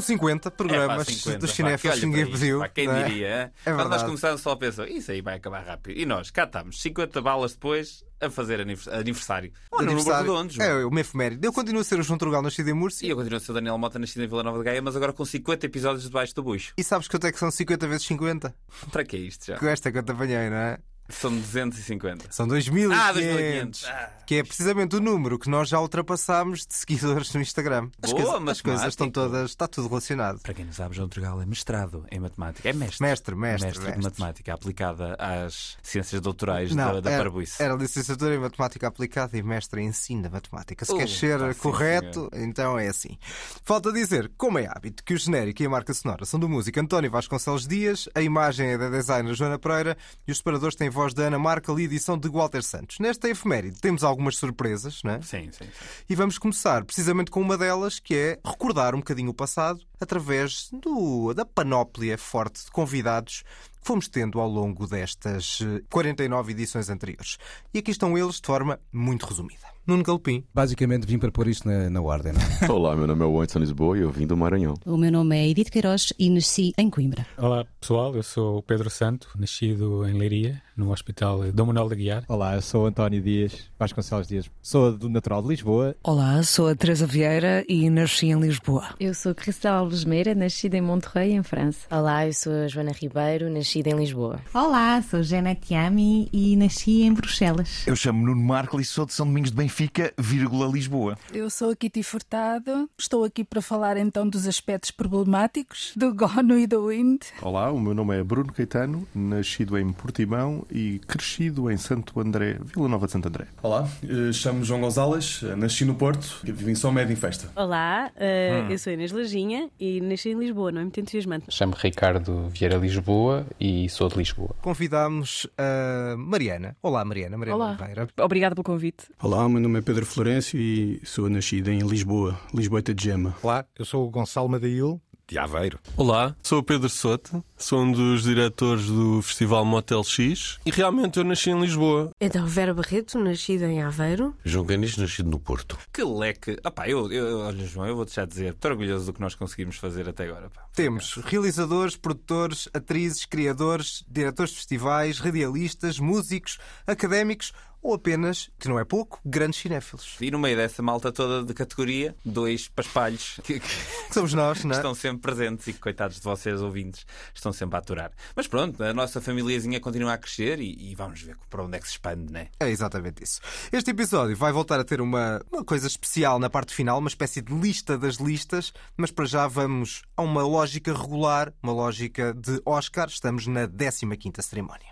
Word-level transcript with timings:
vão 0.00 0.06
50 0.06 0.50
programas 0.50 0.96
É 0.96 0.98
pá, 0.98 1.04
50, 1.04 1.38
dos 1.38 1.50
cinéfilos 1.52 1.98
que 2.00 2.06
ninguém 2.06 2.26
pediu. 2.30 2.58
pá, 2.60 2.68
quem 2.68 2.88
é? 2.88 3.04
diria? 3.04 3.52
É 3.64 3.72
Quando 3.72 3.88
nós 3.90 4.02
começamos 4.02 4.40
só 4.40 4.52
a 4.52 4.56
pensar, 4.56 4.88
isso 4.88 5.10
aí 5.10 5.20
vai 5.20 5.36
acabar 5.36 5.64
rápido. 5.64 5.98
E 5.98 6.04
nós, 6.06 6.30
cá 6.30 6.44
estamos, 6.44 6.80
50 6.82 7.20
balas 7.22 7.52
depois, 7.52 8.04
a 8.20 8.28
fazer 8.28 8.60
anivers- 8.60 8.88
aniversário. 8.88 9.52
Oh, 9.70 9.76
no 9.78 9.86
número 9.86 10.00
Aniversário. 10.12 10.32
redondo. 10.32 10.62
É, 10.62 10.84
uma 10.84 11.00
efeméride. 11.00 11.46
Eu 11.46 11.52
continuo 11.52 11.80
a 11.80 11.84
ser 11.84 11.98
o 11.98 12.02
João 12.02 12.18
Trugal 12.18 12.42
nascido 12.42 12.68
em 12.68 12.72
E 12.72 12.74
Múrcia. 12.74 13.08
eu 13.08 13.16
continuo 13.16 13.36
a 13.38 13.40
ser 13.40 13.50
o 13.52 13.54
Daniel 13.54 13.78
Mota, 13.78 13.98
nascido 13.98 14.22
em 14.22 14.28
Vila 14.28 14.42
Nova 14.42 14.58
de 14.58 14.64
Gaia, 14.64 14.82
mas 14.82 14.94
agora 14.96 15.12
com 15.12 15.24
50 15.24 15.64
episódios 15.66 16.04
debaixo 16.04 16.34
do 16.34 16.42
bucho. 16.42 16.72
E 16.76 16.84
sabes 16.84 17.08
quanto 17.08 17.26
é 17.26 17.32
que 17.32 17.38
são 17.38 17.50
50 17.50 17.86
vezes 17.88 18.06
50? 18.06 18.54
Para 18.92 19.04
que 19.04 19.16
é 19.16 19.20
isto 19.20 19.46
já? 19.46 19.56
Com 19.58 19.66
esta 19.66 19.90
que 19.90 19.98
eu 19.98 20.02
te 20.02 20.12
apanhei, 20.12 20.50
não 20.50 20.56
é? 20.56 20.78
São 21.10 21.34
250. 21.36 22.26
São 22.30 22.46
2.500. 22.46 22.92
Ah, 22.94 23.12
2500. 23.12 23.84
Ah. 23.86 24.10
Que 24.26 24.36
é 24.36 24.44
precisamente 24.44 24.96
o 24.96 25.00
número 25.00 25.38
que 25.38 25.50
nós 25.50 25.68
já 25.68 25.80
ultrapassámos 25.80 26.66
de 26.66 26.74
seguidores 26.74 27.34
no 27.34 27.40
Instagram. 27.40 27.90
As, 28.00 28.12
Boa, 28.12 28.50
as 28.50 28.60
coisas 28.60 28.86
estão 28.86 29.10
todas. 29.10 29.50
Está 29.50 29.66
tudo 29.66 29.88
relacionado. 29.88 30.40
Para 30.40 30.54
quem 30.54 30.64
não 30.64 30.72
sabe, 30.72 30.94
João 30.94 31.08
Trigal 31.08 31.42
é 31.42 31.46
mestrado 31.46 32.04
em 32.10 32.20
matemática. 32.20 32.68
É 32.68 32.72
mestre. 32.72 33.04
Mestre, 33.04 33.34
mestre, 33.34 33.66
Mestre 33.66 33.84
mestre. 33.84 34.00
de 34.00 34.04
matemática 34.04 34.54
aplicada 34.54 35.16
às 35.18 35.76
ciências 35.82 36.20
doutorais 36.20 36.74
Não, 36.74 36.94
da, 36.94 37.00
da 37.00 37.10
era, 37.10 37.30
era 37.58 37.74
licenciatura 37.74 38.34
em 38.34 38.38
matemática 38.38 38.86
aplicada 38.86 39.36
e 39.36 39.42
mestre 39.42 39.80
em 39.82 39.88
ensino 39.88 40.22
da 40.22 40.30
matemática. 40.30 40.84
Se 40.84 40.96
queres 40.96 41.18
ser 41.18 41.40
sim, 41.52 41.60
correto, 41.60 42.28
então 42.32 42.78
é 42.78 42.88
assim. 42.88 43.18
Falta 43.64 43.92
dizer, 43.92 44.30
como 44.36 44.58
é 44.58 44.66
hábito, 44.66 45.02
que 45.02 45.14
o 45.14 45.18
genérico 45.18 45.62
e 45.62 45.66
a 45.66 45.70
marca 45.70 45.92
sonora 45.92 46.24
são 46.24 46.38
do 46.38 46.48
músico 46.48 46.78
António 46.78 47.10
Vasconcelos 47.10 47.66
Dias, 47.66 48.08
a 48.14 48.22
imagem 48.22 48.68
é 48.68 48.78
da 48.78 48.88
designer 48.88 49.34
Joana 49.34 49.58
Pereira 49.58 49.96
e 50.26 50.32
os 50.32 50.38
separadores 50.38 50.76
têm 50.76 50.88
voz 50.88 50.99
da 51.08 51.24
Ana 51.24 51.38
Marca 51.38 51.72
e 51.72 51.84
edição 51.84 52.18
de 52.18 52.28
Walter 52.28 52.62
Santos. 52.62 52.98
Nesta 52.98 53.28
efeméride 53.28 53.80
temos 53.80 54.04
algumas 54.04 54.36
surpresas, 54.36 55.02
não 55.02 55.12
é? 55.12 55.22
Sim, 55.22 55.50
sim, 55.50 55.64
sim. 55.64 55.70
E 56.08 56.14
vamos 56.14 56.38
começar 56.38 56.84
precisamente 56.84 57.30
com 57.30 57.40
uma 57.40 57.56
delas, 57.56 57.98
que 57.98 58.14
é 58.14 58.38
recordar 58.44 58.94
um 58.94 58.98
bocadinho 58.98 59.30
o 59.30 59.34
passado 59.34 59.80
através 59.98 60.68
do, 60.72 61.32
da 61.32 61.44
panóplia 61.44 62.18
forte 62.18 62.64
de 62.64 62.70
convidados 62.70 63.42
que 63.80 63.86
fomos 63.86 64.08
tendo 64.08 64.38
ao 64.38 64.48
longo 64.48 64.86
destas 64.86 65.58
eh, 65.62 65.82
49 65.88 66.52
edições 66.52 66.90
anteriores. 66.90 67.38
E 67.72 67.78
aqui 67.78 67.90
estão 67.90 68.16
eles 68.16 68.36
de 68.36 68.46
forma 68.46 68.78
muito 68.92 69.24
resumida. 69.24 69.66
Nuno 69.90 70.04
Galpim. 70.04 70.44
Basicamente 70.54 71.04
vim 71.04 71.18
para 71.18 71.32
pôr 71.32 71.48
isto 71.48 71.68
na, 71.68 71.90
na 71.90 72.00
ordem. 72.00 72.32
Não 72.32 72.40
é? 72.40 72.70
Olá, 72.70 72.94
meu 72.94 73.08
nome 73.08 73.24
é 73.24 73.26
Anderson 73.26 73.58
Lisboa 73.58 73.98
e 73.98 74.02
eu 74.02 74.10
vim 74.10 74.24
do 74.24 74.36
Maranhão. 74.36 74.74
O 74.86 74.96
meu 74.96 75.10
nome 75.10 75.36
é 75.36 75.48
Edith 75.48 75.70
Queiroz 75.70 76.12
e 76.16 76.30
nasci 76.30 76.72
em 76.78 76.88
Coimbra. 76.88 77.26
Olá 77.36 77.66
pessoal, 77.80 78.14
eu 78.14 78.22
sou 78.22 78.58
o 78.58 78.62
Pedro 78.62 78.88
Santo, 78.88 79.28
nascido 79.36 80.06
em 80.06 80.12
Leiria, 80.12 80.62
no 80.76 80.92
Hospital 80.92 81.50
Dom 81.52 81.66
Manuel 81.66 81.88
de 81.88 81.96
Guiar. 81.96 82.24
Olá, 82.28 82.54
eu 82.54 82.62
sou 82.62 82.86
António 82.86 83.20
Dias, 83.20 83.70
Vasconcelos 83.78 84.28
Dias. 84.28 84.50
Sou 84.62 84.96
do 84.96 85.08
natural 85.08 85.42
de 85.42 85.48
Lisboa. 85.48 85.96
Olá, 86.04 86.40
sou 86.44 86.68
a 86.68 86.74
Teresa 86.76 87.06
Vieira 87.06 87.64
e 87.68 87.90
nasci 87.90 88.26
em 88.26 88.40
Lisboa. 88.40 88.94
Eu 89.00 89.12
sou 89.12 89.34
Cristal 89.34 89.80
Alves 89.80 90.04
Meira, 90.04 90.34
nascida 90.34 90.76
em 90.76 90.80
Monterrey, 90.80 91.32
em 91.32 91.42
França. 91.42 91.80
Olá, 91.90 92.26
eu 92.26 92.32
sou 92.32 92.52
a 92.52 92.68
Joana 92.68 92.92
Ribeiro, 92.92 93.50
nascida 93.50 93.90
em 93.90 93.96
Lisboa. 93.96 94.40
Olá, 94.54 95.02
sou 95.02 95.22
Jana 95.22 95.54
Tiami 95.54 96.28
e 96.32 96.56
nasci 96.56 97.02
em 97.02 97.12
Bruxelas. 97.12 97.86
Eu 97.86 97.96
chamo 97.96 98.24
Nuno 98.24 98.42
Marco 98.42 98.80
e 98.80 98.84
sou 98.84 99.04
de 99.04 99.12
São 99.12 99.26
Domingos 99.26 99.50
de 99.50 99.56
Benfica, 99.56 99.79
vírgula 100.18 100.66
Lisboa. 100.66 101.16
Eu 101.32 101.48
sou 101.48 101.70
a 101.70 101.76
Kitty 101.76 102.02
Furtado, 102.02 102.90
estou 102.98 103.24
aqui 103.24 103.42
para 103.42 103.62
falar 103.62 103.96
então 103.96 104.28
dos 104.28 104.46
aspectos 104.46 104.90
problemáticos 104.90 105.92
do 105.96 106.12
Gono 106.14 106.58
e 106.58 106.66
do 106.66 106.88
Wind. 106.88 107.22
Olá, 107.40 107.70
o 107.70 107.80
meu 107.80 107.94
nome 107.94 108.18
é 108.18 108.22
Bruno 108.22 108.52
Caetano, 108.52 109.06
nascido 109.14 109.78
em 109.78 109.90
Portimão 109.92 110.66
e 110.70 110.98
crescido 111.06 111.70
em 111.70 111.76
Santo 111.76 112.20
André, 112.20 112.58
Vila 112.62 112.88
Nova 112.88 113.06
de 113.06 113.12
Santo 113.12 113.28
André. 113.28 113.46
Olá, 113.62 113.88
eh, 114.02 114.32
chamo-me 114.32 114.64
João 114.64 114.80
Gonzalez, 114.80 115.40
eh, 115.44 115.56
nasci 115.56 115.84
no 115.84 115.94
Porto, 115.94 116.40
vivo 116.42 116.68
em 116.68 116.74
São 116.74 116.92
Médio 116.92 117.12
em 117.12 117.16
Festa. 117.16 117.50
Olá, 117.56 118.10
uh, 118.16 118.70
eu 118.70 118.78
sou 118.78 118.92
Inês 118.92 119.12
Lajinha 119.12 119.70
e 119.78 120.00
nasci 120.00 120.30
em 120.30 120.38
Lisboa, 120.38 120.72
não 120.72 120.80
é 120.80 120.84
muito 120.84 121.00
entusiasmante. 121.00 121.46
Chamo 121.48 121.74
Ricardo 121.76 122.48
Vieira 122.48 122.76
Lisboa 122.76 123.46
e 123.58 123.88
sou 123.88 124.08
de 124.08 124.16
Lisboa. 124.18 124.54
Convidámos 124.60 125.46
a 125.56 126.16
Mariana. 126.16 126.76
Olá, 126.82 127.04
Mariana. 127.04 127.38
Mariana 127.38 127.56
Olá. 127.56 127.70
Oliveira. 127.70 128.08
Obrigada 128.18 128.54
pelo 128.54 128.64
convite. 128.64 129.04
Olá, 129.22 129.48
meu 129.48 129.59
nome 129.60 129.78
é 129.78 129.82
Pedro 129.82 130.06
Florencio 130.06 130.58
e 130.58 131.00
sou 131.04 131.28
nascido 131.28 131.68
em 131.68 131.80
Lisboa, 131.80 132.38
Lisboeta 132.54 132.94
de 132.94 133.04
Gema. 133.04 133.36
Olá, 133.42 133.64
eu 133.78 133.84
sou 133.84 134.06
o 134.06 134.10
Gonçalo 134.10 134.48
Madail, 134.48 135.00
de 135.30 135.38
Aveiro. 135.38 135.78
Olá, 135.96 136.34
sou 136.42 136.58
o 136.58 136.62
Pedro 136.62 136.88
Soto, 136.88 137.44
sou 137.56 137.82
um 137.82 137.92
dos 137.92 138.24
diretores 138.24 138.86
do 138.86 139.22
Festival 139.22 139.64
Motel 139.64 140.02
X 140.02 140.58
e 140.66 140.72
realmente 140.72 141.18
eu 141.18 141.24
nasci 141.24 141.50
em 141.50 141.60
Lisboa. 141.60 142.10
Então, 142.20 142.44
Vera 142.46 142.74
Barreto, 142.74 143.16
nascida 143.16 143.66
em 143.66 143.80
Aveiro. 143.80 144.34
João 144.44 144.66
Canis, 144.66 144.96
nascido 144.96 145.30
no 145.30 145.38
Porto. 145.38 145.78
Que 145.92 146.02
leque. 146.02 146.58
Ah, 146.64 146.70
pá, 146.72 146.88
eu, 146.88 147.12
eu, 147.12 147.38
olha, 147.38 147.64
João, 147.64 147.86
eu 147.86 147.94
vou 147.94 148.04
deixar 148.04 148.24
de 148.24 148.32
dizer, 148.32 148.54
estou 148.54 148.72
orgulhoso 148.72 149.06
do 149.06 149.12
que 149.12 149.20
nós 149.20 149.36
conseguimos 149.36 149.76
fazer 149.76 150.08
até 150.08 150.24
agora. 150.24 150.50
Pá. 150.50 150.64
Temos 150.74 151.14
realizadores, 151.24 151.96
produtores, 151.96 152.68
atrizes, 152.74 153.24
criadores, 153.24 154.04
diretores 154.08 154.50
de 154.50 154.56
festivais, 154.56 155.20
radialistas, 155.20 156.00
músicos, 156.00 156.58
académicos 156.88 157.52
ou 157.82 157.94
apenas, 157.94 158.50
que 158.58 158.68
não 158.68 158.78
é 158.78 158.84
pouco, 158.84 159.20
grandes 159.24 159.60
cinéfilos. 159.60 160.16
E 160.20 160.30
no 160.30 160.38
meio 160.38 160.56
dessa 160.56 160.82
malta 160.82 161.10
toda 161.10 161.44
de 161.44 161.54
categoria, 161.54 162.14
dois 162.24 162.68
paspalhos 162.68 163.40
que, 163.42 163.60
que, 163.60 163.68
somos 164.12 164.34
nós, 164.34 164.64
não 164.64 164.72
é? 164.72 164.76
estão 164.76 164.94
sempre 164.94 165.22
presentes 165.22 165.66
e 165.66 165.72
que, 165.72 165.78
coitados 165.78 166.16
de 166.16 166.22
vocês 166.22 166.60
ouvintes, 166.60 167.06
estão 167.34 167.52
sempre 167.52 167.76
a 167.76 167.78
aturar. 167.78 168.12
Mas 168.36 168.46
pronto, 168.46 168.82
a 168.82 168.92
nossa 168.92 169.20
famíliazinha 169.20 169.80
continua 169.80 170.14
a 170.14 170.18
crescer 170.18 170.60
e, 170.60 170.90
e 170.90 170.94
vamos 170.94 171.22
ver 171.22 171.36
para 171.48 171.64
onde 171.64 171.76
é 171.76 171.80
que 171.80 171.86
se 171.86 171.92
expande, 171.92 172.32
não 172.32 172.40
é? 172.40 172.48
É 172.60 172.68
exatamente 172.68 173.22
isso. 173.22 173.40
Este 173.72 173.90
episódio 173.90 174.36
vai 174.36 174.52
voltar 174.52 174.78
a 174.78 174.84
ter 174.84 175.00
uma, 175.00 175.40
uma 175.50 175.64
coisa 175.64 175.86
especial 175.86 176.38
na 176.38 176.50
parte 176.50 176.74
final, 176.74 176.98
uma 176.98 177.08
espécie 177.08 177.40
de 177.40 177.52
lista 177.52 177.96
das 177.96 178.16
listas, 178.16 178.72
mas 178.96 179.10
para 179.10 179.24
já 179.24 179.46
vamos 179.46 180.02
a 180.16 180.22
uma 180.22 180.42
lógica 180.42 180.92
regular, 180.92 181.52
uma 181.62 181.72
lógica 181.72 182.34
de 182.34 182.60
Oscar. 182.64 183.08
Estamos 183.08 183.46
na 183.46 183.66
15ª 183.66 184.42
cerimónia. 184.42 184.86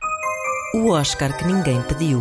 O 0.74 0.90
Oscar 0.90 1.36
que 1.36 1.44
ninguém 1.44 1.80
pediu. 1.82 2.20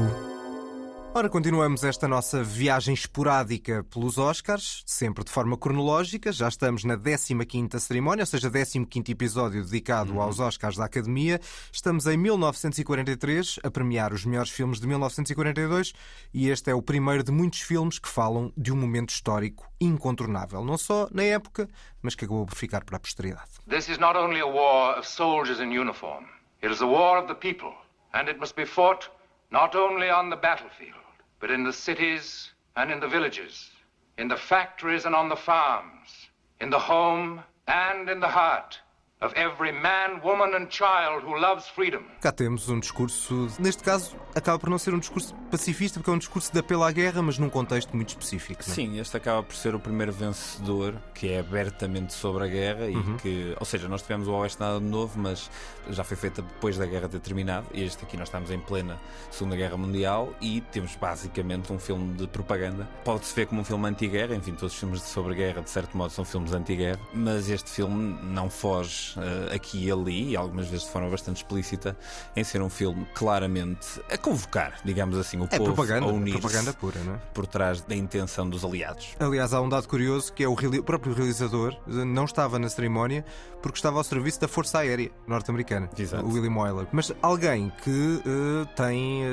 Ora, 1.18 1.30
continuamos 1.30 1.84
esta 1.84 2.08
nossa 2.08 2.44
viagem 2.44 2.94
esporádica 2.94 3.84
pelos 3.92 4.20
Oscars, 4.20 4.84
sempre 4.86 5.24
de 5.24 5.32
forma 5.32 5.58
cronológica. 5.58 6.32
Já 6.32 6.48
estamos 6.48 6.84
na 6.84 6.96
15ª 6.96 7.80
cerimónia, 7.80 8.22
ou 8.22 8.28
seja, 8.28 8.52
15º 8.52 9.10
episódio 9.10 9.64
dedicado 9.64 10.22
aos 10.22 10.40
Oscars 10.40 10.78
da 10.78 10.86
Academia. 10.86 11.42
Estamos 11.74 12.06
em 12.06 12.18
1943 12.18 13.62
a 13.64 13.72
premiar 13.72 14.14
os 14.14 14.26
melhores 14.26 14.52
filmes 14.52 14.80
de 14.80 14.86
1942 14.86 15.94
e 16.32 16.50
este 16.50 16.70
é 16.70 16.76
o 16.76 16.84
primeiro 16.84 17.24
de 17.24 17.32
muitos 17.32 17.62
filmes 17.62 17.98
que 17.98 18.08
falam 18.08 18.54
de 18.56 18.72
um 18.72 18.76
momento 18.76 19.10
histórico 19.10 19.68
incontornável, 19.82 20.64
não 20.64 20.78
só 20.78 21.08
na 21.12 21.24
época, 21.24 21.68
mas 22.00 22.14
que 22.14 22.26
acabou 22.26 22.46
por 22.46 22.56
ficar 22.56 22.84
para 22.84 22.98
a 22.98 23.00
posteridade. 23.00 23.50
This 23.68 23.90
is 23.90 23.98
not 23.98 24.16
only 24.16 24.40
a 24.40 24.46
war 24.46 25.00
of 25.00 25.08
soldiers 25.08 25.60
in 25.60 25.76
uniform, 25.76 26.26
it 26.62 26.72
is 26.72 26.80
a 26.80 26.86
war 26.86 27.18
of 27.18 27.28
the 27.28 27.34
people, 27.34 27.74
and 28.14 28.30
it 28.30 28.40
must 28.40 28.56
be 28.56 28.68
fought 28.68 29.10
not 29.50 29.76
only 29.76 30.12
on 30.12 30.30
the 30.30 30.36
battlefield, 30.36 31.07
but 31.40 31.52
in 31.52 31.64
the 31.64 31.74
cities 31.74 32.52
and 32.76 32.92
in 32.92 33.00
the 33.00 33.08
villages, 33.08 33.70
in 34.18 34.28
the 34.28 34.38
factories 34.38 35.06
and 35.06 35.16
on 35.16 35.30
the 35.30 35.36
farms, 35.36 36.30
in 36.60 36.70
the 36.70 36.80
home 36.80 37.42
and 37.68 38.10
in 38.10 38.20
the 38.20 38.28
heart 38.28 38.80
of 39.20 39.34
every 39.36 39.72
man, 39.72 40.20
woman 40.24 40.54
and 40.56 40.68
child 40.70 41.26
who 41.26 41.36
loves 41.40 41.68
freedom. 41.70 42.04
Cá 42.22 42.32
temos 42.32 42.70
um 42.70 42.80
discurso, 42.80 43.48
neste 43.60 43.84
caso, 43.84 44.16
acaba 44.36 44.60
por 44.60 44.70
não 44.70 44.78
ser 44.78 44.94
um 44.94 45.00
discurso 45.00 45.34
pacifista, 45.50 46.00
porque 46.00 46.12
é 46.12 46.14
um 46.14 46.20
discurso 46.20 46.54
de 46.54 46.60
apelo 46.60 46.84
à 46.84 46.92
guerra, 46.92 47.20
mas 47.24 47.40
num 47.40 47.50
contexto 47.50 47.96
muito 47.96 48.10
específico. 48.10 48.62
não 48.68 48.72
é? 48.72 48.76
Sim, 48.76 49.00
este 49.00 49.18
acaba 49.18 49.42
por 49.42 49.56
ser 49.56 49.74
o 49.74 49.80
primeiro 49.80 50.12
vencedor 50.12 50.94
que 51.16 51.32
é 51.32 51.40
abertamente 51.40 52.14
sobre 52.14 52.44
a 52.44 52.48
guerra 52.48 52.86
Uhum. 52.86 53.16
e 53.16 53.22
que, 53.22 53.56
ou 53.60 53.66
seja, 53.66 53.88
nós 53.88 54.04
tivemos 54.04 54.28
o 54.28 54.34
Oeste 54.34 54.60
nada 54.60 54.80
de 54.80 54.86
novo, 54.86 55.18
mas 55.20 55.50
já 55.90 56.04
foi 56.04 56.16
feita 56.16 56.44
depois 56.44 56.78
da 56.78 56.86
guerra 56.86 57.10
ter 57.10 57.20
terminado. 57.20 57.66
E 57.74 57.84
este 57.84 58.04
aqui 58.04 58.18
nós 58.18 58.28
estamos 58.28 58.52
em 58.52 58.60
plena 58.60 59.00
Segunda 59.32 59.56
Guerra 59.56 59.78
Mundial 59.78 60.32
e 60.40 60.62
temos 60.62 60.96
basicamente 60.96 61.74
um 61.74 61.80
filme 61.80 62.14
de 62.14 62.28
propaganda. 62.28 62.88
Pode-se 63.04 63.34
ver 63.34 63.48
como 63.48 63.62
um 63.62 63.66
filme 63.66 63.88
anti-guerra, 63.88 64.36
enfim, 64.36 64.52
todos 64.54 64.74
os 64.74 64.80
filmes 64.80 65.02
sobre 65.02 65.34
guerra, 65.34 65.62
de 65.64 65.70
certo 65.72 65.98
modo, 65.98 66.12
são 66.12 66.24
filmes 66.24 66.54
anti-guerra, 66.54 67.00
mas 67.16 67.50
este 67.50 67.72
filme 67.72 68.14
não 68.22 68.48
foge 68.50 69.07
eh, 69.18 69.56
aqui 69.56 69.86
e 69.86 69.92
ali, 69.92 70.32
e 70.32 70.36
algumas 70.38 70.68
vezes 70.68 70.86
de 70.86 70.92
forma 70.92 71.10
bastante 71.10 71.38
explícita, 71.38 71.96
em 72.36 72.44
ser 72.44 72.62
um 72.62 72.70
filme 72.70 73.06
claramente 73.14 73.88
a 74.12 74.18
convocar, 74.18 74.80
digamos 74.84 75.18
assim, 75.18 75.38
o 75.40 75.46
É 75.46 75.58
povo 75.58 75.74
propaganda, 75.74 76.06
a 76.08 76.10
unir 76.12 76.32
propaganda 76.40 76.74
pura, 76.74 77.00
não 77.04 77.16
é? 77.16 77.18
por 77.34 77.46
trás 77.46 77.82
da 77.82 77.96
intenção 77.96 78.50
dos 78.50 78.64
aliados. 78.66 79.16
Aliás, 79.20 79.54
há 79.54 79.62
um 79.62 79.70
dado 79.70 79.88
curioso 79.88 80.34
que 80.34 80.44
é 80.44 80.48
o, 80.48 80.54
reali- 80.54 80.80
o 80.80 80.84
próprio 80.84 81.14
realizador 81.14 81.74
eh, 81.88 81.92
não 82.06 82.26
estava 82.26 82.58
na 82.60 82.70
cerimónia 82.70 83.24
porque 83.62 83.78
estava 83.78 83.98
ao 83.98 84.04
serviço 84.04 84.40
da 84.40 84.48
Força 84.48 84.80
Aérea 84.80 85.10
norte-americana, 85.28 85.90
o 86.24 86.34
William 86.34 86.56
Wyler. 86.58 86.88
Mas 86.92 87.12
alguém 87.22 87.72
que 87.84 88.22
eh, 88.26 88.68
tem 88.76 89.24
eh, 89.24 89.28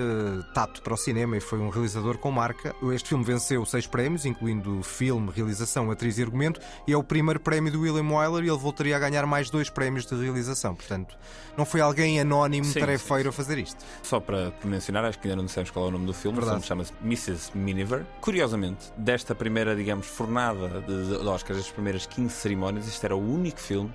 tato 0.55 0.83
para 0.83 0.95
o 0.95 0.97
cinema 0.97 1.37
e 1.37 1.41
foi 1.41 1.59
um 1.59 1.69
realizador 1.69 2.19
com 2.19 2.31
marca. 2.31 2.75
Este 2.93 3.11
filme 3.11 3.25
venceu 3.25 3.65
seis 3.67 3.87
prémios, 3.87 4.25
incluindo 4.25 4.83
filme, 4.83 5.31
realização, 5.35 5.91
atriz 5.91 6.19
e 6.19 6.23
argumento, 6.23 6.61
e 6.87 6.93
é 6.93 6.97
o 6.97 7.03
primeiro 7.05 7.39
prémio 7.41 7.71
do 7.73 7.81
William 7.83 8.09
Wyler 8.11 8.45
e 8.45 8.49
ele 8.49 8.59
voltaria 8.59 8.97
a 8.97 8.99
ganhar 8.99 9.27
mais 9.27 9.51
dois 9.51 9.64
dois 9.65 9.71
prémios 9.71 10.07
de 10.07 10.15
realização. 10.15 10.75
Portanto, 10.75 11.17
não 11.57 11.65
foi 11.65 11.81
alguém 11.81 12.21
anónimo, 12.21 12.65
Sim, 12.65 12.81
tarefeiro 12.81 13.31
a 13.31 13.33
fazer 13.33 13.59
isto. 13.59 13.83
Só 14.03 14.21
para 14.21 14.53
mencionar, 14.63 15.05
acho 15.05 15.19
que 15.19 15.27
ainda 15.27 15.37
não 15.37 15.47
dissemos 15.47 15.71
qual 15.71 15.87
é 15.87 15.89
o 15.89 15.91
nome 15.91 16.07
do 16.07 16.13
filme. 16.13 16.39
Verdade. 16.39 16.59
O 16.59 16.63
filme 16.63 16.85
chama-se 16.87 16.93
Mrs. 17.05 17.57
Miniver. 17.57 18.05
Curiosamente, 18.21 18.93
desta 18.97 19.35
primeira, 19.35 19.75
digamos, 19.75 20.07
fornada 20.07 20.81
de, 20.83 21.19
de 21.19 21.27
Oscars, 21.27 21.59
das 21.59 21.71
primeiras 21.71 22.07
15 22.07 22.35
cerimónias, 22.35 22.87
este 22.87 23.05
era 23.07 23.17
o 23.17 23.21
único 23.21 23.59
filme 23.59 23.93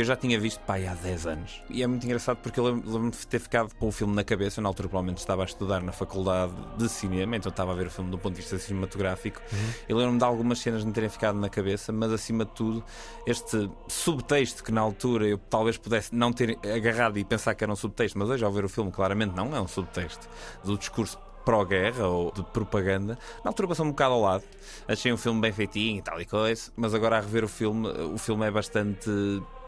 que 0.00 0.02
eu 0.02 0.06
já 0.06 0.16
tinha 0.16 0.40
visto 0.40 0.60
pai 0.60 0.86
há 0.86 0.94
10 0.94 1.26
anos. 1.26 1.62
E 1.68 1.82
é 1.82 1.86
muito 1.86 2.06
engraçado 2.06 2.38
porque 2.38 2.58
eu 2.58 2.64
lembro-me 2.64 3.10
de 3.10 3.26
ter 3.26 3.38
ficado 3.38 3.74
com 3.74 3.88
o 3.88 3.92
filme 3.92 4.14
na 4.14 4.24
cabeça. 4.24 4.58
Eu, 4.58 4.62
na 4.62 4.70
altura, 4.70 4.88
provavelmente 4.88 5.18
estava 5.18 5.42
a 5.42 5.44
estudar 5.44 5.82
na 5.82 5.92
faculdade 5.92 6.54
de 6.78 6.88
cinema, 6.88 7.36
então 7.36 7.50
estava 7.50 7.72
a 7.72 7.74
ver 7.74 7.88
o 7.88 7.90
filme 7.90 8.10
do 8.10 8.16
ponto 8.16 8.34
de 8.34 8.40
vista 8.40 8.58
cinematográfico. 8.58 9.42
Uhum. 9.52 9.58
Eu 9.86 9.98
lembro-me 9.98 10.18
de 10.18 10.24
algumas 10.24 10.58
cenas 10.58 10.84
me 10.84 10.92
terem 10.92 11.10
ficado 11.10 11.38
na 11.38 11.50
cabeça, 11.50 11.92
mas 11.92 12.10
acima 12.12 12.46
de 12.46 12.52
tudo, 12.52 12.82
este 13.26 13.70
subtexto 13.88 14.64
que 14.64 14.72
na 14.72 14.80
altura 14.80 15.26
eu 15.26 15.36
talvez 15.36 15.76
pudesse 15.76 16.14
não 16.14 16.32
ter 16.32 16.58
agarrado 16.64 17.18
e 17.18 17.24
pensar 17.24 17.54
que 17.54 17.62
era 17.62 17.70
um 17.70 17.76
subtexto, 17.76 18.18
mas 18.18 18.30
hoje, 18.30 18.42
ao 18.42 18.50
ver 18.50 18.64
o 18.64 18.70
filme, 18.70 18.90
claramente 18.90 19.36
não 19.36 19.54
é 19.54 19.60
um 19.60 19.68
subtexto 19.68 20.26
do 20.64 20.78
discurso 20.78 21.18
pró-guerra 21.44 22.06
ou 22.06 22.32
de 22.32 22.42
propaganda. 22.42 23.18
Na 23.44 23.50
altura 23.50 23.68
passou 23.68 23.84
um 23.84 23.90
bocado 23.90 24.14
ao 24.14 24.20
lado. 24.22 24.44
Achei 24.88 25.12
um 25.12 25.18
filme 25.18 25.42
bem 25.42 25.52
feitinho 25.52 25.98
e 25.98 26.02
tal 26.02 26.18
e 26.18 26.24
coisa, 26.24 26.72
mas 26.74 26.94
agora 26.94 27.18
a 27.18 27.20
rever 27.20 27.44
o 27.44 27.48
filme, 27.48 27.86
o 27.86 28.16
filme 28.16 28.46
é 28.46 28.50
bastante 28.50 29.10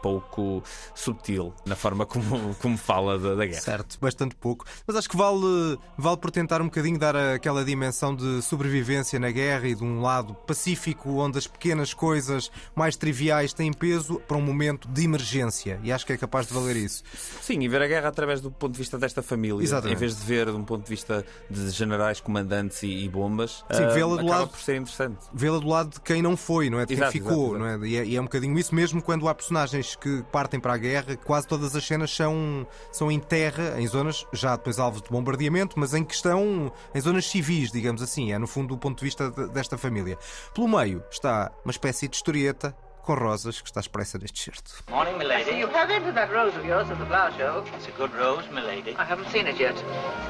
pouco 0.03 0.61
subtil 0.93 1.53
na 1.65 1.77
forma 1.77 2.05
como, 2.05 2.53
como 2.61 2.77
fala 2.77 3.17
da, 3.17 3.35
da 3.35 3.45
guerra. 3.45 3.61
Certo, 3.61 3.97
bastante 4.01 4.35
pouco. 4.35 4.65
Mas 4.85 4.97
acho 4.97 5.09
que 5.09 5.15
vale, 5.15 5.79
vale 5.97 6.17
por 6.17 6.29
tentar 6.29 6.61
um 6.61 6.65
bocadinho 6.65 6.99
dar 6.99 7.15
aquela 7.15 7.63
dimensão 7.63 8.13
de 8.13 8.41
sobrevivência 8.41 9.17
na 9.17 9.31
guerra 9.31 9.65
e 9.69 9.73
de 9.73 9.83
um 9.83 10.01
lado 10.01 10.33
pacífico, 10.33 11.09
onde 11.21 11.37
as 11.37 11.47
pequenas 11.47 11.93
coisas 11.93 12.51
mais 12.75 12.97
triviais 12.97 13.53
têm 13.53 13.71
peso 13.71 14.19
para 14.27 14.35
um 14.35 14.41
momento 14.41 14.89
de 14.89 15.03
emergência. 15.03 15.79
E 15.81 15.91
acho 15.91 16.05
que 16.05 16.11
é 16.11 16.17
capaz 16.17 16.47
de 16.47 16.53
valer 16.53 16.75
isso. 16.75 17.03
Sim, 17.41 17.61
e 17.61 17.67
ver 17.69 17.81
a 17.81 17.87
guerra 17.87 18.09
através 18.09 18.41
do 18.41 18.51
ponto 18.51 18.73
de 18.73 18.79
vista 18.79 18.97
desta 18.97 19.23
família, 19.23 19.63
Exatamente. 19.63 19.95
em 19.95 19.99
vez 19.99 20.17
de 20.17 20.25
ver 20.25 20.47
de 20.47 20.57
um 20.57 20.65
ponto 20.65 20.83
de 20.83 20.89
vista 20.89 21.25
de 21.49 21.69
generais, 21.69 22.19
comandantes 22.19 22.83
e, 22.83 23.05
e 23.05 23.09
bombas, 23.09 23.63
Sim, 23.71 23.87
vê-la 23.93 24.17
do 24.17 24.25
lado 24.25 24.49
por 24.49 24.59
ser 24.59 24.75
interessante. 24.75 25.19
Vê-la 25.33 25.59
do 25.59 25.67
lado 25.67 25.91
de 25.91 26.01
quem 26.01 26.21
não 26.21 26.35
foi, 26.35 26.69
não 26.69 26.79
é? 26.79 26.85
De 26.85 26.87
quem 26.87 26.97
Exato, 26.97 27.11
ficou, 27.11 27.55
exato, 27.55 27.59
não 27.59 27.67
é? 27.67 27.87
E, 27.87 27.97
é? 27.97 28.05
e 28.05 28.15
é 28.15 28.19
um 28.19 28.25
bocadinho 28.25 28.57
isso 28.59 28.75
mesmo 28.75 29.01
quando 29.01 29.27
há 29.27 29.35
personagens 29.35 29.92
que 29.95 30.23
partem 30.31 30.59
para 30.59 30.73
a 30.73 30.77
guerra, 30.77 31.15
quase 31.17 31.47
todas 31.47 31.75
as 31.75 31.85
cenas 31.85 32.13
são, 32.15 32.67
são 32.91 33.11
em 33.11 33.19
terra, 33.19 33.79
em 33.79 33.87
zonas 33.87 34.25
já 34.33 34.55
depois 34.55 34.79
alvos 34.79 35.01
de 35.01 35.09
bombardeamento, 35.09 35.79
mas 35.79 35.93
em 35.93 36.03
que 36.03 36.13
estão 36.13 36.71
em 36.93 37.01
zonas 37.01 37.25
civis, 37.25 37.71
digamos 37.71 38.01
assim. 38.01 38.31
É 38.31 38.37
no 38.39 38.47
fundo 38.47 38.69
do 38.69 38.77
ponto 38.77 38.99
de 38.99 39.05
vista 39.05 39.29
de- 39.31 39.49
desta 39.49 39.77
família. 39.77 40.17
Pelo 40.53 40.67
meio 40.67 41.03
está 41.11 41.51
uma 41.65 41.71
espécie 41.71 42.07
de 42.07 42.15
historieta 42.15 42.75
com 43.01 43.13
rosas 43.15 43.59
que 43.59 43.67
está 43.67 43.81
expressa 43.81 44.17
neste 44.17 44.41
certo. 44.41 44.81
Morning, 44.89 45.17
milady. 45.17 45.51
You 45.59 45.67
have 45.75 45.91
entered 45.93 46.13
that 46.15 46.31
rose 46.33 46.57
of 46.57 46.65
yours 46.65 46.89
at 46.89 46.97
the 46.97 47.05
flower 47.05 47.31
show. 47.33 47.63
It's 47.75 47.87
a 47.87 47.91
good 47.97 48.15
rose, 48.15 48.47
milady. 48.49 48.91
I 48.91 49.03
haven't 49.03 49.29
seen 49.29 49.45
it 49.47 49.59
yet. 49.61 49.75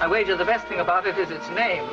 I 0.01 0.07
wager 0.07 0.35
the 0.35 0.43
best 0.45 0.65
thing 0.67 0.79
about 0.79 1.07
it 1.07 1.19
is 1.21 1.29
its 1.29 1.47
name. 1.49 1.83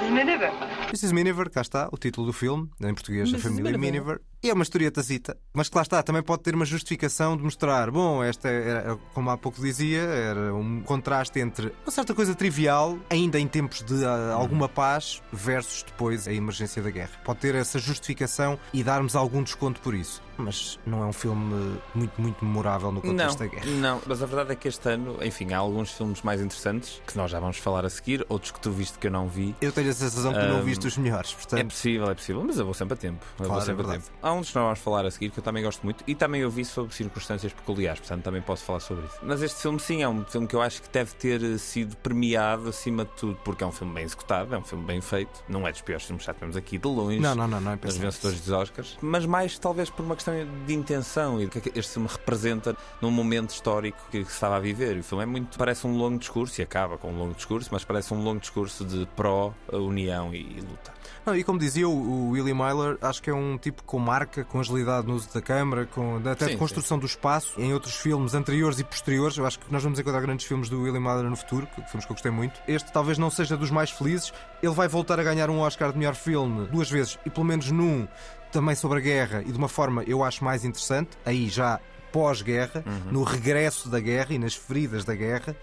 Mrs. 0.00 0.10
Miniver. 0.10 0.50
Mrs. 0.92 1.12
Miniver, 1.14 1.50
cá 1.50 1.60
está, 1.60 1.88
o 1.92 1.96
título 1.96 2.26
do 2.26 2.32
filme, 2.32 2.68
em 2.80 2.92
português, 2.94 3.28
a 3.28 3.32
Mrs. 3.32 3.42
família 3.48 3.78
Miniver. 3.78 4.18
Miniver. 4.18 4.20
E 4.42 4.50
é 4.50 4.52
uma 4.54 4.62
historietazita, 4.62 5.36
mas 5.52 5.68
que 5.68 5.76
lá 5.76 5.82
está, 5.82 6.02
também 6.02 6.22
pode 6.22 6.42
ter 6.42 6.54
uma 6.54 6.64
justificação 6.64 7.36
de 7.36 7.42
mostrar, 7.42 7.90
bom, 7.90 8.22
esta 8.22 8.48
era, 8.48 8.96
como 9.14 9.30
há 9.30 9.36
pouco 9.36 9.60
dizia, 9.60 10.00
era 10.02 10.54
um 10.54 10.82
contraste 10.82 11.40
entre 11.40 11.72
uma 11.84 11.90
certa 11.90 12.14
coisa 12.14 12.34
trivial, 12.34 12.98
ainda 13.10 13.40
em 13.40 13.48
tempos 13.48 13.82
de 13.82 14.04
ah, 14.04 14.32
alguma 14.34 14.68
paz, 14.68 15.22
versus 15.32 15.82
depois 15.82 16.28
a 16.28 16.32
emergência 16.32 16.82
da 16.82 16.90
guerra. 16.90 17.10
Pode 17.24 17.40
ter 17.40 17.54
essa 17.54 17.78
justificação 17.78 18.58
e 18.72 18.84
darmos 18.84 19.16
algum 19.16 19.42
desconto 19.42 19.80
por 19.80 19.94
isso. 19.94 20.22
Mas 20.38 20.78
não 20.84 21.02
é 21.02 21.06
um 21.06 21.14
filme 21.14 21.78
muito, 21.94 22.20
muito 22.20 22.44
memorável 22.44 22.92
no 22.92 23.00
contexto 23.00 23.38
da 23.38 23.44
Não, 23.46 23.50
guerra. 23.50 23.66
não, 23.66 24.02
mas 24.06 24.22
a 24.22 24.26
verdade 24.26 24.52
é 24.52 24.54
que 24.54 24.68
este 24.68 24.86
ano, 24.86 25.16
enfim, 25.24 25.54
há 25.54 25.58
alguns 25.58 25.90
filmes 25.92 26.20
mais 26.20 26.42
interessantes 26.42 27.00
que 27.06 27.16
nós 27.16 27.30
já 27.30 27.40
vamos 27.40 27.56
falar 27.56 27.86
a 27.86 27.90
seguir, 27.90 28.24
outros 28.28 28.52
que 28.52 28.60
tu 28.60 28.70
viste 28.70 28.98
que 28.98 29.06
eu 29.06 29.10
não 29.10 29.28
vi. 29.28 29.56
Eu 29.62 29.72
tenho 29.72 29.88
a 29.88 29.94
sensação 29.94 30.34
que 30.34 30.38
tu 30.40 30.46
não 30.46 30.62
viste 30.62 30.86
os 30.86 30.98
melhores, 30.98 31.32
É 31.32 31.34
portanto. 31.36 31.70
possível, 31.70 32.10
é 32.10 32.14
possível, 32.14 32.44
mas 32.44 32.58
eu 32.58 32.66
vou 32.66 32.74
sempre 32.74 32.92
a 32.92 32.96
tempo. 32.98 33.24
Eu 33.40 33.46
Claro, 33.46 33.52
vou 33.54 33.62
é 33.62 33.64
sempre 33.64 33.82
a 33.82 33.86
verdade. 33.86 34.04
tempo. 34.04 34.25
Há 34.26 34.32
um 34.32 34.40
dos 34.40 34.50
que 34.50 34.56
nós 34.56 34.64
vamos 34.64 34.80
falar 34.80 35.06
a 35.06 35.10
seguir 35.12 35.30
que 35.30 35.38
eu 35.38 35.44
também 35.44 35.62
gosto 35.62 35.84
muito 35.84 36.02
e 36.04 36.12
também 36.12 36.44
ouvi 36.44 36.64
sobre 36.64 36.92
circunstâncias 36.92 37.52
peculiares, 37.52 38.00
portanto 38.00 38.24
também 38.24 38.42
posso 38.42 38.64
falar 38.64 38.80
sobre 38.80 39.06
isso. 39.06 39.16
Mas 39.22 39.40
este 39.40 39.62
filme, 39.62 39.78
sim, 39.78 40.02
é 40.02 40.08
um 40.08 40.24
filme 40.24 40.48
que 40.48 40.56
eu 40.56 40.60
acho 40.60 40.82
que 40.82 40.88
deve 40.88 41.14
ter 41.14 41.40
eh, 41.44 41.56
sido 41.58 41.96
premiado 41.98 42.68
acima 42.68 43.04
de 43.04 43.12
tudo, 43.12 43.38
porque 43.44 43.62
é 43.62 43.66
um 43.68 43.70
filme 43.70 43.94
bem 43.94 44.02
executado, 44.02 44.52
é 44.52 44.58
um 44.58 44.64
filme 44.64 44.84
bem 44.84 45.00
feito, 45.00 45.44
não 45.48 45.64
é 45.64 45.70
dos 45.70 45.80
piores 45.80 46.04
filmes 46.04 46.24
que 46.24 46.26
já 46.26 46.34
tivemos 46.34 46.56
aqui 46.56 46.76
de 46.76 46.88
longe. 46.88 47.20
Não, 47.20 47.36
não, 47.36 47.46
não, 47.46 47.60
não 47.60 47.70
é 47.70 47.76
Dos 47.76 47.96
vencedores 47.98 48.40
dos 48.40 48.50
Oscars, 48.50 48.98
mas 49.00 49.24
mais 49.24 49.56
talvez 49.60 49.90
por 49.90 50.04
uma 50.04 50.16
questão 50.16 50.34
de 50.66 50.74
intenção 50.74 51.40
e 51.40 51.44
do 51.44 51.50
que 51.52 51.68
é 51.68 51.78
este 51.78 51.92
filme 51.92 52.08
representa 52.10 52.76
num 53.00 53.12
momento 53.12 53.50
histórico 53.50 53.96
que 54.10 54.24
se 54.24 54.32
estava 54.32 54.56
a 54.56 54.60
viver. 54.60 54.98
O 54.98 55.04
filme 55.04 55.22
é 55.22 55.26
muito, 55.26 55.56
parece 55.56 55.86
um 55.86 55.96
longo 55.96 56.18
discurso 56.18 56.60
e 56.60 56.64
acaba 56.64 56.98
com 56.98 57.12
um 57.12 57.16
longo 57.16 57.34
discurso, 57.34 57.68
mas 57.70 57.84
parece 57.84 58.12
um 58.12 58.20
longo 58.24 58.40
discurso 58.40 58.84
de 58.84 59.06
pró-união 59.14 60.34
e, 60.34 60.40
e 60.40 60.60
luta. 60.62 60.96
Não, 61.26 61.34
e 61.34 61.42
como 61.42 61.58
dizia 61.58 61.88
o, 61.88 62.30
Willie 62.30 62.54
Myler, 62.54 62.98
acho 63.00 63.20
que 63.20 63.28
é 63.28 63.34
um 63.34 63.58
tipo 63.58 63.82
com 63.82 63.98
marca, 64.16 64.44
com 64.44 64.58
agilidade 64.60 65.06
no 65.06 65.14
uso 65.14 65.28
da 65.32 65.42
câmara, 65.42 65.84
com 65.84 66.16
até 66.16 66.46
Sim, 66.46 66.52
de 66.52 66.56
construção 66.56 66.98
do 66.98 67.04
espaço. 67.04 67.60
Em 67.60 67.72
outros 67.74 67.94
filmes 67.96 68.32
anteriores 68.34 68.78
e 68.78 68.84
posteriores, 68.84 69.36
eu 69.36 69.44
acho 69.46 69.58
que 69.58 69.70
nós 69.70 69.82
vamos 69.82 69.98
encontrar 69.98 70.20
grandes 70.22 70.46
filmes 70.46 70.70
do 70.70 70.80
Willie 70.82 70.98
Myler 71.00 71.24
no 71.28 71.36
futuro, 71.36 71.66
que- 71.66 71.82
filmes 71.82 72.06
que 72.06 72.12
eu 72.12 72.14
gostei 72.14 72.30
muito. 72.30 72.58
Este 72.66 72.90
talvez 72.90 73.18
não 73.18 73.28
seja 73.28 73.56
dos 73.58 73.70
mais 73.70 73.90
felizes. 73.90 74.32
Ele 74.62 74.72
vai 74.72 74.88
voltar 74.88 75.20
a 75.20 75.22
ganhar 75.22 75.50
um 75.50 75.58
Oscar 75.60 75.92
de 75.92 75.98
melhor 75.98 76.14
filme 76.14 76.66
duas 76.68 76.90
vezes, 76.90 77.18
e 77.26 77.30
pelo 77.30 77.44
menos 77.44 77.70
num 77.70 78.08
também 78.50 78.74
sobre 78.74 78.98
a 78.98 79.02
guerra, 79.02 79.42
e 79.46 79.52
de 79.52 79.58
uma 79.58 79.68
forma 79.68 80.02
eu 80.04 80.24
acho 80.24 80.42
mais 80.42 80.64
interessante, 80.64 81.10
aí 81.26 81.48
já 81.50 81.78
pós-guerra, 82.10 82.82
no 83.10 83.22
regresso 83.22 83.90
da 83.90 84.00
guerra 84.00 84.32
e 84.32 84.38
nas 84.38 84.54
feridas 84.54 85.04
da 85.04 85.14
guerra. 85.14 85.54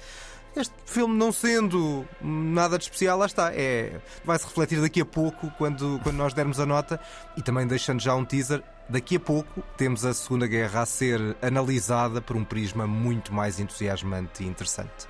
Este 0.55 0.73
filme 0.85 1.15
não 1.17 1.31
sendo 1.31 2.05
nada 2.21 2.77
de 2.77 2.83
especial, 2.83 3.17
lá 3.17 3.25
está. 3.25 3.51
É, 3.53 3.99
vai-se 4.23 4.45
refletir 4.45 4.79
daqui 4.79 5.01
a 5.01 5.05
pouco, 5.05 5.51
quando, 5.57 5.99
quando 6.03 6.15
nós 6.15 6.33
dermos 6.33 6.59
a 6.59 6.65
nota, 6.65 6.99
e 7.35 7.41
também 7.41 7.65
deixando 7.65 7.99
já 7.99 8.15
um 8.15 8.23
teaser. 8.23 8.63
Daqui 8.89 9.15
a 9.15 9.19
pouco 9.19 9.63
temos 9.77 10.03
a 10.05 10.13
Segunda 10.13 10.45
Guerra 10.45 10.81
a 10.81 10.85
ser 10.85 11.37
analisada 11.41 12.21
por 12.21 12.35
um 12.35 12.43
prisma 12.43 12.85
muito 12.85 13.33
mais 13.33 13.59
entusiasmante 13.59 14.43
e 14.43 14.47
interessante. 14.47 15.07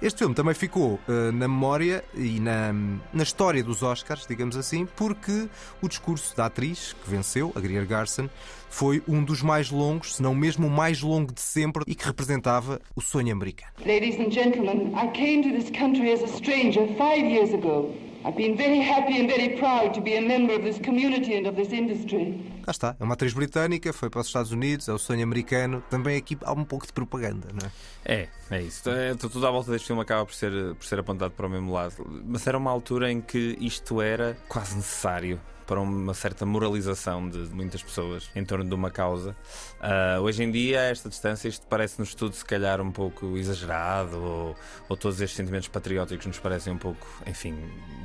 Este 0.00 0.20
filme 0.20 0.34
também 0.34 0.54
ficou 0.54 1.00
eh, 1.08 1.32
na 1.32 1.48
memória 1.48 2.04
e 2.14 2.38
na, 2.38 2.72
na 3.12 3.22
história 3.22 3.62
dos 3.62 3.82
Oscars, 3.82 4.24
digamos 4.26 4.56
assim, 4.56 4.86
porque 4.86 5.48
o 5.82 5.88
discurso 5.88 6.36
da 6.36 6.46
atriz 6.46 6.94
que 7.02 7.10
venceu, 7.10 7.52
a 7.56 7.60
Greer 7.60 7.86
Garson, 7.86 8.28
foi 8.70 9.02
um 9.08 9.24
dos 9.24 9.42
mais 9.42 9.70
longos, 9.70 10.16
se 10.16 10.22
não 10.22 10.34
mesmo 10.34 10.68
o 10.68 10.70
mais 10.70 11.02
longo 11.02 11.32
de 11.32 11.40
sempre, 11.40 11.82
e 11.86 11.94
que 11.94 12.04
representava 12.04 12.80
o 12.94 13.00
sonho 13.00 13.32
americano. 13.32 13.72
Ladies 13.84 14.20
and 14.20 14.30
gentlemen, 14.30 14.92
I 14.94 15.08
came 15.08 15.42
to 15.42 15.50
this 15.50 15.70
country 15.76 16.12
as 16.12 16.22
a 16.22 16.28
stranger 16.28 16.86
five 16.96 17.24
years 17.24 17.52
ago. 17.52 17.92
I've 18.24 18.36
been 18.36 18.56
very 18.56 18.80
happy 18.80 19.20
and 19.20 19.28
very 19.28 19.56
proud 19.56 19.94
to 19.94 20.00
be 20.00 20.16
a 20.16 20.20
member 20.20 20.54
of 20.56 20.62
this 20.62 20.78
community 20.78 21.36
and 21.36 21.48
of 21.48 21.56
this 21.56 21.72
industry. 21.72 22.34
Cá 22.64 22.72
está, 22.72 22.96
é 22.98 23.04
uma 23.04 23.14
atriz 23.14 23.32
britânica, 23.32 23.92
foi 23.92 24.10
para 24.10 24.20
os 24.20 24.26
Estados 24.26 24.50
Unidos, 24.50 24.88
é 24.88 24.92
o 24.92 24.98
sonho 24.98 25.22
americano. 25.22 25.82
Também 25.88 26.16
aqui 26.16 26.36
há 26.42 26.52
um 26.52 26.64
pouco 26.64 26.86
de 26.86 26.92
propaganda, 26.92 27.48
não 27.52 27.66
é? 27.66 28.22
É, 28.22 28.28
é 28.50 28.62
isso. 28.62 28.90
É, 28.90 29.14
tudo 29.14 29.46
à 29.46 29.50
volta 29.50 29.70
deste 29.70 29.86
filme 29.86 30.02
acaba 30.02 30.26
por 30.26 30.34
ser, 30.34 30.74
por 30.74 30.84
ser 30.84 30.98
apontado 30.98 31.32
para 31.32 31.46
o 31.46 31.50
mesmo 31.50 31.72
lado. 31.72 31.94
Mas 32.26 32.46
era 32.46 32.58
uma 32.58 32.70
altura 32.70 33.10
em 33.10 33.20
que 33.20 33.56
isto 33.60 34.02
era 34.02 34.36
quase 34.48 34.76
necessário 34.76 35.40
para 35.68 35.80
uma 35.80 36.14
certa 36.14 36.46
moralização 36.46 37.28
de 37.28 37.38
muitas 37.54 37.82
pessoas 37.82 38.28
em 38.34 38.42
torno 38.42 38.64
de 38.64 38.74
uma 38.74 38.90
causa. 38.90 39.36
Ah, 39.78 40.18
hoje 40.20 40.42
em 40.42 40.50
dia, 40.50 40.80
a 40.80 40.84
esta 40.84 41.10
distância, 41.10 41.46
isto 41.46 41.66
parece-nos 41.68 42.14
tudo 42.14 42.34
se 42.34 42.44
calhar 42.44 42.80
um 42.80 42.90
pouco 42.90 43.36
exagerado, 43.36 44.16
ou, 44.16 44.56
ou 44.88 44.96
todos 44.96 45.20
estes 45.20 45.36
sentimentos 45.36 45.68
patrióticos 45.68 46.26
nos 46.26 46.38
parecem 46.38 46.72
um 46.72 46.78
pouco, 46.78 47.06
enfim, 47.26 47.54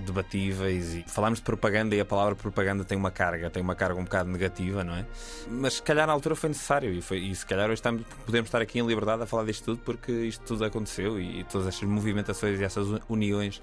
debatíveis. 0.06 0.94
E 0.94 1.06
falamos 1.08 1.40
de 1.40 1.46
propaganda 1.46 1.96
e 1.96 2.02
a 2.02 2.06
palavra 2.06 2.36
propaganda 2.36 2.84
tem 2.84 2.98
uma 2.98 3.12
carga, 3.12 3.50
tem 3.50 3.64
uma 3.64 3.76
carga 3.76 4.00
um 4.00 4.04
bocado 4.04 4.30
negativa, 4.30 4.84
não 4.84 4.96
é? 4.96 5.06
Mas 5.50 5.76
se 5.76 5.82
calhar 5.82 6.06
na 6.06 6.12
altura 6.12 6.36
foi 6.36 6.50
necessário 6.50 6.92
e, 6.92 7.02
foi, 7.02 7.20
e 7.20 7.34
se 7.34 7.46
calhar 7.46 7.68
hoje 7.68 7.76
estamos, 7.76 8.04
podemos 8.26 8.50
estar 8.50 8.62
aqui 8.62 8.80
em 8.80 8.86
liberdade 8.86 9.24
a 9.24 9.26
falar 9.26 9.46
disto 9.46 9.64
tudo 9.64 9.80
porque 9.86 10.12
isto 10.12 10.44
tudo 10.44 10.66
aconteceu 10.66 11.18
e, 11.18 11.40
e 11.40 11.44
todas 11.46 11.68
estas 11.68 11.88
movimentações 11.88 12.60
e 12.60 12.64
essas 12.64 12.88
uniões 13.08 13.62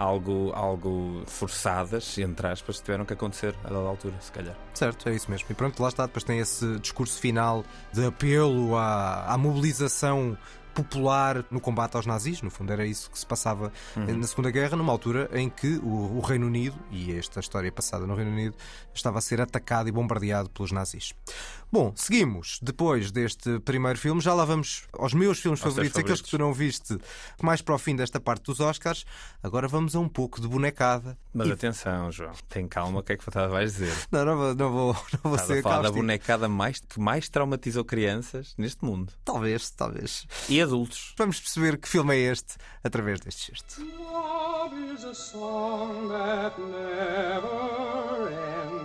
algo, 0.00 0.50
algo 0.54 1.22
forçadas, 1.26 2.16
entre 2.18 2.46
aspas, 2.46 2.80
tiveram 2.80 3.04
que 3.04 3.12
acontecer 3.12 3.39
a 3.48 3.68
dada 3.68 3.76
altura, 3.88 4.14
se 4.20 4.30
calhar. 4.32 4.56
Certo, 4.74 5.08
é 5.08 5.14
isso 5.14 5.30
mesmo. 5.30 5.46
E 5.50 5.54
pronto, 5.54 5.82
lá 5.82 5.88
está, 5.88 6.06
depois 6.06 6.24
tem 6.24 6.38
esse 6.38 6.78
discurso 6.78 7.18
final 7.20 7.64
de 7.92 8.04
apelo 8.04 8.76
à, 8.76 9.26
à 9.32 9.36
mobilização 9.38 10.36
popular 10.72 11.44
no 11.50 11.60
combate 11.60 11.96
aos 11.96 12.06
nazis. 12.06 12.42
No 12.42 12.50
fundo, 12.50 12.72
era 12.72 12.86
isso 12.86 13.10
que 13.10 13.18
se 13.18 13.26
passava 13.26 13.72
Uhum. 13.96 14.18
na 14.18 14.26
Segunda 14.26 14.50
Guerra, 14.50 14.76
numa 14.76 14.92
altura 14.92 15.28
em 15.32 15.50
que 15.50 15.78
o, 15.82 16.16
o 16.16 16.20
Reino 16.20 16.46
Unido, 16.46 16.76
e 16.90 17.12
esta 17.12 17.40
história 17.40 17.70
passada 17.72 18.06
no 18.06 18.14
Reino 18.14 18.30
Unido, 18.30 18.54
estava 18.94 19.18
a 19.18 19.20
ser 19.20 19.40
atacado 19.40 19.88
e 19.88 19.92
bombardeado 19.92 20.48
pelos 20.50 20.70
nazis. 20.70 21.12
Bom, 21.72 21.92
seguimos. 21.94 22.58
Depois 22.60 23.12
deste 23.12 23.60
primeiro 23.60 23.98
filme, 23.98 24.20
já 24.20 24.34
lá 24.34 24.44
vamos 24.44 24.82
aos 24.92 25.14
meus 25.14 25.38
filmes 25.38 25.60
Aos 25.60 25.68
favoritos, 25.72 25.94
teus 25.94 26.04
aqueles 26.04 26.20
que 26.22 26.28
tu 26.30 26.36
não 26.38 26.52
viste 26.52 26.98
mais 27.40 27.62
para 27.62 27.74
o 27.74 27.78
fim 27.78 27.94
desta 27.94 28.18
parte 28.18 28.42
dos 28.44 28.58
Oscars. 28.58 29.04
Agora 29.42 29.68
vamos 29.68 29.94
a 29.94 30.00
um 30.00 30.08
pouco 30.08 30.40
de 30.40 30.48
bonecada. 30.48 31.16
Mas 31.32 31.46
E- 31.48 31.52
atenção, 31.52 32.10
João, 32.10 32.32
tem 32.48 32.66
calma, 32.66 32.98
o 32.98 33.02
que 33.04 33.12
é 33.12 33.16
que 33.16 33.24
tu 33.24 33.30
vais 33.30 33.72
dizer? 33.72 33.92
Não, 34.10 34.24
não 34.24 34.36
vou, 34.36 34.54
não 34.54 34.72
vou, 34.72 34.92
não 34.94 35.20
vou 35.22 35.34
Estás 35.36 35.46
ser 35.46 35.58
a 35.60 35.62
falar 35.62 35.82
da 35.82 35.92
bonecada 35.92 36.48
mais, 36.48 36.80
que 36.80 36.98
mais 36.98 37.28
traumatizou 37.28 37.84
crianças 37.84 38.52
neste 38.58 38.84
mundo. 38.84 39.12
Talvez, 39.24 39.70
talvez. 39.70 40.26
E 40.48 40.60
adultos. 40.60 41.14
Vamos 41.16 41.38
perceber 41.40 41.78
que 41.78 41.88
filme 41.88 42.16
é 42.16 42.32
este 42.32 42.54
através 42.82 43.20
deste 43.20 43.52
gesto. 43.52 43.80
Love 43.80 44.94
is 44.94 45.04
a 45.04 45.14
song 45.14 46.08
that 46.08 46.60
never 46.60 48.32
ends. 48.32 48.79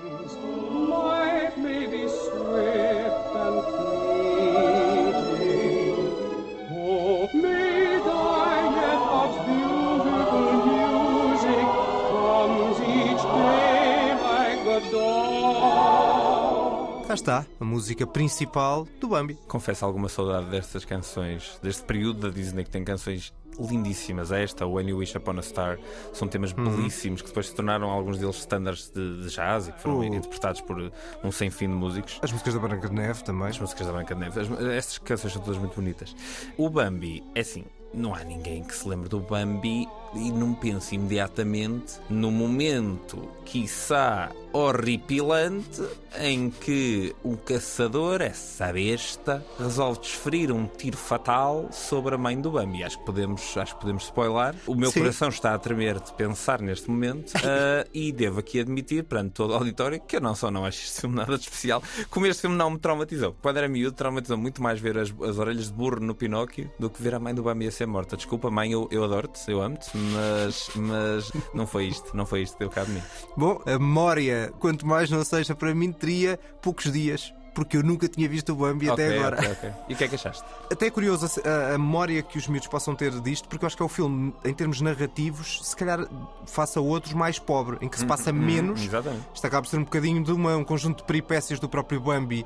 Está, 17.16 17.46
a 17.60 17.66
música 17.66 18.06
principal 18.06 18.88
do 19.02 19.08
Bambi. 19.08 19.36
Confesso 19.48 19.84
alguma 19.86 20.08
saudade 20.10 20.48
destas 20.50 20.86
canções, 20.86 21.60
deste 21.64 21.84
período 21.84 22.22
da 22.22 22.30
Disney 22.30 22.64
que 22.64 22.70
tem 22.70 22.84
canções 22.84 23.34
lindíssimas. 23.60 24.32
Esta, 24.32 24.66
When 24.68 24.90
You 24.90 24.98
Wish 24.98 25.18
Upon 25.18 25.40
a 25.40 25.42
Star, 25.42 25.80
são 26.14 26.28
temas 26.28 26.52
Uhum. 26.52 26.66
belíssimos 26.76 27.22
que 27.22 27.28
depois 27.30 27.48
se 27.48 27.56
tornaram 27.56 27.90
alguns 27.90 28.18
deles 28.18 28.36
standards 28.38 28.92
de, 28.94 29.22
de 29.24 29.30
jazz 29.30 29.68
e 29.68 29.72
que 29.72 29.82
foram 29.82 30.00
Uh. 30.00 30.04
interpretados 30.06 30.62
por 30.62 30.92
um 31.24 31.32
sem 31.32 31.50
fim 31.50 31.68
de 31.70 31.74
músicos. 31.74 32.20
As 32.22 32.32
músicas 32.32 32.54
da 32.54 32.60
Branca 32.60 32.90
de 32.90 32.94
Neve 32.96 33.24
também. 33.24 33.48
As 33.48 33.60
músicas 33.60 33.88
da 33.88 33.94
Branca 33.94 34.14
de 34.14 34.20
Neve. 34.22 34.40
As- 34.40 34.52
estas 34.74 34.98
canções 34.98 35.34
são 35.34 35.42
todas 35.42 35.58
muito 35.58 35.76
bonitas. 35.76 36.14
O 36.58 36.70
Bambi, 36.70 37.24
é 37.34 37.40
assim, 37.40 37.64
não 37.94 38.14
há 38.14 38.24
ninguém 38.26 38.62
que 38.64 38.76
se 38.76 38.86
lembre 38.88 39.08
do 39.08 39.22
Bambi 39.22 39.88
e 40.16 40.32
não 40.32 40.54
pense 40.54 40.96
imediatamente 40.96 42.00
no 42.10 42.32
momento, 42.32 43.30
quiçá 43.46 44.32
horripilante, 44.56 45.84
em 46.18 46.50
que 46.50 47.14
um 47.26 47.36
caçador, 47.36 48.22
essa 48.22 48.72
besta, 48.72 49.46
resolve 49.60 50.00
desferir 50.00 50.50
um 50.50 50.66
tiro 50.66 50.96
fatal 50.96 51.68
sobre 51.74 52.16
a 52.16 52.18
mãe 52.18 52.40
do 52.40 52.52
Bambi. 52.52 52.82
Acho 52.82 52.98
que 53.00 53.06
podemos, 53.06 53.58
acho 53.58 53.76
que 53.76 53.82
podemos 53.82 54.04
spoiler. 54.06 54.56
O 54.66 54.74
meu 54.74 54.92
Sim. 54.92 55.02
coração 55.02 55.28
está 55.28 55.54
a 55.54 55.60
tremer 55.60 56.00
de 56.00 56.14
pensar 56.14 56.62
neste 56.62 56.90
momento 56.90 57.34
ah, 57.36 57.86
e 57.94 58.14
devo 58.14 58.40
aqui 58.40 58.62
admitir, 58.62 59.04
perante 59.04 59.32
todo 59.32 59.52
o 59.52 59.56
auditório, 59.56 60.00
que 60.00 60.16
eu 60.16 60.22
não 60.22 60.34
só 60.34 60.50
não 60.50 60.66
acho 60.66 60.86
este 60.86 61.02
filme 61.02 61.18
nada 61.18 61.38
de 61.38 61.44
especial, 61.44 61.84
como 62.10 62.26
este 62.26 62.42
filme 62.42 62.56
não 62.56 62.70
me 62.70 62.80
traumatizou. 62.80 63.36
Quando 63.42 63.58
era 63.58 63.68
miúdo, 63.68 63.94
traumatizou 63.94 64.38
muito 64.38 64.64
mais 64.64 64.80
ver 64.80 64.98
as, 64.98 65.14
as 65.22 65.38
orelhas 65.38 65.68
de 65.68 65.74
burro 65.74 66.00
no 66.00 66.16
Pinóquio 66.16 66.72
do 66.80 66.90
que 66.90 67.04
ver 67.04 67.14
a 67.14 67.20
mãe 67.20 67.36
do 67.36 67.44
Bambi 67.44 67.68
a 67.68 67.72
ser 67.72 67.88
morta. 67.88 68.16
Desculpa, 68.16 68.50
mãe, 68.50 68.72
eu, 68.72 68.88
eu 68.90 69.04
adoro-te, 69.04 69.52
eu 69.52 69.62
amo-te, 69.62 69.90
mas, 70.06 70.70
mas 70.76 71.32
não 71.54 71.66
foi 71.68 71.86
isto, 71.86 72.16
não 72.16 72.26
foi 72.26 72.42
isto 72.44 72.54
que 72.54 72.60
deu 72.60 72.70
cabo 72.70 72.88
de 72.88 72.94
mim. 72.94 73.02
Bom, 73.36 73.60
a 73.66 73.80
memória, 73.80 74.54
quanto 74.60 74.86
mais 74.86 75.10
não 75.10 75.24
seja 75.24 75.56
para 75.56 75.74
mim, 75.74 75.92
teria 75.92 76.40
poucos 76.62 76.92
dias, 76.92 77.34
porque 77.54 77.78
eu 77.78 77.84
nunca 77.84 78.08
tinha 78.10 78.28
visto 78.28 78.52
o 78.52 78.56
Bambi 78.56 78.90
até 78.90 79.08
Ok, 79.08 79.18
agora. 79.20 79.36
ok, 79.38 79.52
ok. 79.52 79.72
E 79.90 79.94
o 79.94 79.98
que 79.98 80.04
é 80.04 80.08
que 80.10 80.16
achaste? 80.16 80.44
Até 80.70 80.88
é 80.88 80.90
curioso 80.92 81.26
a, 81.46 81.76
a 81.76 81.78
memória 81.78 82.22
que 82.22 82.38
os 82.38 82.48
miúdos 82.48 82.68
possam 82.68 82.94
ter 82.96 83.12
disto, 83.22 83.48
porque 83.48 83.64
eu 83.64 83.68
acho 83.68 83.78
que 83.78 83.82
é 83.82 83.86
o 83.86 83.90
filme, 83.90 84.34
em 84.44 84.54
termos 84.54 84.82
narrativos, 84.82 85.62
se 85.64 85.76
calhar 85.76 86.06
faça 86.46 86.82
outros 86.82 87.14
mais 87.14 87.40
pobre, 87.40 87.78
em 87.82 87.88
que 87.88 87.98
se 87.98 88.06
passa 88.06 88.32
Hum, 88.32 88.36
hum, 88.36 88.46
menos. 88.46 88.82
Exatamente. 88.84 89.24
Isto 89.34 89.48
acaba 89.48 89.62
por 89.64 89.70
ser 89.70 89.78
um 89.78 89.84
bocadinho 89.86 90.22
de 90.24 90.32
uma- 90.34 90.58
um 90.58 90.64
conjunto 90.66 90.98
de 90.98 91.04
peripécias 91.06 91.60
do 91.60 91.70
próprio 91.70 92.02
Bambi. 92.02 92.46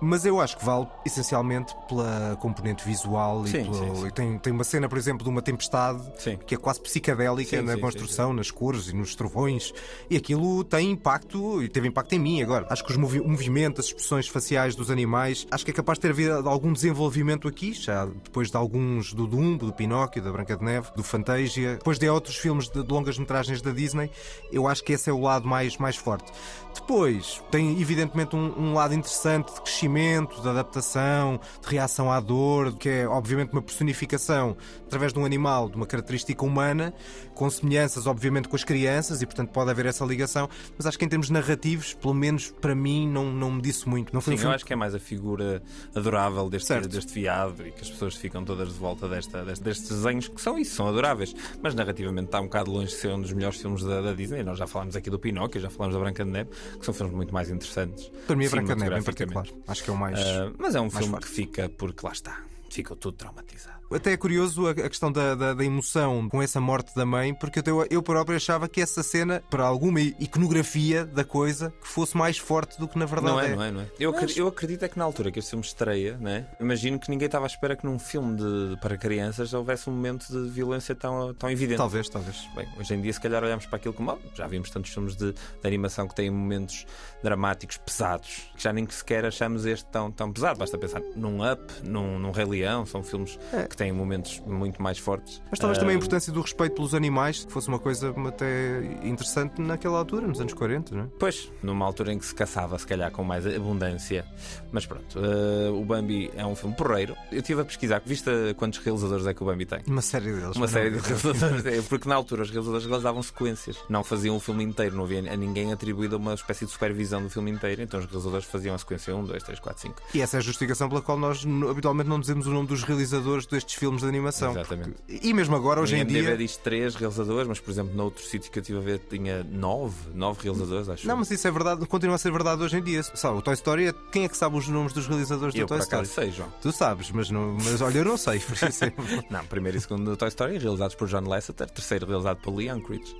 Mas 0.00 0.24
eu 0.24 0.40
acho 0.40 0.56
que 0.56 0.64
vale 0.64 0.86
essencialmente 1.04 1.74
pela 1.88 2.36
componente 2.40 2.84
visual 2.84 3.44
e, 3.44 3.48
Sim, 3.48 3.62
pelo- 3.64 3.74
sim, 3.74 3.94
sim. 3.96 4.06
e 4.06 4.10
tem, 4.12 4.38
tem 4.38 4.52
uma 4.52 4.62
cena, 4.64 4.88
por 4.88 4.96
exemplo, 4.96 5.24
de 5.24 5.28
uma 5.30 5.42
tempestade 5.42 6.02
que 6.46 6.54
é 6.54 6.58
quase 6.58 6.80
psicadélica 6.80 7.60
na 7.62 7.76
construção, 7.78 8.32
nas 8.32 8.50
cores 8.50 8.88
e 8.88 8.94
nos 8.94 9.14
trovões. 9.14 9.72
E 10.08 10.16
aquilo 10.16 10.62
tem 10.64 10.90
impacto 10.92 11.62
e 11.62 11.68
teve 11.68 11.88
impacto 11.88 12.12
em 12.14 12.18
mim 12.18 12.42
agora. 12.42 12.66
Acho 12.70 12.84
que 12.84 12.90
os 12.92 12.96
movi- 12.96 13.20
o 13.20 13.28
movimento, 13.28 13.80
as 13.80 13.86
expressões 13.88 14.28
faciais 14.28 14.74
dos 14.76 14.90
animais, 14.90 15.46
acho 15.50 15.64
que 15.64 15.70
é 15.70 15.74
capaz 15.74 15.98
de 15.98 16.02
ter 16.02 16.10
havido 16.10 16.48
algum 16.48 16.72
desenvolvimento 16.72 17.48
aqui, 17.48 17.72
já 17.72 18.06
depois 18.06 18.50
de 18.50 18.56
alguns 18.56 19.12
do 19.12 19.26
Dumbo, 19.26 19.66
do 19.66 19.72
Pinóquio, 19.72 20.22
da 20.22 20.30
Branca 20.30 20.56
de 20.56 20.64
Neve, 20.64 20.88
do 20.94 21.02
Fantasia, 21.02 21.74
depois 21.74 21.98
de 21.98 22.08
outros 22.08 22.36
filmes 22.36 22.68
de, 22.68 22.82
de 22.84 22.92
longas 22.92 23.18
metragens 23.18 23.60
da 23.60 23.72
Disney. 23.72 24.10
Eu 24.52 24.68
acho 24.68 24.84
que 24.84 24.92
esse 24.92 25.10
é 25.10 25.12
o 25.12 25.20
lado 25.20 25.46
mais, 25.48 25.76
mais 25.76 25.96
forte. 25.96 26.32
Depois, 26.74 27.42
tem 27.50 27.80
evidentemente 27.80 28.36
um, 28.36 28.52
um 28.56 28.74
lado 28.74 28.94
interessante 28.94 29.52
de 29.52 29.60
crescimento, 29.60 29.87
de 29.92 30.48
adaptação, 30.48 31.40
de 31.62 31.68
reação 31.68 32.10
à 32.12 32.20
dor, 32.20 32.76
que 32.76 32.88
é 32.88 33.08
obviamente 33.08 33.52
uma 33.52 33.62
personificação 33.62 34.56
através 34.86 35.12
de 35.12 35.18
um 35.18 35.24
animal, 35.24 35.68
de 35.68 35.76
uma 35.76 35.86
característica 35.86 36.44
humana, 36.44 36.92
com 37.34 37.48
semelhanças, 37.48 38.06
obviamente, 38.06 38.48
com 38.48 38.56
as 38.56 38.64
crianças, 38.64 39.22
e 39.22 39.26
portanto 39.26 39.50
pode 39.50 39.70
haver 39.70 39.86
essa 39.86 40.04
ligação. 40.04 40.48
Mas 40.76 40.86
acho 40.86 40.98
que 40.98 41.04
em 41.04 41.08
termos 41.08 41.30
narrativos, 41.30 41.94
pelo 41.94 42.14
menos 42.14 42.50
para 42.60 42.74
mim, 42.74 43.08
não, 43.08 43.24
não 43.32 43.50
me 43.52 43.62
disse 43.62 43.88
muito. 43.88 44.12
Não 44.12 44.20
foi 44.20 44.36
Sim, 44.36 44.44
um 44.44 44.48
eu 44.48 44.54
acho 44.54 44.64
que 44.64 44.72
é 44.72 44.76
mais 44.76 44.94
a 44.94 44.98
figura 44.98 45.62
adorável 45.94 46.48
deste, 46.50 46.66
Certo. 46.68 46.88
deste 46.88 47.12
viado 47.12 47.66
e 47.66 47.72
que 47.72 47.80
as 47.82 47.90
pessoas 47.90 48.14
ficam 48.14 48.44
todas 48.44 48.68
de 48.68 48.78
volta 48.78 49.08
desta, 49.08 49.44
deste- 49.44 49.62
destes 49.64 49.88
desenhos 49.88 50.28
que 50.28 50.40
são 50.40 50.58
isso, 50.58 50.74
são 50.74 50.86
adoráveis. 50.88 51.34
Mas 51.62 51.74
narrativamente 51.74 52.26
está 52.26 52.40
um 52.40 52.44
bocado 52.44 52.70
longe 52.70 52.88
de 52.88 52.94
ser 52.94 53.08
um 53.12 53.20
dos 53.20 53.32
melhores 53.32 53.60
filmes 53.60 53.82
da, 53.82 54.00
da 54.00 54.12
Disney. 54.12 54.42
Nós 54.42 54.58
já 54.58 54.66
falámos 54.66 54.96
aqui 54.96 55.08
do 55.10 55.18
Pinóquio, 55.18 55.60
já 55.60 55.70
falámos 55.70 55.94
da 55.94 56.00
Branca 56.00 56.24
de 56.24 56.30
Neve, 56.30 56.50
que 56.78 56.84
são 56.84 56.92
filmes 56.94 57.14
muito 57.14 57.32
mais 57.32 57.50
interessantes. 57.50 58.10
Para 58.26 58.36
mim, 58.36 58.46
a 58.46 58.50
Branca 58.50 58.74
de 58.74 58.80
Neve, 58.80 58.98
em 58.98 59.02
particular. 59.02 59.46
Acho 59.66 59.77
que 59.82 59.90
é 59.90 59.92
o 59.92 59.96
mais- 59.96 60.18
Ah, 60.18 60.52
mas 60.58 60.74
é 60.74 60.80
um 60.80 60.90
filme 60.90 61.08
forte. 61.08 61.26
que 61.26 61.32
fica 61.32 61.68
porque 61.68 62.04
lá 62.06 62.12
está, 62.12 62.40
ficou 62.70 62.96
tudo 62.96 63.16
traumatizado. 63.16 63.78
Até 63.90 64.12
é 64.12 64.16
curioso 64.18 64.66
a, 64.66 64.72
a 64.72 64.74
questão 64.74 65.10
da, 65.10 65.34
da, 65.34 65.54
da 65.54 65.64
emoção 65.64 66.28
com 66.28 66.42
essa 66.42 66.60
morte 66.60 66.94
da 66.94 67.06
mãe, 67.06 67.32
porque 67.32 67.62
eu, 67.64 67.86
eu 67.88 68.02
próprio 68.02 68.36
achava 68.36 68.68
que 68.68 68.82
essa 68.82 69.02
cena, 69.02 69.42
para 69.48 69.64
alguma 69.64 69.98
iconografia 69.98 71.06
da 71.06 71.24
coisa, 71.24 71.72
que 71.80 71.88
fosse 71.88 72.14
mais 72.14 72.36
forte 72.36 72.78
do 72.78 72.86
que 72.86 72.98
na 72.98 73.06
verdade 73.06 73.32
Não 73.32 73.40
é, 73.40 73.56
não 73.56 73.62
é, 73.62 73.70
não 73.72 73.80
é? 73.80 73.86
Eu, 73.98 74.10
acredito, 74.10 74.38
eu 74.38 74.46
acredito 74.46 74.84
é 74.84 74.88
que 74.88 74.98
na 74.98 75.04
altura 75.06 75.30
que 75.32 75.38
este 75.38 75.48
filme 75.52 75.64
estreia, 75.64 76.18
né? 76.18 76.46
imagino 76.60 76.98
que 76.98 77.08
ninguém 77.10 77.24
estava 77.24 77.46
à 77.46 77.48
espera 77.48 77.74
que 77.74 77.86
num 77.86 77.98
filme 77.98 78.36
de, 78.36 78.76
para 78.82 78.94
crianças 78.98 79.54
houvesse 79.54 79.88
um 79.88 79.92
momento 79.94 80.26
de 80.30 80.50
violência 80.50 80.94
tão, 80.94 81.32
tão 81.32 81.50
evidente. 81.50 81.78
Talvez, 81.78 82.10
talvez. 82.10 82.46
Bem, 82.54 82.68
hoje 82.78 82.92
em 82.92 83.00
dia, 83.00 83.12
se 83.14 83.20
calhar, 83.22 83.42
olhamos 83.42 83.64
para 83.64 83.76
aquilo 83.76 83.94
como. 83.94 84.12
"Oh, 84.12 84.36
já 84.36 84.46
vimos 84.46 84.68
tantos 84.68 84.92
filmes 84.92 85.16
de, 85.16 85.32
de 85.32 85.38
animação 85.64 86.06
que 86.06 86.14
têm 86.14 86.30
momentos 86.30 86.84
dramáticos 87.22 87.76
pesados, 87.78 88.50
que 88.56 88.62
já 88.62 88.72
nem 88.72 88.88
sequer 88.88 89.24
achamos 89.24 89.64
este 89.66 89.86
tão, 89.86 90.10
tão 90.10 90.32
pesado. 90.32 90.58
Basta 90.58 90.76
pensar 90.78 91.00
num 91.16 91.38
Up, 91.50 91.62
num, 91.84 92.18
num 92.18 92.30
Rei 92.30 92.44
Leão, 92.44 92.86
são 92.86 93.02
filmes 93.02 93.38
que 93.68 93.76
têm 93.76 93.92
momentos 93.92 94.40
muito 94.46 94.80
mais 94.82 94.98
fortes. 94.98 95.42
Mas 95.50 95.58
talvez 95.58 95.78
também 95.78 95.94
a 95.94 95.96
Ah, 95.96 95.98
importância 95.98 96.32
do 96.32 96.40
respeito 96.40 96.74
pelos 96.76 96.94
animais, 96.94 97.44
que 97.44 97.52
fosse 97.52 97.68
uma 97.68 97.78
coisa 97.78 98.14
até 98.28 98.80
interessante 99.02 99.60
naquela 99.60 99.98
altura, 99.98 100.26
nos 100.26 100.40
anos 100.40 100.52
40, 100.54 100.94
não 100.94 101.04
é? 101.04 101.06
Pois, 101.18 101.50
numa 101.62 101.84
altura 101.84 102.12
em 102.12 102.18
que 102.18 102.26
se 102.26 102.34
caçava, 102.34 102.78
se 102.78 102.86
calhar, 102.86 103.10
com 103.10 103.24
mais 103.24 103.46
abundância. 103.46 104.24
Mas 104.70 104.86
pronto, 104.86 105.18
eh, 105.18 105.70
o 105.70 105.84
Bambi 105.84 106.30
é 106.36 106.44
um 106.46 106.54
filme 106.54 106.74
porreiro. 106.76 107.16
Eu 107.32 107.40
estive 107.40 107.60
a 107.62 107.64
pesquisar, 107.64 108.00
viste 108.04 108.30
quantos 108.56 108.78
realizadores 108.80 109.26
é 109.26 109.34
que 109.34 109.42
o 109.42 109.46
Bambi 109.46 109.66
tem? 109.66 109.80
Uma 109.86 110.02
série 110.02 110.32
deles. 110.32 110.56
Uma 110.56 110.68
série 110.68 110.90
não- 110.90 110.98
de 111.00 111.06
realizadores. 111.06 111.66
É, 111.66 111.82
porque 111.82 112.08
na 112.08 112.14
altura 112.14 112.42
os 112.42 112.50
realizadores 112.50 112.86
eles 112.86 113.02
davam 113.02 113.22
sequências, 113.22 113.76
não 113.88 114.04
faziam 114.04 114.36
o 114.36 114.40
filme 114.40 114.62
inteiro, 114.64 114.94
não 114.96 115.04
havia 115.04 115.18
a 115.32 115.36
ninguém 115.36 115.72
atribuído 115.72 116.16
uma 116.16 116.34
espécie 116.34 116.64
de 116.64 116.70
supervisão 116.70 117.07
do 117.22 117.30
filme 117.30 117.50
inteiro, 117.50 117.82
então 117.82 117.98
os 118.00 118.06
realizadores 118.06 118.46
faziam 118.46 118.74
a 118.74 118.78
sequência 118.78 119.14
1, 119.14 119.24
2, 119.24 119.42
3, 119.42 119.58
4, 119.60 119.82
5. 119.82 120.02
E 120.14 120.20
essa 120.20 120.36
é 120.36 120.38
a 120.38 120.40
justificação 120.40 120.88
pela 120.88 121.00
qual 121.02 121.18
nós 121.18 121.44
habitualmente 121.68 122.08
não 122.08 122.20
dizemos 122.20 122.46
o 122.46 122.50
nome 122.50 122.68
dos 122.68 122.82
realizadores 122.82 123.46
destes 123.46 123.74
filmes 123.74 124.02
de 124.02 124.08
animação. 124.08 124.52
Exatamente. 124.52 124.94
E 125.08 125.32
mesmo 125.32 125.56
agora, 125.56 125.80
hoje 125.80 125.96
em 125.96 126.00
IMDb 126.00 126.22
dia. 126.22 126.36
diz 126.36 126.56
3 126.56 126.94
realizadores, 126.94 127.48
mas 127.48 127.60
por 127.60 127.70
exemplo, 127.70 127.94
noutro 127.94 128.22
sítio 128.24 128.50
que 128.50 128.58
eu 128.58 128.60
estive 128.60 128.78
a 128.78 128.82
ver 128.82 129.00
tinha 129.08 129.42
9, 129.44 129.94
9 130.14 130.42
realizadores, 130.42 130.88
acho. 130.88 131.06
Não, 131.06 131.16
mas 131.16 131.30
isso 131.30 131.46
é 131.46 131.50
verdade, 131.50 131.86
continua 131.86 132.16
a 132.16 132.18
ser 132.18 132.30
verdade 132.30 132.62
hoje 132.62 132.76
em 132.76 132.82
dia. 132.82 133.02
Sabe, 133.02 133.38
o 133.38 133.42
Toy 133.42 133.54
Story, 133.54 133.88
é- 133.88 133.94
quem 134.12 134.24
é 134.24 134.28
que 134.28 134.36
sabe 134.36 134.56
os 134.56 134.68
nomes 134.68 134.92
dos 134.92 135.06
realizadores 135.06 135.54
Eu, 135.54 135.66
do 135.66 135.68
Toy 135.68 135.78
Story? 135.80 136.06
sei, 136.06 136.30
João. 136.30 136.52
Tu 136.60 136.72
sabes, 136.72 137.10
mas, 137.10 137.30
não, 137.30 137.54
mas 137.54 137.80
olha, 137.80 137.98
eu 137.98 138.04
não 138.04 138.16
sei. 138.16 138.38
É... 138.38 138.92
Não, 139.30 139.44
primeiro 139.44 139.78
e 139.78 139.80
segundo 139.80 140.16
Toy 140.16 140.28
Story 140.28 140.58
realizados 140.58 140.94
por 140.94 141.08
John 141.08 141.26
Lasseter, 141.26 141.68
terceiro 141.70 142.06
realizado 142.06 142.38
por 142.38 142.54
Lee 142.54 142.70
Unkrich, 142.72 143.14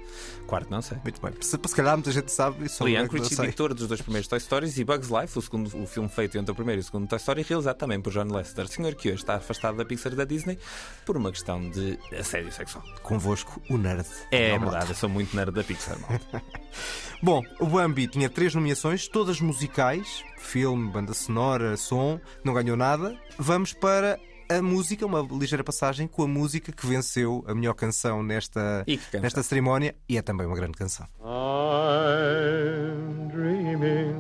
quarto 0.47 0.71
não 0.71 0.83
sei. 0.83 0.99
Muito 1.03 1.21
bem. 1.21 1.33
Se, 1.41 1.59
se 1.63 1.75
calhar 1.75 1.97
muita 1.97 2.11
gente 2.13 2.31
sabe 2.33 2.67
isso. 2.67 2.83
Lee 2.85 2.97
é 2.97 3.07
sei. 3.25 3.47
editor 3.47 3.75
dos 3.79 3.89
dois 3.89 4.03
primeiros 4.03 4.29
Toy 4.29 4.41
Stories, 4.41 4.79
e 4.79 4.85
Bugs 4.85 5.09
Life, 5.11 5.39
o, 5.39 5.43
segundo, 5.43 5.83
o 5.83 5.87
filme 5.87 6.09
feito 6.09 6.37
entre 6.37 6.53
o 6.53 6.55
primeiro 6.55 6.81
e 6.81 6.83
o 6.83 6.85
segundo 6.85 7.09
Toy 7.09 7.19
Story, 7.19 7.43
realizado 7.43 7.77
também 7.77 8.01
por 8.01 8.13
John 8.13 8.25
Lasseter, 8.25 8.69
senhor 8.69 8.95
que 8.95 9.09
hoje 9.09 9.19
está 9.19 9.37
afastado 9.37 9.77
da 9.77 9.85
Pixar 9.85 10.13
e 10.13 10.17
da 10.17 10.25
Disney 10.25 10.59
por 11.07 11.17
uma 11.17 11.31
questão 11.31 11.71
de 11.71 11.99
assédio 12.19 12.53
sexual. 12.53 12.85
Convosco, 13.03 13.63
o 13.71 13.79
nerd. 13.79 14.07
É 14.31 14.53
lá. 14.53 14.59
verdade, 14.59 14.91
eu 14.91 14.95
sou 14.95 15.09
muito 15.09 15.35
nerd 15.35 15.53
da 15.53 15.65
Pixar, 15.65 15.99
malta. 16.01 16.43
Bom, 17.23 17.43
o 17.59 17.67
Bambi 17.67 18.07
tinha 18.07 18.29
três 18.29 18.55
nomeações, 18.55 19.09
todas 19.09 19.41
musicais: 19.41 20.23
filme, 20.39 20.89
banda 20.91 21.13
sonora, 21.13 21.77
som, 21.77 22.21
não 22.45 22.55
ganhou 22.55 22.77
nada. 22.77 23.19
Vamos 23.39 23.73
para 23.73 24.19
a 24.49 24.63
música, 24.63 25.05
uma 25.05 25.21
ligeira 25.21 25.63
passagem 25.63 26.09
com 26.09 26.23
a 26.23 26.27
música 26.27 26.73
que 26.73 26.87
venceu 26.87 27.45
a 27.47 27.55
melhor 27.55 27.75
canção 27.75 28.23
nesta, 28.23 28.83
nesta 29.21 29.43
cerimónia 29.43 29.95
e 30.09 30.17
é 30.17 30.23
também 30.23 30.47
uma 30.47 30.57
grande 30.57 30.73
canção. 30.73 31.07
I'm 31.23 33.29
dreaming 33.29 34.15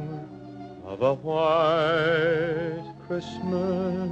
of 0.84 1.02
a 1.02 1.14
white 1.14 2.84
Christmas, 3.06 4.10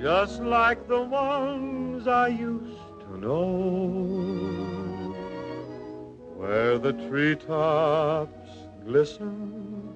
just 0.00 0.40
like 0.40 0.80
the 0.88 1.02
ones 1.02 2.06
I 2.06 2.28
used 2.28 2.78
to 3.00 3.18
know, 3.18 5.04
where 6.38 6.78
the 6.78 6.94
treetops 7.08 8.48
glisten 8.86 9.92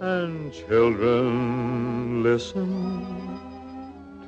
and 0.00 0.52
children 0.52 2.24
listen 2.24 3.36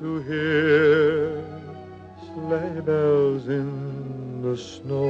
to 0.01 0.21
hear 0.23 1.45
sleigh 2.33 2.81
bells 2.83 3.49
in 3.49 4.43
the 4.43 4.57
snow. 4.57 5.09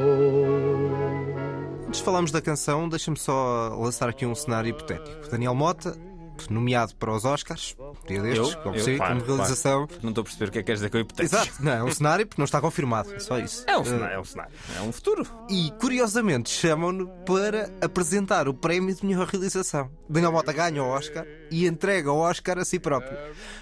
Antes 1.87 2.01
de 2.01 2.05
da 2.33 2.41
canção, 2.41 2.89
deixa-me 2.89 3.17
só 3.17 3.75
lançar 3.79 4.09
aqui 4.09 4.27
um 4.27 4.35
cenário 4.35 4.71
hipotético. 4.71 5.31
Daniel 5.31 5.55
Mota, 5.55 5.97
nomeado 6.51 6.95
para 6.97 7.13
os 7.13 7.25
Oscars, 7.25 7.77
dia 8.07 8.23
destes, 8.23 8.53
Eu? 8.55 8.59
como, 8.63 8.77
Eu? 8.77 8.85
sei, 8.85 8.97
Claro, 8.97 9.15
como 9.21 9.27
realização. 9.37 9.87
claro. 9.87 10.03
Não 10.03 10.09
estou 10.11 10.23
a 10.23 10.25
perceber 10.25 10.49
o 10.49 10.53
que 10.53 10.59
é 10.59 10.63
que 10.63 10.67
queres 10.67 10.81
dizer 10.81 10.91
com 10.91 10.99
hipotético. 10.99 11.37
Exato, 11.37 11.63
não, 11.65 11.73
é 11.73 11.83
um 11.85 11.91
cenário 11.93 12.27
porque 12.27 12.41
não 12.41 12.45
está 12.45 12.61
confirmado, 12.61 13.15
é 13.15 13.19
só 13.19 13.39
isso. 13.39 13.65
É 13.67 13.77
um 13.77 13.83
Eh, 13.83 13.85
cenário, 13.85 14.15
é 14.15 14.21
um 14.21 14.25
cenário. 14.25 14.53
É 14.77 14.81
um 14.83 14.93
futuro. 14.93 15.27
E 15.49 15.71
curiosamente 15.81 16.51
chamam-no 16.51 17.09
para 17.25 17.71
apresentar 17.81 18.49
o 18.49 18.55
prémio 18.55 18.95
de 18.95 19.05
melhor 19.05 19.27
realização. 19.27 19.91
Daniel 20.09 20.33
Mota 20.33 20.53
ganha 20.53 20.83
o 20.83 20.87
Oscar 20.89 21.27
e 21.51 21.67
entrega 21.67 22.11
o 22.13 22.19
Oscar 22.19 22.59
a 22.59 22.65
si 22.65 22.79
próprio. 22.79 23.17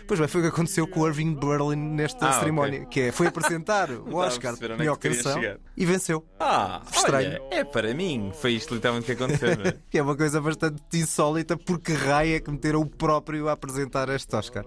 Pois 0.07 0.19
bem, 0.21 0.29
foi 0.29 0.41
o 0.41 0.45
que 0.45 0.51
aconteceu 0.51 0.87
com 0.87 1.01
o 1.01 1.07
Irving 1.09 1.35
Berlin 1.35 1.77
nesta 1.77 2.29
Ah, 2.29 2.33
cerimónia, 2.39 2.85
que 2.87 3.01
é, 3.01 3.13
foi 3.13 3.27
apresentar 3.27 3.91
o 3.91 4.15
Oscar 4.17 4.53
perceber 4.53 4.67
de 4.69 4.73
é 4.75 4.77
melhor 4.77 4.97
canção 4.97 5.41
e 5.77 5.85
venceu. 5.87 6.25
Ah, 6.39 6.83
Estranho. 6.93 7.29
olha, 7.31 7.43
é 7.51 7.65
para 7.65 7.93
mim. 7.95 8.31
Foi 8.41 8.53
isto 8.53 8.75
literalmente 8.75 9.07
que 9.07 9.13
aconteceu, 9.13 9.57
não 9.57 9.65
é? 9.67 9.75
que 9.91 9.99
é 9.99 10.03
uma 10.03 10.17
coisa 10.17 10.41
bastante 10.41 10.83
insólita, 10.95 11.57
porque 11.57 11.93
raia 11.93 12.41
que 12.41 12.51
meteram 12.67 12.81
o 12.81 12.87
próprio 12.87 13.49
a 13.49 13.53
apresentar 13.53 14.09
este 14.09 14.35
Oscar. 14.35 14.65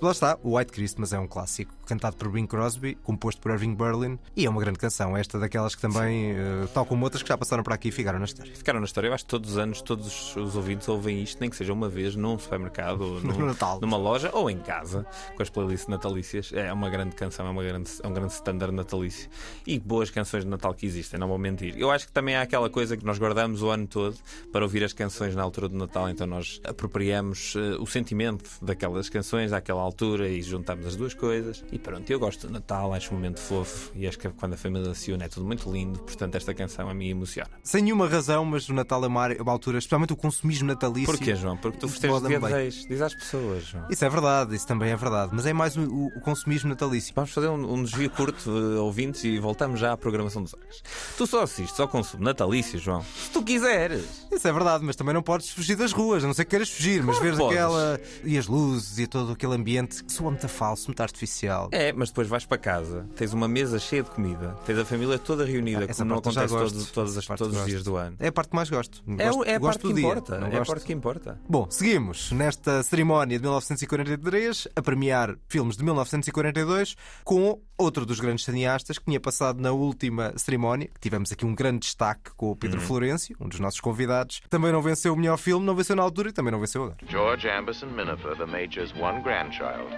Lá 0.00 0.12
está, 0.12 0.38
o 0.42 0.56
White 0.56 0.72
Christmas 0.72 1.12
é 1.12 1.18
um 1.18 1.26
clássico, 1.26 1.74
cantado 1.90 2.16
por 2.16 2.30
Bing 2.30 2.46
Crosby, 2.46 2.94
composto 3.02 3.40
por 3.40 3.50
Irving 3.52 3.74
Berlin, 3.74 4.18
e 4.36 4.46
é 4.46 4.50
uma 4.50 4.60
grande 4.60 4.78
canção, 4.78 5.16
esta 5.16 5.38
daquelas 5.38 5.74
que 5.74 5.80
também, 5.82 6.30
eh, 6.32 6.66
tal 6.72 6.86
como 6.86 7.04
outras 7.04 7.22
que 7.22 7.28
já 7.28 7.36
passaram 7.36 7.62
por 7.62 7.72
aqui 7.72 7.88
e 7.88 7.92
ficaram 7.92 8.18
na 8.18 8.24
história. 8.24 8.54
Ficaram 8.54 8.78
na 8.80 8.86
história. 8.86 9.08
Eu 9.08 9.12
acho 9.14 9.24
que 9.24 9.30
todos 9.30 9.50
os 9.52 9.58
anos, 9.58 9.82
todos 9.82 10.36
os 10.36 10.56
ouvintes 10.56 10.88
ouvem 10.88 11.22
isto, 11.22 11.38
nem 11.40 11.50
que 11.50 11.56
seja 11.56 11.72
uma 11.72 11.88
vez, 11.88 12.14
num 12.16 12.38
supermercado, 12.38 13.00
ou 13.02 13.20
num- 13.20 13.38
No 13.38 13.46
Natal. 13.46 13.78
numa 13.80 13.96
loja 13.96 14.30
ou 14.32 14.48
em 14.48 14.58
casa, 14.58 15.04
com 15.36 15.42
as 15.42 15.50
playlists 15.50 15.88
natalícias. 15.88 16.52
É 16.54 16.72
uma 16.72 16.88
grande 16.88 17.14
canção, 17.16 17.46
é, 17.46 17.50
uma 17.50 17.62
grande, 17.62 17.90
é 18.02 18.06
um 18.06 18.12
grande 18.14 18.32
standard 18.32 18.72
natalício. 18.74 19.28
E 19.66 19.78
boas 19.78 20.10
canções 20.10 20.44
de 20.44 20.50
Natal 20.50 20.72
que 20.72 20.86
existem, 20.86 21.18
não 21.18 21.28
vou 21.28 21.38
mentir. 21.38 21.74
Eu 21.76 21.90
acho 21.90 22.06
que 22.06 22.12
também 22.12 22.36
há 22.36 22.42
aquela 22.42 22.70
coisa 22.70 22.96
que 22.96 23.04
nós 23.04 23.18
guardamos 23.18 23.62
o 23.62 23.68
ano 23.70 23.86
todo 23.86 24.16
para 24.52 24.62
ouvir 24.64 24.84
as 24.84 24.92
canções 24.92 25.34
na 25.34 25.42
altura 25.42 25.68
do 25.68 25.76
Natal, 25.76 26.08
então 26.08 26.26
nós 26.26 26.60
apropriamos 26.64 27.54
eh, 27.56 27.76
o 27.80 27.86
sentimento 27.86 28.48
daquelas 28.62 29.08
canções 29.08 29.52
àquela 29.52 29.80
altura 29.80 30.28
e 30.28 30.40
juntamos 30.42 30.86
as 30.86 30.96
duas 30.96 31.14
coisas. 31.14 31.64
E 31.72 31.78
pronto, 31.82 32.08
eu 32.10 32.18
gosto 32.18 32.46
do 32.46 32.52
Natal, 32.52 32.92
acho 32.94 33.12
um 33.12 33.16
momento 33.16 33.40
fofo 33.40 33.90
e 33.94 34.06
acho 34.06 34.18
que 34.18 34.28
quando 34.30 34.54
a 34.54 34.56
família 34.56 34.94
se 34.94 35.12
une 35.12 35.24
é 35.24 35.28
tudo 35.28 35.46
muito 35.46 35.70
lindo, 35.70 35.98
portanto 36.00 36.34
esta 36.34 36.52
canção 36.54 36.88
a 36.88 36.94
mim 36.94 37.08
emociona. 37.10 37.50
Sem 37.62 37.82
nenhuma 37.82 38.08
razão, 38.08 38.44
mas 38.44 38.68
o 38.68 38.74
Natal 38.74 39.02
é 39.04 39.06
uma, 39.06 39.22
área- 39.22 39.42
uma 39.42 39.52
altura, 39.52 39.78
especialmente 39.78 40.12
o 40.12 40.16
consumismo 40.16 40.66
natalício. 40.68 41.06
Porquê, 41.16 41.34
João? 41.34 41.56
Porque 41.56 41.78
tu 41.78 41.88
festejas 41.88 42.20
dia 42.22 42.38
de 42.38 42.44
bem. 42.44 42.52
reis. 42.54 42.84
Diz 42.88 43.00
às 43.00 43.14
pessoas, 43.14 43.64
João. 43.64 43.86
Isso 43.90 44.04
é 44.04 44.08
verdade, 44.08 44.54
isso 44.54 44.66
também 44.66 44.90
é 44.90 44.96
verdade, 44.96 45.32
mas 45.34 45.46
é 45.46 45.52
mais 45.52 45.76
o, 45.76 45.82
o- 45.82 46.20
consumismo 46.20 46.68
natalício. 46.68 47.12
Vamos 47.14 47.30
fazer 47.30 47.48
um, 47.48 47.72
um 47.74 47.82
desvio 47.82 48.10
curto, 48.10 48.50
eh, 48.50 48.78
ouvintes, 48.78 49.24
e 49.24 49.38
voltamos 49.38 49.80
já 49.80 49.92
à 49.92 49.96
programação 49.96 50.42
dos 50.42 50.52
Oscars. 50.54 50.82
Tu 51.16 51.26
só 51.26 51.42
assistes 51.42 51.78
ao 51.80 51.88
consumo 51.88 52.22
natalício, 52.24 52.78
João, 52.78 53.02
se 53.02 53.30
tu 53.30 53.42
quiseres. 53.42 54.04
Isso 54.30 54.46
é 54.46 54.52
verdade, 54.52 54.84
mas 54.84 54.96
também 54.96 55.14
não 55.14 55.22
podes 55.22 55.50
fugir 55.50 55.76
das 55.76 55.92
ruas, 55.92 56.22
a 56.22 56.26
não 56.26 56.34
ser 56.34 56.44
que 56.44 56.50
queiras 56.50 56.68
fugir, 56.70 57.02
mas 57.02 57.18
Claro 57.18 57.22
veres 57.22 57.38
que 57.38 57.44
podes. 57.44 57.58
aquela. 57.58 58.00
e 58.24 58.38
as 58.38 58.46
luzes 58.46 58.98
e 58.98 59.06
todo 59.06 59.32
aquele 59.32 59.54
ambiente 59.54 60.04
que 60.04 60.12
soa 60.12 60.30
muito 60.30 60.48
falso, 60.48 60.86
muito 60.88 61.00
artificial. 61.02 61.69
É, 61.72 61.92
mas 61.92 62.08
depois 62.10 62.28
vais 62.28 62.44
para 62.44 62.58
casa, 62.58 63.06
tens 63.16 63.32
uma 63.32 63.46
mesa 63.48 63.78
cheia 63.78 64.02
de 64.02 64.10
comida, 64.10 64.56
tens 64.66 64.78
a 64.78 64.84
família 64.84 65.18
toda 65.18 65.44
reunida, 65.44 65.80
Ah, 65.80 65.90
essa 65.90 66.02
como 66.02 66.10
não 66.10 66.18
acontece 66.18 66.52
gosto. 66.54 66.72
todos, 66.74 66.90
todas 66.90 67.16
as- 67.18 67.26
todos 67.26 67.56
os 67.56 67.66
dias 67.66 67.84
do 67.84 67.96
ano. 67.96 68.16
É 68.18 68.28
a 68.28 68.32
parte 68.32 68.50
que 68.50 68.56
mais 68.56 68.68
gosto. 68.70 69.02
É, 69.18 69.30
o- 69.30 69.34
Gosto- 69.36 69.44
é 69.50 69.54
a 69.54 69.58
gosto 69.58 69.80
parte 69.80 69.88
que 69.88 69.94
dia, 70.00 70.08
importa. 70.10 70.38
não 70.38 70.46
É 70.46 70.50
a 70.54 70.58
gosto- 70.58 70.70
parte 70.70 70.86
que 70.86 70.92
importa. 70.92 71.40
Bom, 71.48 71.66
seguimos 71.70 72.32
nesta 72.32 72.82
cerimónia 72.82 73.38
de 73.38 73.42
1943 73.42 74.68
a 74.74 74.82
premiar 74.82 75.36
filmes 75.48 75.76
de 75.76 75.84
1942 75.84 76.96
com 77.24 77.60
outro 77.78 78.04
dos 78.04 78.20
grandes 78.20 78.44
cineastas 78.44 78.98
que 78.98 79.04
tinha 79.06 79.20
passado 79.20 79.60
na 79.60 79.72
última 79.72 80.32
cerimónia. 80.36 80.88
que 80.92 81.00
Tivemos 81.00 81.32
aqui 81.32 81.44
um 81.46 81.54
grande 81.54 81.80
destaque 81.80 82.30
com 82.36 82.50
o 82.50 82.56
Pedro 82.56 82.80
Uhum. 82.80 82.86
Florencio, 82.86 83.36
um 83.40 83.48
dos 83.48 83.58
nossos 83.58 83.80
convidados. 83.80 84.40
Também 84.50 84.70
não 84.72 84.82
venceu 84.82 85.12
o 85.12 85.16
melhor 85.16 85.36
filme, 85.38 85.64
não 85.64 85.74
venceu 85.74 85.96
na 85.96 86.02
altura 86.02 86.28
e 86.28 86.32
também 86.32 86.52
não 86.52 86.60
venceu 86.60 86.82
agora. 86.84 86.98
George 87.08 87.48
Amberson 87.48 87.86
Minifer, 87.86 88.36
the 88.36 88.46
Major's 88.46 88.92
one 88.92 89.22
grandchild, 89.22 89.88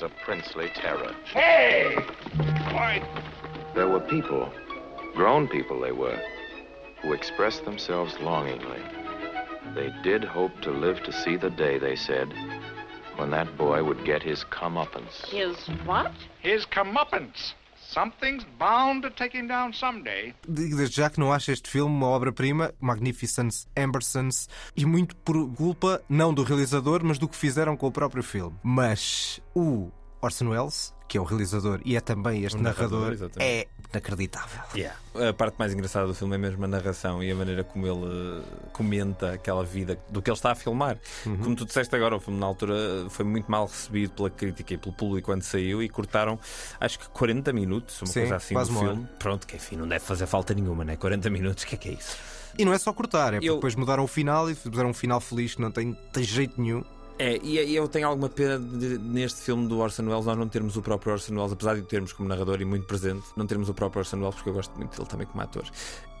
was 0.00 0.10
a 0.10 0.24
princely 0.24 0.68
terror. 0.74 1.14
Hey! 1.24 1.96
Quiet! 2.68 3.02
There 3.74 3.88
were 3.88 4.00
people, 4.00 4.52
grown 5.14 5.48
people 5.48 5.80
they 5.80 5.92
were, 5.92 6.20
who 7.00 7.14
expressed 7.14 7.64
themselves 7.64 8.14
longingly. 8.20 8.80
They 9.74 9.90
did 10.02 10.22
hope 10.22 10.60
to 10.62 10.70
live 10.70 11.02
to 11.04 11.12
see 11.12 11.36
the 11.36 11.48
day, 11.48 11.78
they 11.78 11.96
said, 11.96 12.30
when 13.16 13.30
that 13.30 13.56
boy 13.56 13.84
would 13.84 14.04
get 14.04 14.22
his 14.22 14.44
comeuppance. 14.44 15.28
His 15.28 15.56
what? 15.86 16.12
His 16.40 16.66
comeuppance. 16.66 17.54
Something's 17.96 18.44
bound 18.58 19.08
to 19.08 19.10
take 19.10 19.34
him 19.34 19.46
down 19.46 19.72
someday. 19.72 20.34
Digo 20.46 20.76
desde 20.76 20.96
já 20.96 21.08
que 21.08 21.18
não 21.18 21.32
acho 21.32 21.50
este 21.50 21.70
filme 21.70 21.96
uma 21.96 22.08
obra-prima, 22.08 22.74
Magnificence 22.78 23.66
Ambersons, 23.74 24.50
e 24.76 24.84
muito 24.84 25.16
por 25.16 25.50
culpa 25.54 26.02
não 26.06 26.34
do 26.34 26.42
realizador, 26.42 27.02
mas 27.02 27.18
do 27.18 27.26
que 27.26 27.34
fizeram 27.34 27.74
com 27.74 27.86
o 27.86 27.90
próprio 27.90 28.22
filme. 28.22 28.54
Mas 28.62 29.40
o 29.54 29.90
Orson 30.20 30.48
Welles, 30.50 30.94
que 31.08 31.16
é 31.16 31.20
o 31.22 31.24
realizador 31.24 31.80
e 31.86 31.96
é 31.96 32.00
também 32.02 32.44
este 32.44 32.58
O 32.58 32.62
narrador, 32.62 33.12
narrador, 33.12 33.30
é 33.38 33.66
inacreditável. 33.96 34.60
Yeah. 34.74 34.96
A 35.14 35.32
parte 35.32 35.56
mais 35.58 35.72
engraçada 35.72 36.06
do 36.06 36.14
filme 36.14 36.34
é 36.34 36.38
mesmo 36.38 36.64
a 36.64 36.68
narração 36.68 37.22
e 37.22 37.30
a 37.30 37.34
maneira 37.34 37.64
como 37.64 37.86
ele 37.86 38.40
eh, 38.40 38.66
comenta 38.72 39.32
aquela 39.32 39.64
vida 39.64 39.98
do 40.10 40.20
que 40.20 40.30
ele 40.30 40.36
está 40.36 40.52
a 40.52 40.54
filmar. 40.54 40.98
Uhum. 41.24 41.38
Como 41.38 41.56
tu 41.56 41.64
disseste 41.64 41.94
agora, 41.96 42.16
o 42.16 42.20
filme 42.20 42.38
na 42.38 42.46
altura 42.46 42.74
foi 43.08 43.24
muito 43.24 43.50
mal 43.50 43.66
recebido 43.66 44.12
pela 44.12 44.30
crítica 44.30 44.74
e 44.74 44.76
pelo 44.78 44.94
público 44.94 45.26
quando 45.26 45.42
saiu 45.42 45.82
e 45.82 45.88
cortaram 45.88 46.38
acho 46.80 46.98
que 46.98 47.08
40 47.08 47.52
minutos, 47.52 48.00
uma 48.02 48.06
Sim, 48.08 48.20
coisa 48.20 48.36
assim 48.36 48.54
quase 48.54 48.70
do 48.72 48.78
filme. 48.78 49.02
hora. 49.04 49.10
Pronto, 49.18 49.46
que 49.46 49.56
enfim, 49.56 49.76
não 49.76 49.88
deve 49.88 50.04
fazer 50.04 50.26
falta 50.26 50.52
nenhuma, 50.54 50.84
né? 50.84 50.96
40 50.96 51.30
minutos, 51.30 51.64
o 51.64 51.66
que 51.66 51.74
é 51.74 51.78
que 51.78 51.88
é 51.88 51.92
isso? 51.92 52.16
E 52.58 52.64
não 52.64 52.72
é 52.72 52.78
só 52.78 52.92
cortar, 52.92 53.34
é 53.34 53.36
porque 53.36 53.48
Eu- 53.50 53.56
depois 53.56 53.74
mudaram 53.74 54.04
o 54.04 54.06
final 54.06 54.50
e 54.50 54.54
fizeram 54.54 54.90
um 54.90 54.94
final 54.94 55.20
feliz 55.20 55.54
que 55.54 55.60
não 55.60 55.70
tem, 55.70 55.92
tem 56.12 56.22
jeito 56.24 56.60
nenhum. 56.60 56.82
É, 57.18 57.38
e 57.42 57.74
eu 57.74 57.88
tenho 57.88 58.06
alguma 58.06 58.28
pena 58.28 58.58
de, 58.58 58.98
neste 58.98 59.40
filme 59.40 59.66
do 59.66 59.78
Orson 59.78 60.02
Welles 60.02 60.26
nós 60.26 60.36
não 60.36 60.48
termos 60.48 60.76
o 60.76 60.82
próprio 60.82 61.12
Orson 61.12 61.34
Welles, 61.34 61.52
apesar 61.52 61.74
de 61.74 61.80
o 61.80 61.84
termos 61.84 62.12
como 62.12 62.28
narrador 62.28 62.60
e 62.60 62.64
muito 62.64 62.86
presente, 62.86 63.24
não 63.34 63.46
termos 63.46 63.70
o 63.70 63.74
próprio 63.74 64.00
Orson 64.00 64.18
Welles 64.18 64.34
porque 64.34 64.50
eu 64.50 64.54
gosto 64.54 64.76
muito 64.76 64.96
dele 64.96 65.08
também 65.08 65.26
como 65.26 65.42
ator. 65.42 65.64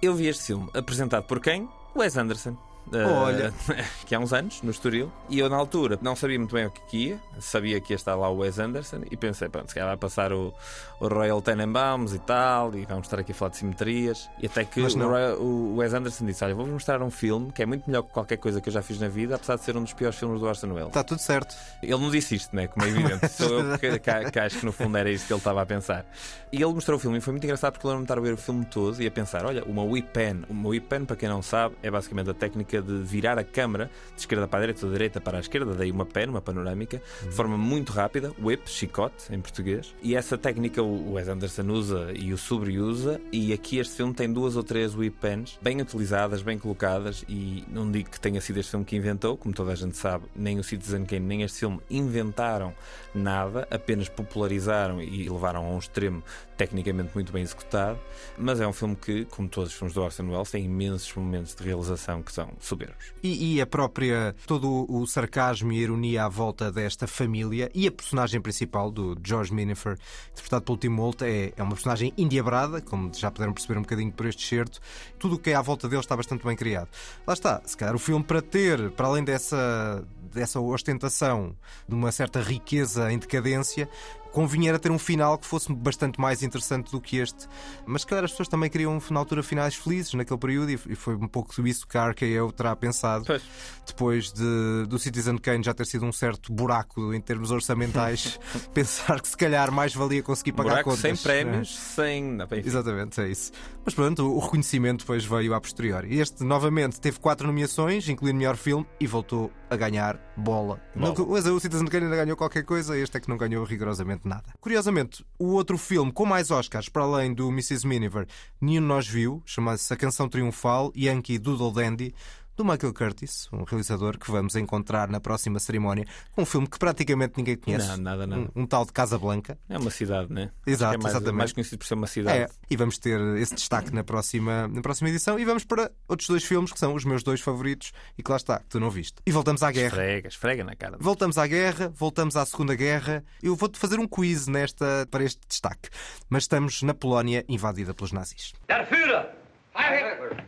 Eu 0.00 0.14
vi 0.14 0.28
este 0.28 0.44
filme 0.44 0.70
apresentado 0.72 1.24
por 1.24 1.40
quem? 1.40 1.68
Wes 1.94 2.16
Anderson. 2.16 2.56
Eh, 2.92 3.04
Olha. 3.04 3.52
que 4.06 4.14
há 4.14 4.18
uns 4.18 4.32
anos, 4.32 4.62
no 4.62 4.70
Estoril, 4.70 5.10
e 5.28 5.38
eu 5.38 5.48
na 5.48 5.56
altura 5.56 5.98
não 6.02 6.14
sabia 6.16 6.38
muito 6.38 6.54
bem 6.54 6.66
o 6.66 6.70
que, 6.70 7.08
ia, 7.08 7.20
sabia 7.40 7.80
que 7.80 7.92
ia 7.92 7.96
estar 7.96 8.14
lá 8.14 8.28
o 8.28 8.38
Wes 8.38 8.58
Anderson, 8.58 9.02
e 9.10 9.16
pensei, 9.16 9.48
pronto, 9.48 9.68
se 9.68 9.74
calhar 9.74 9.88
vai 9.88 9.96
passar 9.96 10.32
o, 10.32 10.52
o 11.00 11.08
Royal 11.08 11.40
Tenenbaums 11.42 12.14
e 12.14 12.18
tal, 12.18 12.74
e 12.74 12.84
vamos 12.84 13.06
estar 13.06 13.18
aqui 13.18 13.32
a 13.32 13.34
falar 13.34 13.50
de 13.50 13.56
simetrias, 13.58 14.28
e 14.40 14.46
até 14.46 14.64
que 14.64 14.80
o, 14.80 14.96
não. 14.96 15.08
Royal- 15.08 15.36
o 15.38 15.76
Wes 15.76 15.92
Anderson 15.94 16.24
disse: 16.26 16.44
Olha, 16.44 16.54
vou-vos 16.54 16.72
mostrar 16.72 17.02
um 17.02 17.10
filme 17.10 17.50
que 17.52 17.62
é 17.62 17.66
muito 17.66 17.84
melhor 17.88 18.02
que 18.02 18.10
qualquer 18.10 18.36
coisa 18.36 18.60
que 18.60 18.68
eu 18.68 18.72
já 18.72 18.82
fiz 18.82 18.98
na 19.00 19.08
vida, 19.08 19.34
apesar 19.36 19.56
de 19.56 19.62
ser 19.64 19.76
um 19.76 19.82
dos 19.82 19.92
piores 19.92 20.18
filmes 20.18 20.40
do 20.40 20.46
Orson 20.46 20.68
Welles. 20.68 20.88
Está 20.88 21.02
tudo 21.04 21.18
certo. 21.20 21.54
Ele 21.82 21.92
não 21.92 22.10
disse 22.10 22.34
isto, 22.36 22.54
né? 22.54 22.66
Como 22.68 22.84
é 22.86 22.88
evidente. 22.88 23.28
Sou 23.32 23.60
eu 23.60 23.78
que, 23.78 23.98
que- 23.98 24.30
que 24.30 24.38
acho 24.38 24.58
que 24.60 24.66
no 24.66 24.72
fundo 24.72 24.96
era 24.96 25.10
isso 25.10 25.26
que 25.26 25.32
ele 25.32 25.38
estava 25.40 25.62
a 25.62 25.66
pensar. 25.66 26.06
E 26.52 26.56
ele 26.62 26.72
mostrou 26.72 26.96
o 26.96 27.00
filme 27.00 27.18
e 27.18 27.20
foi 27.20 27.32
muito 27.32 27.44
engraçado 27.44 27.72
porque 27.72 27.86
eu 27.86 27.90
lembro-me 27.90 28.06
de 28.06 28.12
estar 28.12 28.18
a 28.18 28.22
ver 28.22 28.32
o 28.34 28.36
filme 28.36 28.64
todo 28.64 29.02
e 29.02 29.06
a 29.06 29.10
pensar: 29.10 29.44
olha, 29.44 29.64
uma 29.64 29.82
whip 29.82 30.08
pen. 30.12 30.44
Uma 30.48 30.68
whip 30.70 30.86
pen, 30.88 31.04
para 31.04 31.16
quem 31.16 31.28
não 31.28 31.42
sabe, 31.42 31.74
é 31.82 31.90
basicamente 31.90 32.30
a 32.30 32.34
técnica 32.34 32.75
de 32.80 33.02
virar 33.02 33.38
a 33.38 33.44
câmara 33.44 33.90
de 34.14 34.20
esquerda 34.20 34.46
para 34.46 34.58
a 34.58 34.62
direita 34.62 34.86
ou 34.86 34.90
de 34.90 34.94
direita 34.98 35.20
para 35.20 35.38
a 35.38 35.40
esquerda, 35.40 35.74
daí 35.74 35.90
uma 35.90 36.06
pen, 36.06 36.28
uma 36.28 36.40
panorâmica, 36.40 37.02
de 37.22 37.32
forma 37.32 37.56
muito 37.56 37.92
rápida, 37.92 38.32
whip, 38.42 38.68
chicote 38.68 39.32
em 39.32 39.40
português. 39.40 39.94
E 40.02 40.14
essa 40.14 40.36
técnica 40.38 40.82
o 40.82 41.12
Wes 41.14 41.28
Anderson 41.28 41.70
usa 41.70 42.12
e 42.14 42.32
o 42.32 42.38
Sobre 42.38 42.78
usa. 42.78 43.20
E 43.32 43.52
aqui 43.52 43.78
este 43.78 43.96
filme 43.96 44.14
tem 44.14 44.32
duas 44.32 44.56
ou 44.56 44.62
três 44.62 44.94
whip 44.94 45.16
pens 45.20 45.58
bem 45.62 45.80
utilizadas, 45.80 46.42
bem 46.42 46.58
colocadas. 46.58 47.24
E 47.28 47.64
não 47.68 47.90
digo 47.90 48.10
que 48.10 48.20
tenha 48.20 48.40
sido 48.40 48.58
este 48.58 48.70
filme 48.70 48.84
que 48.84 48.96
inventou, 48.96 49.36
como 49.36 49.54
toda 49.54 49.72
a 49.72 49.74
gente 49.74 49.96
sabe, 49.96 50.26
nem 50.34 50.58
o 50.58 50.64
Citizen 50.64 51.04
Kane 51.04 51.26
nem 51.26 51.42
este 51.42 51.60
filme 51.60 51.80
inventaram 51.90 52.74
nada, 53.14 53.66
apenas 53.70 54.08
popularizaram 54.08 55.02
e 55.02 55.28
levaram 55.28 55.66
a 55.66 55.70
um 55.70 55.78
extremo 55.78 56.22
tecnicamente 56.56 57.10
muito 57.14 57.32
bem 57.32 57.42
executado, 57.42 57.98
mas 58.38 58.60
é 58.60 58.66
um 58.66 58.72
filme 58.72 58.96
que, 58.96 59.24
como 59.26 59.48
todos 59.48 59.70
os 59.70 59.76
filmes 59.76 59.94
do 59.94 60.02
Orson 60.02 60.24
Welles, 60.24 60.50
tem 60.50 60.64
imensos 60.64 61.14
momentos 61.14 61.54
de 61.54 61.62
realização 61.62 62.22
que 62.22 62.32
são 62.32 62.52
soberbos. 62.58 63.12
E, 63.22 63.56
e, 63.56 63.60
a 63.60 63.66
própria, 63.66 64.34
todo 64.46 64.86
o 64.88 65.06
sarcasmo 65.06 65.72
e 65.72 65.78
ironia 65.78 66.24
à 66.24 66.28
volta 66.28 66.72
desta 66.72 67.06
família 67.06 67.70
e 67.74 67.86
a 67.86 67.92
personagem 67.92 68.40
principal 68.40 68.90
do 68.90 69.16
George 69.22 69.52
Minifer, 69.52 69.98
interpretado 70.30 70.64
pelo 70.64 70.78
Tim 70.78 70.96
Holt, 70.96 71.22
é, 71.22 71.52
é 71.56 71.62
uma 71.62 71.72
personagem 71.72 72.12
indiabrada, 72.16 72.80
como 72.80 73.12
já 73.14 73.30
puderam 73.30 73.52
perceber 73.52 73.78
um 73.78 73.82
bocadinho 73.82 74.12
por 74.12 74.26
este 74.26 74.46
certo. 74.46 74.80
Tudo 75.18 75.36
o 75.36 75.38
que 75.38 75.50
é 75.50 75.54
à 75.54 75.62
volta 75.62 75.88
dele 75.88 76.00
está 76.00 76.16
bastante 76.16 76.44
bem 76.44 76.56
criado. 76.56 76.88
Lá 77.26 77.34
está, 77.34 77.60
se 77.64 77.76
calhar 77.76 77.94
o 77.94 77.98
filme 77.98 78.24
para 78.24 78.40
ter, 78.40 78.90
para 78.92 79.06
além 79.06 79.24
dessa, 79.24 80.04
dessa 80.32 80.60
ostentação, 80.60 81.56
de 81.88 81.94
uma 81.94 82.10
certa 82.12 82.40
riqueza 82.40 83.12
em 83.12 83.18
decadência, 83.18 83.88
convinha 84.36 84.68
era 84.68 84.78
ter 84.78 84.90
um 84.90 84.98
final 84.98 85.38
que 85.38 85.46
fosse 85.46 85.72
bastante 85.72 86.20
mais 86.20 86.42
interessante 86.42 86.92
do 86.92 87.00
que 87.00 87.16
este. 87.16 87.48
Mas 87.86 88.02
se 88.02 88.06
calhar 88.06 88.22
as 88.22 88.32
pessoas 88.32 88.48
também 88.48 88.68
queriam, 88.68 89.02
na 89.10 89.18
altura, 89.18 89.42
finais 89.42 89.74
felizes 89.74 90.12
naquele 90.12 90.38
período 90.38 90.70
e 90.70 90.76
foi 90.76 91.14
um 91.14 91.26
pouco 91.26 91.66
isso 91.66 91.88
que 91.88 91.96
a 91.96 92.10
RKO 92.10 92.52
terá 92.54 92.76
pensado 92.76 93.24
pois. 93.24 93.42
depois 93.86 94.30
de, 94.30 94.84
do 94.86 94.98
Citizen 94.98 95.38
Kane 95.38 95.64
já 95.64 95.72
ter 95.72 95.86
sido 95.86 96.04
um 96.04 96.12
certo 96.12 96.52
buraco 96.52 97.14
em 97.14 97.20
termos 97.20 97.50
orçamentais. 97.50 98.38
pensar 98.74 99.22
que 99.22 99.28
se 99.28 99.36
calhar 99.38 99.72
mais 99.72 99.94
valia 99.94 100.22
conseguir 100.22 100.52
pagar 100.52 100.82
buraco 100.82 100.90
contas. 100.90 101.00
Sem 101.00 101.16
prémios, 101.16 101.74
sem. 101.74 102.36
Exatamente, 102.62 103.18
é 103.22 103.28
isso. 103.28 103.52
Mas 103.86 103.94
pronto, 103.94 104.22
o 104.22 104.38
reconhecimento 104.38 104.98
depois 104.98 105.24
veio 105.24 105.54
a 105.54 105.60
posteriori. 105.60 106.18
Este, 106.18 106.44
novamente, 106.44 107.00
teve 107.00 107.18
quatro 107.18 107.46
nomeações, 107.46 108.06
incluindo 108.06 108.36
melhor 108.36 108.56
filme, 108.56 108.86
e 109.00 109.06
voltou 109.06 109.50
a 109.70 109.76
ganhar 109.76 110.20
bola. 110.36 110.78
bola. 110.94 111.28
Mas 111.30 111.46
o 111.46 111.58
Citizen 111.58 111.86
Kane 111.86 112.04
ainda 112.04 112.16
ganhou 112.16 112.36
qualquer 112.36 112.64
coisa, 112.64 112.98
este 112.98 113.16
é 113.16 113.20
que 113.20 113.28
não 113.30 113.38
ganhou 113.38 113.64
rigorosamente 113.64 114.25
nada. 114.26 114.52
Curiosamente, 114.60 115.24
o 115.38 115.52
outro 115.52 115.78
filme 115.78 116.12
com 116.12 116.26
mais 116.26 116.50
Oscars, 116.50 116.88
para 116.88 117.02
além 117.02 117.32
do 117.32 117.48
Mrs. 117.48 117.86
Miniver, 117.86 118.26
nenhum 118.60 118.82
nós 118.82 119.06
viu, 119.06 119.42
chama-se 119.46 119.92
A 119.92 119.96
Canção 119.96 120.28
Triunfal, 120.28 120.92
Yankee 120.96 121.38
Doodle 121.38 121.72
Dandy, 121.72 122.14
do 122.56 122.64
Michael 122.64 122.94
Curtis, 122.94 123.48
um 123.52 123.64
realizador 123.64 124.18
que 124.18 124.30
vamos 124.30 124.56
encontrar 124.56 125.08
na 125.08 125.20
próxima 125.20 125.58
cerimónia, 125.58 126.06
um 126.36 126.46
filme 126.46 126.66
que 126.66 126.78
praticamente 126.78 127.34
ninguém 127.36 127.56
conhece. 127.56 127.88
Não, 127.88 127.96
nada, 127.98 128.26
nada. 128.26 128.50
Um, 128.54 128.62
um 128.62 128.66
tal 128.66 128.84
de 128.84 128.92
Casa 128.92 129.18
Blanca. 129.18 129.58
É 129.68 129.78
uma 129.78 129.90
cidade, 129.90 130.32
né? 130.32 130.50
Exato, 130.66 130.94
é 130.94 130.98
mais, 130.98 131.14
exatamente. 131.14 131.36
mais 131.36 131.52
conhecido 131.52 131.78
por 131.78 131.86
ser 131.86 131.94
uma 131.94 132.06
cidade. 132.06 132.38
É, 132.38 132.48
e 132.70 132.76
vamos 132.76 132.98
ter 132.98 133.20
esse 133.36 133.54
destaque 133.54 133.94
na 133.94 134.02
próxima, 134.02 134.66
na 134.68 134.80
próxima 134.80 135.10
edição. 135.10 135.38
E 135.38 135.44
vamos 135.44 135.64
para 135.64 135.90
outros 136.08 136.28
dois 136.28 136.44
filmes 136.44 136.72
que 136.72 136.78
são 136.78 136.94
os 136.94 137.04
meus 137.04 137.22
dois 137.22 137.40
favoritos 137.40 137.92
e 138.16 138.22
que 138.22 138.30
lá 138.30 138.36
está, 138.36 138.58
que 138.58 138.68
tu 138.68 138.80
não 138.80 138.90
viste. 138.90 139.16
E 139.26 139.30
voltamos 139.30 139.62
à 139.62 139.70
guerra. 139.70 139.88
Esfrega, 139.88 140.28
esfrega 140.28 140.64
na 140.64 140.74
cara. 140.74 140.96
Voltamos 140.98 141.36
à 141.36 141.46
guerra, 141.46 141.92
voltamos 141.94 142.36
à 142.36 142.46
Segunda 142.46 142.74
Guerra. 142.74 143.22
Eu 143.42 143.54
vou-te 143.54 143.78
fazer 143.78 143.98
um 143.98 144.08
quiz 144.08 144.46
nesta, 144.46 145.06
para 145.10 145.22
este 145.22 145.40
destaque. 145.46 145.90
Mas 146.30 146.44
estamos 146.44 146.82
na 146.82 146.94
Polónia 146.94 147.44
invadida 147.48 147.92
pelos 147.92 148.12
nazis. 148.12 148.54
Der 148.68 148.86
Führer! 148.86 149.26
Heil 149.74 150.14
Hitler! 150.14 150.44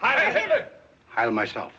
Heil 0.00 0.32
Hitler! 0.32 0.75
Heil 1.16 1.30
myself. 1.30 1.72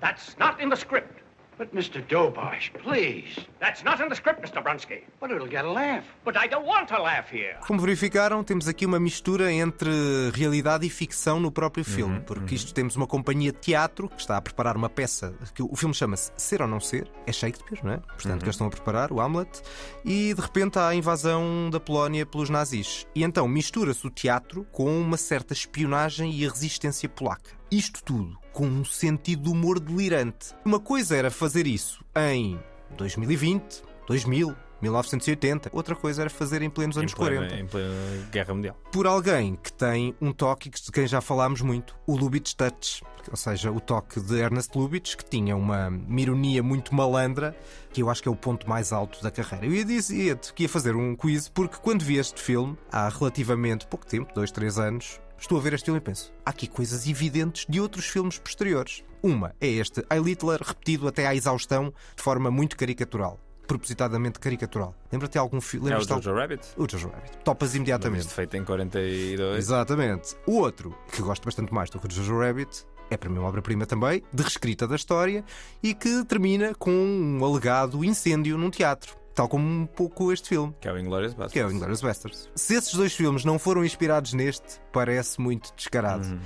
That's 0.00 0.38
not 0.38 0.60
in 0.60 0.68
the 0.68 0.76
script. 0.76 1.21
But, 1.62 1.72
Mr. 1.76 2.02
Dobosh, 2.08 2.72
please. 2.82 3.38
That's 3.60 3.84
not 3.84 4.02
in 4.02 4.08
the 4.08 4.16
script, 4.16 4.42
Mr. 4.42 4.60
Brunsky. 4.60 5.04
But 5.20 5.30
it'll 5.30 5.46
get 5.48 5.64
a 5.64 5.70
laugh. 5.70 6.02
But 6.24 6.36
I 6.36 6.48
don't 6.48 6.66
want 6.66 6.88
to 6.88 7.00
laugh 7.00 7.30
here. 7.32 7.56
Como 7.68 7.80
verificaram, 7.80 8.42
temos 8.42 8.66
aqui 8.66 8.84
uma 8.84 8.98
mistura 8.98 9.52
entre 9.52 9.88
realidade 10.34 10.84
e 10.84 10.90
ficção 10.90 11.38
no 11.38 11.52
próprio 11.52 11.84
filme, 11.84 12.16
Uhum, 12.16 12.22
porque 12.24 12.56
isto 12.56 12.74
temos 12.74 12.96
uma 12.96 13.06
companhia 13.06 13.52
de 13.52 13.58
teatro 13.58 14.08
que 14.08 14.20
está 14.20 14.36
a 14.38 14.40
preparar 14.42 14.76
uma 14.76 14.88
peça 14.90 15.34
que 15.54 15.62
o 15.62 15.76
filme 15.76 15.94
chama-se 15.94 16.32
Ser 16.36 16.62
ou 16.62 16.66
Não 16.66 16.80
Ser, 16.80 17.08
é 17.28 17.32
Shakespeare, 17.32 17.78
não 17.84 17.92
é? 17.92 17.98
Portanto, 17.98 18.26
Uhum. 18.32 18.38
que 18.38 18.44
eles 18.46 18.54
estão 18.56 18.66
a 18.66 18.70
preparar, 18.70 19.12
o 19.12 19.20
Hamlet, 19.20 19.62
e 20.04 20.34
de 20.34 20.40
repente 20.40 20.80
há 20.80 20.88
a 20.88 20.94
invasão 20.96 21.70
da 21.70 21.78
Polónia 21.78 22.26
pelos 22.26 22.50
nazis. 22.50 23.06
E 23.14 23.22
então 23.22 23.46
mistura-se 23.46 24.04
o 24.04 24.10
teatro 24.10 24.66
com 24.72 25.00
uma 25.00 25.16
certa 25.16 25.52
espionagem 25.52 26.32
e 26.32 26.44
a 26.44 26.50
resistência 26.50 27.08
polaca. 27.08 27.61
Isto 27.72 28.04
tudo 28.04 28.38
com 28.52 28.66
um 28.66 28.84
sentido 28.84 29.44
de 29.44 29.48
humor 29.48 29.80
delirante. 29.80 30.54
Uma 30.62 30.78
coisa 30.78 31.16
era 31.16 31.30
fazer 31.30 31.66
isso 31.66 32.04
em 32.14 32.60
2020, 32.98 33.82
2000, 34.06 34.54
1980. 34.82 35.70
Outra 35.72 35.96
coisa 35.96 36.20
era 36.20 36.28
fazer 36.28 36.60
em 36.60 36.68
plenos 36.68 36.98
anos 36.98 37.12
em 37.12 37.16
plena, 37.16 37.36
40. 37.36 37.56
Em 37.56 37.66
plena 37.66 37.94
Guerra 38.30 38.54
Mundial. 38.54 38.76
Por 38.92 39.06
alguém 39.06 39.56
que 39.56 39.72
tem 39.72 40.14
um 40.20 40.32
toque 40.32 40.68
de 40.68 40.92
quem 40.92 41.06
já 41.06 41.22
falámos 41.22 41.62
muito, 41.62 41.96
o 42.06 42.14
Lubitsch 42.14 42.52
Touch. 42.52 43.02
Ou 43.30 43.36
seja, 43.38 43.72
o 43.72 43.80
toque 43.80 44.20
de 44.20 44.38
Ernest 44.38 44.76
Lubitsch, 44.76 45.16
que 45.16 45.24
tinha 45.24 45.56
uma 45.56 45.90
ironia 46.10 46.62
muito 46.62 46.94
malandra, 46.94 47.56
que 47.90 48.02
eu 48.02 48.10
acho 48.10 48.22
que 48.22 48.28
é 48.28 48.30
o 48.30 48.36
ponto 48.36 48.68
mais 48.68 48.92
alto 48.92 49.22
da 49.22 49.30
carreira. 49.30 49.64
Eu 49.64 49.72
ia 49.72 49.84
dizer-te 49.86 50.52
que 50.52 50.64
ia 50.64 50.68
fazer 50.68 50.94
um 50.94 51.16
quiz, 51.16 51.48
porque 51.48 51.78
quando 51.78 52.04
vi 52.04 52.18
este 52.18 52.38
filme, 52.38 52.76
há 52.90 53.08
relativamente 53.08 53.86
pouco 53.86 54.04
tempo, 54.04 54.30
dois, 54.34 54.50
três 54.50 54.78
anos, 54.78 55.18
estou 55.42 55.58
a 55.58 55.60
ver 55.60 55.74
este 55.74 55.86
filme 55.86 55.98
e 55.98 56.00
penso: 56.00 56.32
há 56.44 56.50
aqui 56.50 56.66
coisas 56.66 57.06
evidentes 57.06 57.66
de 57.68 57.80
outros 57.80 58.06
filmes 58.06 58.38
posteriores. 58.38 59.04
Uma 59.22 59.54
é 59.60 59.68
este 59.68 60.04
Heil 60.10 60.24
Hitler 60.24 60.60
repetido 60.62 61.06
até 61.06 61.26
à 61.26 61.34
exaustão 61.34 61.92
de 62.16 62.22
forma 62.22 62.50
muito 62.50 62.76
caricatural. 62.76 63.38
Propositadamente 63.66 64.40
caricatural. 64.40 64.94
Lembra-te 65.10 65.32
de 65.32 65.38
algum 65.38 65.60
filme? 65.60 65.90
É 65.90 65.96
o 65.96 66.02
Jojo 66.02 66.34
Rabbit? 66.34 66.66
O 66.76 66.88
Jojo 66.88 67.08
Rabbit. 67.08 67.38
Topas 67.44 67.74
imediatamente. 67.74 68.22
Isto 68.22 68.34
feito 68.34 68.56
em 68.56 68.64
42. 68.64 69.58
Exatamente. 69.58 70.36
O 70.46 70.58
outro, 70.58 70.94
que 71.12 71.22
gosto 71.22 71.44
bastante 71.44 71.72
mais 71.72 71.88
do 71.88 72.00
que 72.00 72.06
o 72.06 72.10
Jojo 72.10 72.38
Rabbit, 72.38 72.84
é 73.08 73.16
para 73.16 73.30
mim 73.30 73.38
uma 73.38 73.48
obra-prima 73.48 73.86
também, 73.86 74.22
de 74.32 74.42
reescrita 74.42 74.86
da 74.86 74.96
história 74.96 75.44
e 75.82 75.94
que 75.94 76.24
termina 76.24 76.74
com 76.74 76.90
um 76.90 77.44
alegado 77.44 78.04
incêndio 78.04 78.58
num 78.58 78.68
teatro. 78.70 79.21
Tal 79.34 79.48
como 79.48 79.66
um 79.66 79.86
pouco 79.86 80.32
este 80.32 80.50
filme. 80.50 80.74
Que 80.80 80.88
é 80.88 80.92
o 80.92 80.98
Inglourious 80.98 81.32
Basterds. 81.32 81.52
Que 81.52 81.60
é 81.60 81.66
o 81.66 81.72
Inglourious 81.72 82.02
Basterds. 82.02 82.48
Se 82.54 82.74
esses 82.74 82.94
dois 82.94 83.14
filmes 83.14 83.44
não 83.44 83.58
foram 83.58 83.84
inspirados 83.84 84.32
neste, 84.34 84.80
parece 84.92 85.40
muito 85.40 85.72
descarado. 85.74 86.26
Uhum. 86.26 86.38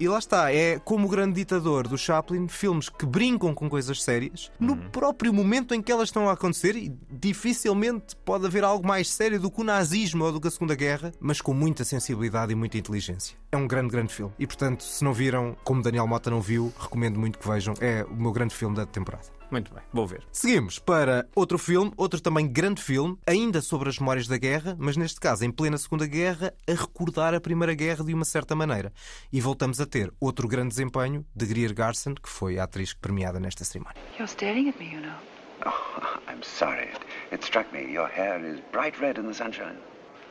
E 0.00 0.08
lá 0.08 0.18
está, 0.18 0.52
é 0.52 0.80
como 0.80 1.06
o 1.06 1.08
grande 1.08 1.34
ditador 1.34 1.86
do 1.86 1.96
Chaplin, 1.96 2.48
filmes 2.48 2.88
que 2.88 3.06
brincam 3.06 3.54
com 3.54 3.70
coisas 3.70 4.02
sérias 4.02 4.50
no 4.58 4.76
próprio 4.76 5.32
momento 5.32 5.76
em 5.76 5.80
que 5.80 5.92
elas 5.92 6.08
estão 6.08 6.28
a 6.28 6.32
acontecer, 6.32 6.74
e 6.74 6.92
dificilmente 7.08 8.16
pode 8.16 8.44
haver 8.44 8.64
algo 8.64 8.84
mais 8.84 9.08
sério 9.08 9.38
do 9.38 9.48
que 9.48 9.60
o 9.60 9.64
nazismo 9.64 10.24
ou 10.24 10.32
do 10.32 10.40
que 10.40 10.48
a 10.48 10.50
Segunda 10.50 10.74
Guerra, 10.74 11.12
mas 11.20 11.40
com 11.40 11.54
muita 11.54 11.84
sensibilidade 11.84 12.50
e 12.50 12.56
muita 12.56 12.78
inteligência. 12.78 13.36
É 13.52 13.56
um 13.56 13.68
grande, 13.68 13.92
grande 13.92 14.12
filme. 14.12 14.32
E 14.40 14.46
portanto, 14.46 14.82
se 14.82 15.04
não 15.04 15.12
viram, 15.12 15.56
como 15.62 15.82
Daniel 15.82 16.08
Mota 16.08 16.30
não 16.30 16.40
viu, 16.40 16.72
recomendo 16.80 17.20
muito 17.20 17.38
que 17.38 17.46
vejam. 17.46 17.74
É 17.80 18.02
o 18.02 18.16
meu 18.16 18.32
grande 18.32 18.56
filme 18.56 18.74
da 18.74 18.84
temporada. 18.84 19.41
Muito 19.52 19.74
bem, 19.74 19.82
vou 19.92 20.06
ver. 20.06 20.24
Seguimos 20.32 20.78
para 20.78 21.28
outro 21.36 21.58
filme, 21.58 21.92
outro 21.98 22.18
também 22.22 22.48
grande 22.48 22.82
filme, 22.82 23.18
ainda 23.26 23.60
sobre 23.60 23.90
as 23.90 23.98
memórias 23.98 24.26
da 24.26 24.38
guerra, 24.38 24.74
mas 24.78 24.96
neste 24.96 25.20
caso 25.20 25.44
em 25.44 25.50
plena 25.50 25.76
Segunda 25.76 26.06
Guerra, 26.06 26.54
a 26.66 26.72
recordar 26.72 27.34
a 27.34 27.40
Primeira 27.40 27.74
Guerra 27.74 28.02
de 28.02 28.14
uma 28.14 28.24
certa 28.24 28.56
maneira. 28.56 28.90
E 29.30 29.42
voltamos 29.42 29.78
a 29.78 29.84
ter 29.84 30.10
outro 30.18 30.48
grande 30.48 30.70
desempenho 30.70 31.22
de 31.36 31.44
Greer 31.44 31.74
Garson, 31.74 32.14
que 32.14 32.30
foi 32.30 32.58
a 32.58 32.64
atriz 32.64 32.94
premiada 32.94 33.38
nesta 33.38 33.62
cerimónia. 33.62 34.00
You're 34.18 34.26
staring 34.26 34.70
at 34.70 34.78
me, 34.78 34.86
you 34.90 35.02
know. 35.02 35.18
Oh, 35.66 36.18
I'm 36.32 36.42
sorry. 36.42 36.88
It, 36.88 37.00
it 37.34 37.44
struck 37.44 37.70
me. 37.74 37.92
Your 37.92 38.08
hair 38.08 38.42
is 38.42 38.58
bright 38.72 38.98
red 39.02 39.18
in 39.18 39.26
the 39.26 39.34
sunshine. 39.34 39.76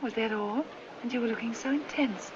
Was 0.02 0.14
that 0.14 0.32
all? 0.32 0.64
And 1.04 1.12
you 1.12 1.20
were 1.20 1.28
looking 1.28 1.54
so 1.54 1.70
intense. 1.70 2.32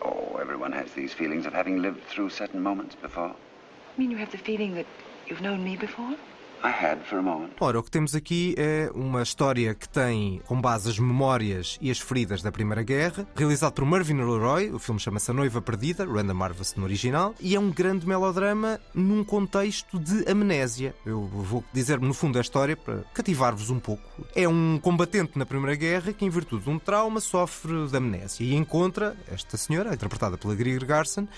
Oh, 0.00 0.38
everyone 0.40 0.72
has 0.72 0.90
these 0.94 1.12
feelings 1.12 1.44
of 1.44 1.52
having 1.52 1.82
lived 1.82 2.02
through 2.08 2.30
certain 2.30 2.62
moments 2.62 2.94
before. 2.94 3.34
I 3.34 4.00
mean, 4.00 4.10
you 4.10 4.16
have 4.16 4.30
the 4.30 4.38
feeling 4.38 4.74
that 4.74 4.86
you've 5.28 5.42
known 5.42 5.62
me 5.62 5.76
before? 5.76 6.16
I 6.64 6.68
had 6.68 7.00
for 7.04 7.18
a 7.18 7.22
moment. 7.22 7.52
Ora, 7.60 7.78
o 7.78 7.82
que 7.82 7.90
temos 7.90 8.14
aqui 8.14 8.54
é 8.56 8.90
uma 8.94 9.22
história 9.22 9.74
que 9.74 9.86
tem 9.86 10.40
como 10.46 10.62
base 10.62 10.88
as 10.88 10.98
memórias 10.98 11.76
e 11.78 11.90
as 11.90 12.00
feridas 12.00 12.40
da 12.40 12.50
Primeira 12.50 12.82
Guerra, 12.82 13.26
realizado 13.36 13.74
por 13.74 13.84
Mervyn 13.84 14.16
LeRoy, 14.16 14.70
o 14.70 14.78
filme 14.78 14.98
chama-se 14.98 15.30
A 15.30 15.34
Noiva 15.34 15.60
Perdida, 15.60 16.06
Random 16.06 16.32
Marvus 16.32 16.74
no 16.74 16.84
original, 16.84 17.34
e 17.38 17.54
é 17.54 17.60
um 17.60 17.70
grande 17.70 18.06
melodrama 18.06 18.80
num 18.94 19.22
contexto 19.22 19.98
de 19.98 20.26
amnésia. 20.26 20.94
Eu 21.04 21.26
vou 21.26 21.62
dizer 21.70 22.00
no 22.00 22.14
fundo 22.14 22.38
a 22.38 22.40
história 22.40 22.74
para 22.74 23.02
cativar-vos 23.12 23.68
um 23.68 23.78
pouco. 23.78 24.24
É 24.34 24.48
um 24.48 24.78
combatente 24.80 25.38
na 25.38 25.44
Primeira 25.44 25.76
Guerra 25.76 26.14
que, 26.14 26.24
em 26.24 26.30
virtude 26.30 26.64
de 26.64 26.70
um 26.70 26.78
trauma, 26.78 27.20
sofre 27.20 27.86
de 27.88 27.94
amnésia 27.94 28.42
e 28.42 28.54
encontra 28.54 29.14
esta 29.30 29.58
senhora, 29.58 29.92
interpretada 29.92 30.38
pela 30.38 30.54
Greer 30.54 30.86
Garson, 30.86 31.28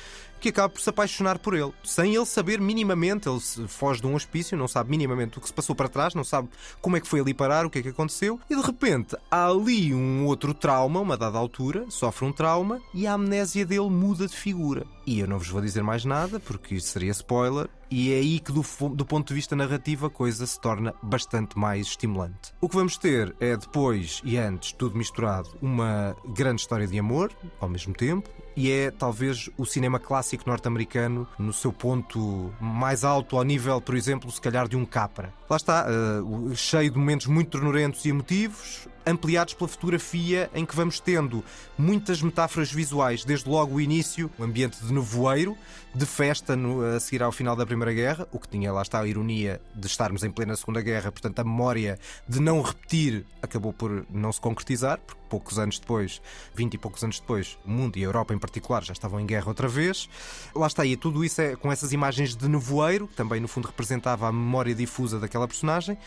que 0.41 0.49
acaba 0.49 0.69
por 0.69 0.81
se 0.81 0.91
apaixonar 0.91 1.39
por 1.39 1.55
ele, 1.55 1.73
sem 1.85 2.15
ele 2.15 2.27
saber 2.27 2.61
minimamente. 2.61 3.29
Ele 3.29 3.41
foge 3.69 4.01
de 4.01 4.07
um 4.07 4.15
hospício, 4.15 4.57
não 4.57 4.69
sabe 4.69 4.91
minimamente 4.91 5.39
o 5.39 5.41
que 5.41 5.49
se 5.49 5.55
passou 5.55 5.75
para 5.75 5.89
trás, 5.89 6.15
não 6.15 6.25
sabe 6.25 6.49
como 6.81 6.97
é 6.97 7.01
que 7.01 7.09
foi 7.09 7.21
ali 7.21 7.35
parar, 7.35 7.67
o 7.67 7.71
que 7.71 7.79
é 7.79 7.83
que 7.83 7.89
aconteceu, 7.89 8.41
e 8.49 8.55
de 8.55 8.63
repente 8.63 9.17
há 9.31 9.47
ali 9.47 9.95
um 9.95 10.27
outro 10.27 10.55
trauma, 10.55 11.01
uma 11.01 11.17
dada 11.17 11.39
altura, 11.39 11.87
sofre 11.89 12.27
um 12.27 12.33
trauma 12.33 12.81
e 12.93 13.07
a 13.07 13.15
amnésia 13.15 13.67
dele 13.67 13.91
muda 13.91 14.27
de 14.27 14.37
figura. 14.37 14.87
E 15.07 15.21
eu 15.21 15.29
não 15.29 15.39
vos 15.39 15.49
vou 15.49 15.61
dizer 15.61 15.83
mais 15.83 16.05
nada, 16.05 16.41
porque 16.41 16.75
isso 16.75 16.89
seria 16.89 17.13
spoiler, 17.13 17.69
E 17.91 18.13
é 18.13 18.17
aí 18.17 18.41
que, 18.41 18.53
do, 18.53 18.65
do, 18.91 19.07
ponto 19.07 19.29
de 19.29 19.35
vista 19.35 19.55
narrativo, 19.55 20.07
a 20.07 20.11
coisa 20.11 20.47
se 20.47 20.61
torna 20.61 20.95
bastante 21.03 21.59
mais 21.59 21.87
estimulante. 21.87 22.53
O 22.61 22.69
que 22.69 22.77
vamos 22.77 22.99
ter 22.99 23.35
é 23.39 23.57
depois 23.57 24.21
e 24.25 24.37
antes, 24.37 24.73
tudo 24.73 24.97
misturado, 24.97 25.49
uma 25.63 26.17
grande 26.27 26.61
história 26.61 26.87
de 26.87 26.99
amor, 26.99 27.33
ao 27.61 27.69
mesmo 27.69 27.95
tempo, 27.95 28.29
e 28.57 28.71
é 28.71 28.91
talvez 28.91 29.51
o 29.57 29.65
cinema 29.65 29.99
clássico 29.99 30.49
norte-americano 30.49 31.29
no 31.39 31.53
seu 31.53 31.73
ponto 31.73 32.53
mais 32.61 33.05
alto, 33.05 33.37
ao 33.37 33.45
nível, 33.45 33.81
por 33.81 33.95
exemplo, 33.95 34.31
se 34.31 34.41
calhar 34.41 34.67
de 34.67 34.77
um 34.77 34.85
Capra. 34.85 35.33
Lá 35.49 35.57
está, 35.57 35.87
uh, 35.87 36.57
cheio 36.57 36.91
de 36.91 36.99
momentos 36.99 37.27
muito 37.27 37.51
ternurentos 37.51 38.05
e 38.05 38.09
emotivos, 38.09 38.89
ampliados 39.07 39.55
pela 39.55 39.69
fotografia, 39.69 40.51
em 40.55 40.67
que 40.67 40.75
vamos 40.75 40.99
tendo 40.99 41.45
muitas 41.79 42.21
metáforas 42.21 42.73
visuais, 42.73 43.25
desde 43.25 43.49
logo 43.49 43.77
o 43.77 43.81
início, 43.81 44.31
o 44.39 44.43
ambiente 44.43 44.85
de 44.85 44.93
nevoeiro, 44.93 45.57
de 45.95 46.05
festa 46.05 46.55
no, 46.55 46.85
a 46.85 47.01
seguir 47.01 47.23
ao 47.23 47.33
final 47.33 47.57
da 47.57 47.65
Primeira 47.65 47.93
Guerra, 47.93 48.29
o 48.31 48.39
que 48.39 48.49
tinha 48.49 48.73
lá 48.73 48.83
está 48.83 49.01
a 49.01 49.07
ironia 49.07 49.61
de 49.75 49.87
estarmos 49.87 50.25
em 50.25 50.31
plena 50.31 50.55
Segunda 50.57 50.83
Guerra, 50.83 51.11
portanto 51.11 51.39
a 51.39 51.45
memória 51.45 51.99
de 52.29 52.41
não 52.41 52.61
repetir 52.61 53.25
acabou 53.41 53.73
por 53.73 54.05
não 54.11 54.31
se 54.31 54.41
concretizar, 54.41 54.99
porque 54.99 55.27
poucos 55.29 55.59
anos 55.59 55.79
depois, 55.79 56.21
20 56.55 56.75
e 56.75 56.79
poucos 56.79 57.03
anos 57.03 57.21
depois, 57.21 57.59
o 57.65 57.71
mundo 57.71 57.97
e 57.97 58.03
a 58.03 58.05
Europa 58.05 58.35
em 58.35 58.39
particular 58.39 58.85
já 58.85 58.93
estavam 58.93 59.19
em 59.21 59.27
guerra 59.27 59.49
outra 59.49 59.69
vez. 59.69 60.09
Lá 60.55 60.67
está, 60.67 60.85
e 60.85 60.97
tudo 60.97 61.25
isso 61.25 61.41
é 61.41 61.57
com 61.57 61.71
essas 61.71 61.93
imagens 61.93 62.37
de 62.37 62.49
nevoeiro, 62.49 63.09
que 63.09 63.15
também 63.15 63.41
no 63.41 63.49
fundo 63.49 63.67
representava 63.67 64.29
a 64.29 64.33
memória 64.33 64.75
difusa 64.75 65.19
daquela 65.19 65.47
personagem. 65.47 65.99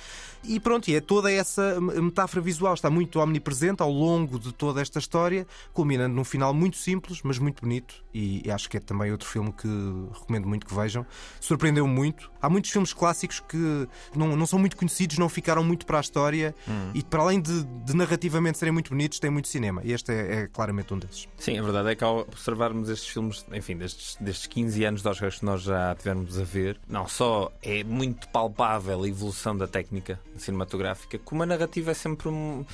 E 0.44 0.60
pronto, 0.60 0.88
e 0.90 0.96
é 0.96 1.02
toda 1.02 1.32
essa 1.32 1.80
metáfora 1.82 2.42
visual, 2.42 2.74
está 2.74 2.89
muito 2.90 3.20
omnipresente 3.20 3.82
ao 3.82 3.92
longo 3.92 4.40
de 4.40 4.54
toda 4.54 4.82
esta 4.82 5.00
história, 5.00 5.46
culminando 5.74 6.16
num 6.16 6.24
final 6.24 6.54
muito 6.54 6.78
simples, 6.78 7.22
mas 7.24 7.40
muito 7.40 7.62
bonito. 7.62 8.04
E 8.14 8.50
acho 8.52 8.70
que 8.70 8.78
é 8.78 8.80
também 8.80 9.12
outro 9.12 9.28
filme 9.28 9.52
que 9.52 9.68
recomendo 10.14 10.48
muito 10.48 10.66
que 10.66 10.74
vejam. 10.74 11.06
Surpreendeu 11.40 11.88
muito. 11.88 12.32
Há 12.42 12.50
muitos 12.50 12.72
filmes 12.72 12.94
clássicos 12.94 13.40
que 13.40 13.88
não, 14.16 14.36
não 14.36 14.46
são 14.46 14.58
muito 14.58 14.76
conhecidos, 14.76 15.18
não 15.18 15.30
ficaram 15.30 15.64
muito 15.64 15.86
para 15.86 15.98
a 15.98 16.02
história 16.02 16.56
hum. 16.68 16.92
e, 16.94 17.04
para 17.04 17.22
além 17.22 17.42
de, 17.42 17.64
de 17.64 17.96
narrativamente 17.96 18.58
serem 18.58 18.72
muito 18.72 18.90
bonitos, 18.90 19.20
tem 19.20 19.30
muito 19.30 19.48
cinema 19.48 19.82
e 19.84 19.92
este 19.92 20.12
é, 20.12 20.42
é, 20.42 20.48
claramente 20.48 20.94
um 20.94 21.00
desses. 21.00 21.28
Sim, 21.38 21.58
a 21.58 21.64
verdade 21.64 21.90
é 21.90 21.96
que 21.96 22.04
ao 22.04 22.20
observarmos 22.20 22.90
estes 22.90 23.10
filmes, 23.10 23.46
enfim, 23.52 23.78
destes, 23.78 24.18
destes 24.20 24.48
15 24.48 24.86
anos 24.86 25.02
de 25.02 25.08
Oscars 25.08 25.40
que 25.40 25.46
nós 25.46 25.62
já 25.62 25.96
tivemos 25.96 26.40
a 26.40 26.44
ver, 26.44 26.80
não 26.88 27.08
só 27.08 27.52
é 27.62 27.84
muito 27.84 28.28
palpável 28.30 29.04
a 29.04 29.08
evolução 29.08 29.56
da 29.56 29.68
técnica 29.68 30.20
cinematográfica, 30.38 31.18
como 31.20 31.44
a 31.44 31.46
narrativa 31.46 31.92
é 31.92 31.94
sempre 31.94 32.30
um 32.30 32.66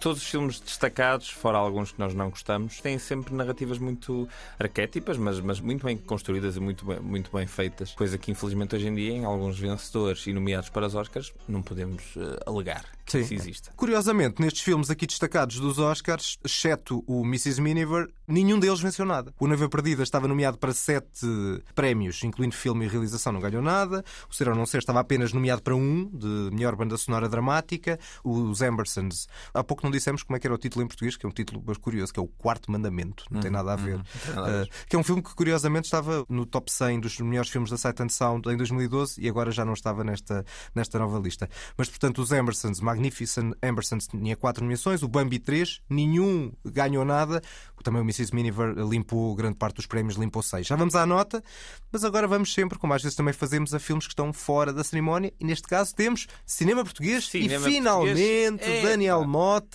todos 0.00 0.22
os 0.22 0.28
filmes 0.28 0.58
destacados, 0.58 1.28
fora 1.28 1.58
alguns 1.58 1.92
que 1.92 1.98
nós 1.98 2.14
não 2.14 2.30
gostamos, 2.30 2.80
têm 2.80 2.98
sempre 2.98 3.34
narrativas 3.34 3.78
muito 3.78 4.28
arquétipas, 4.58 5.16
mas, 5.16 5.38
mas 5.40 5.60
muito 5.60 5.84
bem 5.84 5.96
construídas 5.96 6.56
e 6.56 6.60
muito 6.60 6.84
bem, 6.84 7.00
muito 7.00 7.30
bem 7.30 7.46
feitas. 7.46 7.92
Coisa 7.92 8.16
que, 8.16 8.30
infelizmente, 8.30 8.74
hoje 8.74 8.88
em 8.88 8.94
dia, 8.94 9.12
em 9.12 9.24
alguns 9.24 9.58
vencedores 9.58 10.26
e 10.26 10.32
nomeados 10.32 10.70
para 10.70 10.86
os 10.86 10.94
Oscars, 10.94 11.32
não 11.46 11.62
podemos 11.62 12.16
uh, 12.16 12.38
alegar 12.46 12.84
que 13.10 13.12
Sim. 13.12 13.20
isso 13.20 13.34
exista. 13.34 13.72
Curiosamente, 13.76 14.40
nestes 14.40 14.62
filmes 14.62 14.88
aqui 14.90 15.06
destacados 15.06 15.58
dos 15.58 15.78
Oscars, 15.78 16.38
exceto 16.44 17.02
o 17.06 17.24
Mrs. 17.24 17.60
Miniver, 17.60 18.08
nenhum 18.26 18.58
deles 18.58 18.80
venceu 18.80 19.04
nada. 19.04 19.34
O 19.38 19.46
Noiva 19.46 19.68
Perdida 19.68 20.02
estava 20.02 20.28
nomeado 20.28 20.58
para 20.58 20.72
sete 20.72 21.26
prémios, 21.74 22.22
incluindo 22.22 22.54
filme 22.54 22.84
e 22.84 22.88
realização, 22.88 23.32
não 23.32 23.40
ganhou 23.40 23.62
nada. 23.62 24.04
O 24.30 24.34
Ser 24.34 24.48
ou 24.48 24.54
Não 24.54 24.64
Ser 24.64 24.78
estava 24.78 25.00
apenas 25.00 25.32
nomeado 25.32 25.62
para 25.62 25.74
um, 25.74 26.08
de 26.12 26.50
melhor 26.52 26.76
banda 26.76 26.96
sonora 26.96 27.28
dramática. 27.28 27.98
Os 28.22 28.62
Ambersons, 28.62 29.28
há 29.52 29.64
pouco 29.64 29.82
não 29.82 29.89
não 29.90 29.92
dissemos 29.92 30.22
como 30.22 30.36
é 30.36 30.40
que 30.40 30.46
era 30.46 30.54
o 30.54 30.58
título 30.58 30.84
em 30.84 30.86
português, 30.86 31.16
que 31.16 31.26
é 31.26 31.28
um 31.28 31.32
título 31.32 31.62
curioso, 31.80 32.12
que 32.12 32.20
é 32.20 32.22
o 32.22 32.28
Quarto 32.28 32.70
Mandamento. 32.70 33.24
Não 33.30 33.40
tem 33.40 33.50
uhum, 33.50 33.56
nada 33.56 33.72
a 33.72 33.76
ver. 33.76 34.00
Nada 34.28 34.40
a 34.40 34.50
ver. 34.50 34.66
Uh, 34.66 34.70
que 34.88 34.96
é 34.96 34.98
um 34.98 35.02
filme 35.02 35.22
que 35.22 35.34
curiosamente 35.34 35.86
estava 35.86 36.24
no 36.28 36.46
top 36.46 36.70
100 36.70 37.00
dos 37.00 37.18
melhores 37.18 37.50
filmes 37.50 37.70
da 37.70 37.76
Sight 37.76 38.02
and 38.02 38.08
Sound 38.08 38.48
em 38.48 38.56
2012 38.56 39.20
e 39.20 39.28
agora 39.28 39.50
já 39.50 39.64
não 39.64 39.72
estava 39.72 40.04
nesta, 40.04 40.44
nesta 40.74 40.98
nova 40.98 41.18
lista. 41.18 41.48
Mas 41.76 41.88
portanto, 41.88 42.22
os 42.22 42.30
Emersons, 42.30 42.80
Magnificent 42.80 43.54
Emersons, 43.60 44.06
tinha 44.06 44.36
quatro 44.36 44.62
nomeações, 44.62 45.02
o 45.02 45.08
Bambi 45.08 45.38
3, 45.38 45.80
nenhum 45.88 46.52
ganhou 46.64 47.04
nada. 47.04 47.42
Também 47.82 48.02
o 48.02 48.04
Mrs. 48.04 48.34
Miniver 48.34 48.74
limpou 48.76 49.34
grande 49.34 49.56
parte 49.56 49.76
dos 49.76 49.86
prémios, 49.86 50.16
limpou 50.16 50.42
seis. 50.42 50.66
Já 50.66 50.76
vamos 50.76 50.94
à 50.94 51.06
nota, 51.06 51.42
mas 51.90 52.04
agora 52.04 52.28
vamos 52.28 52.52
sempre, 52.52 52.78
como 52.78 52.92
às 52.92 53.02
vezes 53.02 53.16
também 53.16 53.32
fazemos, 53.32 53.72
a 53.72 53.78
filmes 53.78 54.06
que 54.06 54.12
estão 54.12 54.34
fora 54.34 54.70
da 54.70 54.84
cerimónia. 54.84 55.32
E 55.40 55.46
neste 55.46 55.66
caso 55.66 55.94
temos 55.94 56.26
cinema 56.44 56.84
português 56.84 57.26
cinema 57.26 57.68
e 57.68 57.72
finalmente 57.72 58.58
português. 58.58 58.82
Daniel 58.82 59.22
é, 59.22 59.26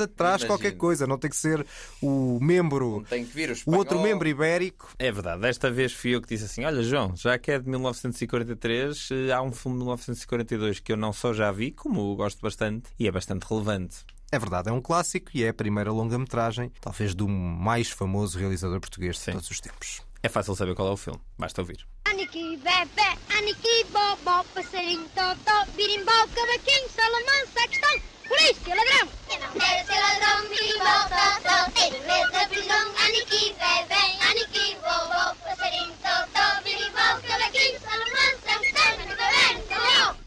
Mota 0.06 0.14
traz 0.16 0.42
Imagino. 0.42 0.48
qualquer 0.50 0.72
coisa. 0.78 1.08
Não 1.08 1.18
tem 1.18 1.30
que 1.30 1.36
ser 1.36 1.66
o 2.02 2.40
membro, 2.42 3.04
tem 3.10 3.26
que 3.26 3.32
vir 3.34 3.52
o, 3.66 3.72
o 3.72 3.76
outro 3.76 4.00
membro 4.02 4.28
ibérico. 4.28 4.94
É 4.98 5.12
verdade. 5.12 5.42
Desta 5.42 5.72
vez 5.72 5.94
fui 5.94 6.16
eu 6.16 6.22
que 6.22 6.28
disse 6.28 6.46
assim: 6.46 6.64
Olha, 6.64 6.82
João, 6.84 7.16
já 7.16 7.38
que 7.38 7.52
é 7.52 7.60
de 7.60 7.70
1943, 7.70 9.10
eh, 9.12 9.32
há 9.32 9.42
um 9.42 9.52
filme 9.52 9.78
de 9.78 9.84
1942 9.84 10.80
que 10.80 10.92
eu 10.92 10.98
não 10.98 11.12
só 11.12 11.34
já 11.34 11.52
vi, 11.52 11.72
como 11.72 12.16
gosto 12.16 12.42
bastante 12.42 12.90
e 13.00 13.08
é 13.08 13.12
bastante 13.12 13.44
relevante. 13.44 13.98
É 14.32 14.40
verdade, 14.40 14.70
é 14.70 14.72
um 14.72 14.82
clássico 14.82 15.30
e 15.34 15.44
é 15.44 15.50
a 15.50 15.54
primeira 15.54 15.92
longa-metragem, 15.92 16.72
talvez 16.82 17.14
do 17.14 17.28
mais 17.28 17.90
famoso 17.90 18.38
realizador 18.38 18.80
português 18.80 19.16
de 19.16 19.22
Sim. 19.22 19.32
todos 19.34 19.50
os 19.50 19.62
tempos. 19.62 20.02
É 20.26 20.28
fácil 20.28 20.56
saber 20.56 20.74
qual 20.74 20.88
é 20.88 20.92
o 20.92 20.98
filme, 20.98 21.22
basta 21.38 21.62
ouvir. 21.62 21.86
Aniki, 22.06 22.58
bebê, 22.58 23.10
aniki, 23.38 23.84
bobó, 23.92 24.44
passarinho, 24.56 25.08
totó, 25.10 25.72
birimbau, 25.76 26.28
cavaquinho, 26.30 26.90
salamã, 26.90 27.46
sacristão, 27.54 28.02
polícia, 28.28 28.74
ladrão. 28.76 29.08
Eu 29.30 29.40
não 29.40 29.52
quero 29.54 29.86
ser 29.86 30.00
ladrão, 30.00 30.50
birimbau, 30.50 31.05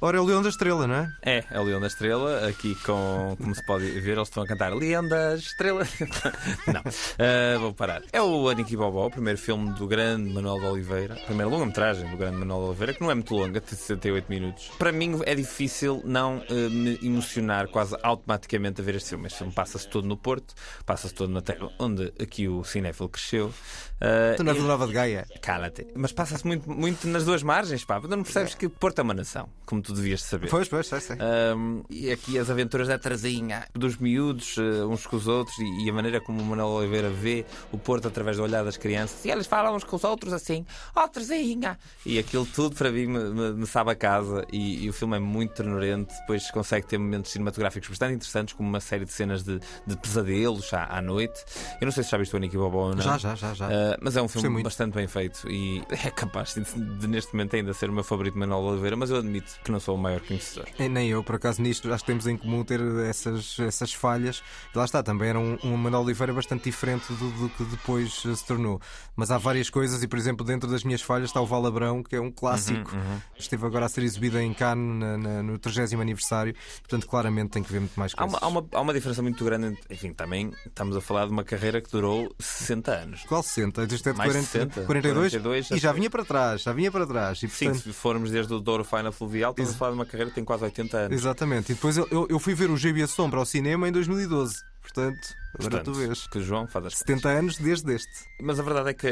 Ora, 0.08 0.16
é 0.16 0.20
o 0.20 0.24
Leão 0.24 0.40
da 0.40 0.48
Estrela, 0.48 0.86
não 0.86 0.94
é? 0.94 1.12
É, 1.20 1.44
é 1.50 1.60
o 1.60 1.64
Leão 1.64 1.78
da 1.78 1.86
Estrela. 1.86 2.48
Aqui, 2.48 2.74
com, 2.76 3.36
como 3.38 3.54
se 3.54 3.62
pode 3.66 3.84
ver, 4.00 4.12
eles 4.12 4.28
estão 4.28 4.42
a 4.42 4.46
cantar 4.46 4.72
Leão 4.72 5.06
da 5.06 5.34
Estrela. 5.34 5.86
não, 6.66 6.80
uh, 6.80 7.60
vou 7.60 7.74
parar. 7.74 8.00
É 8.10 8.22
o 8.22 8.48
Aniki 8.48 8.74
Bobó, 8.74 9.08
o 9.08 9.10
primeiro 9.10 9.38
filme 9.38 9.70
do 9.74 9.86
grande 9.86 10.32
Manuel 10.32 10.60
de 10.60 10.64
Oliveira. 10.64 11.12
A 11.12 11.26
primeira 11.26 11.50
longa-metragem 11.50 12.08
do 12.08 12.16
grande 12.16 12.38
Manuel 12.38 12.60
de 12.60 12.68
Oliveira, 12.68 12.94
que 12.94 13.02
não 13.02 13.10
é 13.10 13.14
muito 13.16 13.34
longa, 13.34 13.60
tem 13.60 13.76
68 13.76 14.30
minutos. 14.30 14.70
Para 14.78 14.92
mim 14.92 15.20
é 15.26 15.34
difícil 15.34 16.00
não 16.06 16.38
uh, 16.38 16.70
me 16.70 16.98
emocionar 17.02 17.68
quase 17.68 17.94
automaticamente 18.02 18.80
a 18.80 18.84
ver 18.84 18.94
este 18.94 19.10
filme. 19.10 19.26
Este 19.26 19.40
filme 19.40 19.52
passa-se 19.52 19.86
todo 19.88 20.08
no 20.08 20.16
Porto, 20.16 20.54
passa-se 20.86 21.12
todo 21.12 21.30
na 21.30 21.42
terra 21.42 21.68
onde 21.78 22.14
aqui 22.18 22.48
o 22.48 22.64
cinéfilo 22.64 23.10
cresceu. 23.10 23.48
Uh, 23.48 24.36
tu 24.38 24.42
na 24.42 24.54
Vila 24.54 24.68
Nova 24.68 24.86
de 24.86 24.94
Gaia. 24.94 25.26
Cala-te. 25.42 25.86
Mas 25.94 26.12
passa-se 26.12 26.46
muito, 26.46 26.70
muito 26.70 27.06
nas 27.06 27.26
duas 27.26 27.42
margens, 27.42 27.84
pá. 27.84 28.00
Não 28.00 28.22
percebes 28.22 28.54
que 28.54 28.70
Porto 28.70 29.00
é 29.00 29.02
uma 29.02 29.12
nação, 29.12 29.50
como 29.66 29.82
tu 29.82 29.97
devias 29.98 30.22
saber. 30.22 30.48
Pois, 30.48 30.68
pois, 30.68 30.86
sei, 30.86 31.00
sei. 31.00 31.16
Um, 31.16 31.82
e 31.90 32.10
aqui 32.10 32.38
as 32.38 32.50
aventuras 32.50 32.88
da 32.88 32.98
trazinha 32.98 33.66
dos 33.74 33.96
miúdos, 33.96 34.56
uh, 34.56 34.88
uns 34.88 35.06
com 35.06 35.16
os 35.16 35.28
outros, 35.28 35.56
e, 35.58 35.88
a 35.88 35.92
maneira 35.92 36.20
como 36.20 36.40
o 36.40 36.44
Manuel 36.44 36.68
Oliveira 36.68 37.10
vê 37.10 37.44
o 37.72 37.78
Porto 37.78 38.08
através 38.08 38.36
do 38.36 38.42
olhar 38.42 38.64
das 38.64 38.76
crianças. 38.76 39.24
E 39.24 39.30
eles 39.30 39.46
falam 39.46 39.74
uns 39.74 39.84
com 39.84 39.96
os 39.96 40.04
outros 40.04 40.32
assim, 40.32 40.64
ó 40.94 41.04
oh, 41.04 41.08
trazinha! 41.08 41.78
E 42.04 42.18
aquilo 42.18 42.46
tudo 42.46 42.74
para 42.76 42.90
mim 42.90 43.06
me, 43.06 43.30
me, 43.30 43.52
me 43.52 43.66
sabe 43.66 43.90
a 43.90 43.94
casa. 43.94 44.46
E, 44.52 44.84
e, 44.84 44.88
o 44.88 44.92
filme 44.92 45.16
é 45.16 45.20
muito 45.20 45.54
ternurente. 45.54 46.14
Depois 46.20 46.50
consegue 46.50 46.86
ter 46.86 46.98
momentos 46.98 47.32
cinematográficos 47.32 47.88
bastante 47.88 48.14
interessantes, 48.14 48.54
como 48.54 48.68
uma 48.68 48.80
série 48.80 49.04
de 49.04 49.12
cenas 49.12 49.42
de, 49.42 49.60
de 49.86 49.96
pesadelos 49.96 50.72
à, 50.72 50.98
à, 50.98 51.02
noite. 51.02 51.44
Eu 51.80 51.84
não 51.86 51.92
sei 51.92 52.04
se 52.04 52.10
já 52.10 52.18
viste 52.18 52.34
o 52.34 52.36
Aniki 52.36 52.56
Bobo 52.56 52.78
ou 52.78 52.94
não. 52.94 53.02
Já, 53.02 53.18
já, 53.18 53.34
já. 53.34 53.54
já. 53.54 53.66
Uh, 53.66 53.98
mas 54.00 54.16
é 54.16 54.22
um 54.22 54.28
filme 54.28 54.62
bastante 54.62 54.94
bem 54.94 55.06
feito 55.06 55.48
e 55.50 55.82
é 55.90 56.10
capaz 56.10 56.54
de, 56.54 56.62
de, 56.62 57.06
neste 57.06 57.32
momento 57.32 57.56
ainda 57.56 57.72
ser 57.72 57.90
o 57.90 57.92
meu 57.92 58.04
favorito 58.04 58.38
Manuel 58.38 58.60
Oliveira, 58.60 58.96
mas 58.96 59.10
eu 59.10 59.16
admito 59.16 59.58
que 59.64 59.70
não 59.70 59.80
sou 59.80 59.87
o 59.94 59.98
maior 59.98 60.20
conhecedor. 60.20 60.66
É, 60.78 60.88
nem 60.88 61.08
eu, 61.08 61.22
por 61.22 61.36
acaso, 61.36 61.62
nisto 61.62 61.92
acho 61.92 62.04
que 62.04 62.10
temos 62.10 62.26
em 62.26 62.36
comum 62.36 62.64
ter 62.64 62.80
essas, 63.08 63.58
essas 63.58 63.92
falhas. 63.92 64.42
E 64.74 64.78
lá 64.78 64.84
está, 64.84 65.02
também 65.02 65.28
era 65.28 65.38
um, 65.38 65.58
um 65.64 65.76
Manuel 65.76 66.02
Oliveira 66.02 66.32
bastante 66.32 66.64
diferente 66.64 67.12
do, 67.12 67.30
do, 67.32 67.48
que 67.50 67.64
depois 67.64 68.14
se 68.14 68.44
tornou. 68.46 68.80
Mas 69.16 69.30
há 69.30 69.38
várias 69.38 69.70
coisas, 69.70 70.02
e 70.02 70.08
por 70.08 70.18
exemplo, 70.18 70.44
dentro 70.44 70.70
das 70.70 70.84
minhas 70.84 71.02
falhas 71.02 71.30
está 71.30 71.40
o 71.40 71.46
Valabrão, 71.46 72.02
que 72.02 72.16
é 72.16 72.20
um 72.20 72.30
clássico. 72.30 72.94
Uhum, 72.94 72.98
uhum. 72.98 73.20
Esteve 73.38 73.66
agora 73.66 73.86
a 73.86 73.88
ser 73.88 74.02
exibido 74.02 74.38
em 74.38 74.52
Cannes 74.54 74.98
na, 74.98 75.16
na, 75.16 75.42
no 75.42 75.58
30 75.58 76.00
aniversário, 76.00 76.54
portanto, 76.80 77.06
claramente 77.06 77.50
tem 77.50 77.62
que 77.62 77.72
ver 77.72 77.80
muito 77.80 77.98
mais 77.98 78.14
coisas. 78.14 78.42
Há 78.42 78.46
uma, 78.46 78.58
há 78.58 78.60
uma, 78.60 78.68
há 78.72 78.80
uma 78.80 78.92
diferença 78.92 79.22
muito 79.22 79.44
grande, 79.44 79.78
enfim, 79.90 80.12
também 80.12 80.52
estamos 80.66 80.96
a 80.96 81.00
falar 81.00 81.26
de 81.26 81.32
uma 81.32 81.44
carreira 81.44 81.80
que 81.80 81.90
durou 81.90 82.34
60 82.38 82.92
anos. 82.92 83.24
Qual 83.24 83.42
60? 83.42 83.84
Isto 83.84 84.08
é 84.08 84.12
de 84.12 84.18
40, 84.18 84.42
60, 84.46 84.82
42, 84.82 85.32
42 85.32 85.70
e 85.70 85.78
já 85.78 85.92
vinha 85.92 86.10
para 86.10 86.24
trás, 86.24 86.62
já 86.62 86.72
vinha 86.72 86.90
para 86.90 87.06
trás. 87.06 87.42
E, 87.42 87.48
portanto... 87.48 87.74
Sim, 87.74 87.80
se 87.80 87.92
formos 87.92 88.30
desde 88.30 88.52
o 88.52 88.60
Douro 88.60 88.84
Final 88.84 89.12
Fluvial, 89.12 89.50
estamos 89.50 89.74
falar 89.78 89.92
de 89.92 89.98
uma 89.98 90.06
carreira 90.06 90.30
que 90.30 90.34
tem 90.34 90.44
quase 90.44 90.64
80 90.64 90.96
anos. 90.96 91.18
Exatamente. 91.18 91.72
E 91.72 91.74
depois 91.74 91.96
eu, 91.96 92.26
eu 92.28 92.38
fui 92.38 92.54
ver 92.54 92.70
o 92.70 92.76
GB 92.76 93.06
Sombra 93.06 93.38
ao 93.38 93.46
cinema 93.46 93.88
em 93.88 93.92
2012. 93.92 94.62
Portanto, 94.92 95.34
agora 95.54 95.70
Portanto, 95.70 95.84
tu 95.84 95.92
vês. 95.94 96.26
Que 96.26 96.38
o 96.38 96.42
João 96.42 96.66
faz 96.66 96.86
as 96.86 96.94
70 96.98 97.28
anos 97.28 97.56
desde 97.58 97.94
este. 97.94 98.10
Mas 98.40 98.58
a 98.60 98.62
verdade 98.62 98.90
é 98.90 98.94
que 98.94 99.06
a, 99.06 99.10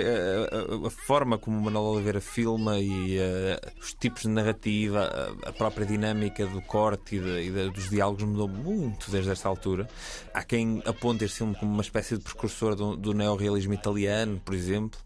a- 0.84 0.86
a 0.86 0.90
forma 0.90 1.38
como 1.38 1.58
o 1.58 1.62
Manuel 1.62 1.84
Oliveira 1.84 2.20
filma 2.20 2.78
e 2.78 3.18
eh, 3.18 3.60
os 3.80 3.92
tipos 3.94 4.22
de 4.22 4.28
narrativa, 4.28 5.02
a, 5.44 5.48
a 5.48 5.52
própria 5.52 5.86
dinâmica 5.86 6.46
do 6.46 6.60
corte 6.62 7.16
e, 7.16 7.20
de- 7.20 7.40
e 7.42 7.50
de- 7.50 7.70
dos 7.70 7.88
diálogos 7.90 8.22
mudou 8.24 8.48
muito 8.48 9.10
desde 9.10 9.30
esta 9.30 9.48
altura. 9.48 9.88
Há 10.34 10.42
quem 10.44 10.82
aponte 10.86 11.24
este 11.24 11.38
filme 11.38 11.54
como 11.56 11.72
uma 11.72 11.82
espécie 11.82 12.16
de 12.16 12.22
precursor 12.24 12.74
do, 12.74 12.96
do 12.96 13.12
neorrealismo 13.12 13.72
italiano, 13.74 14.40
por 14.44 14.54
exemplo. 14.54 14.98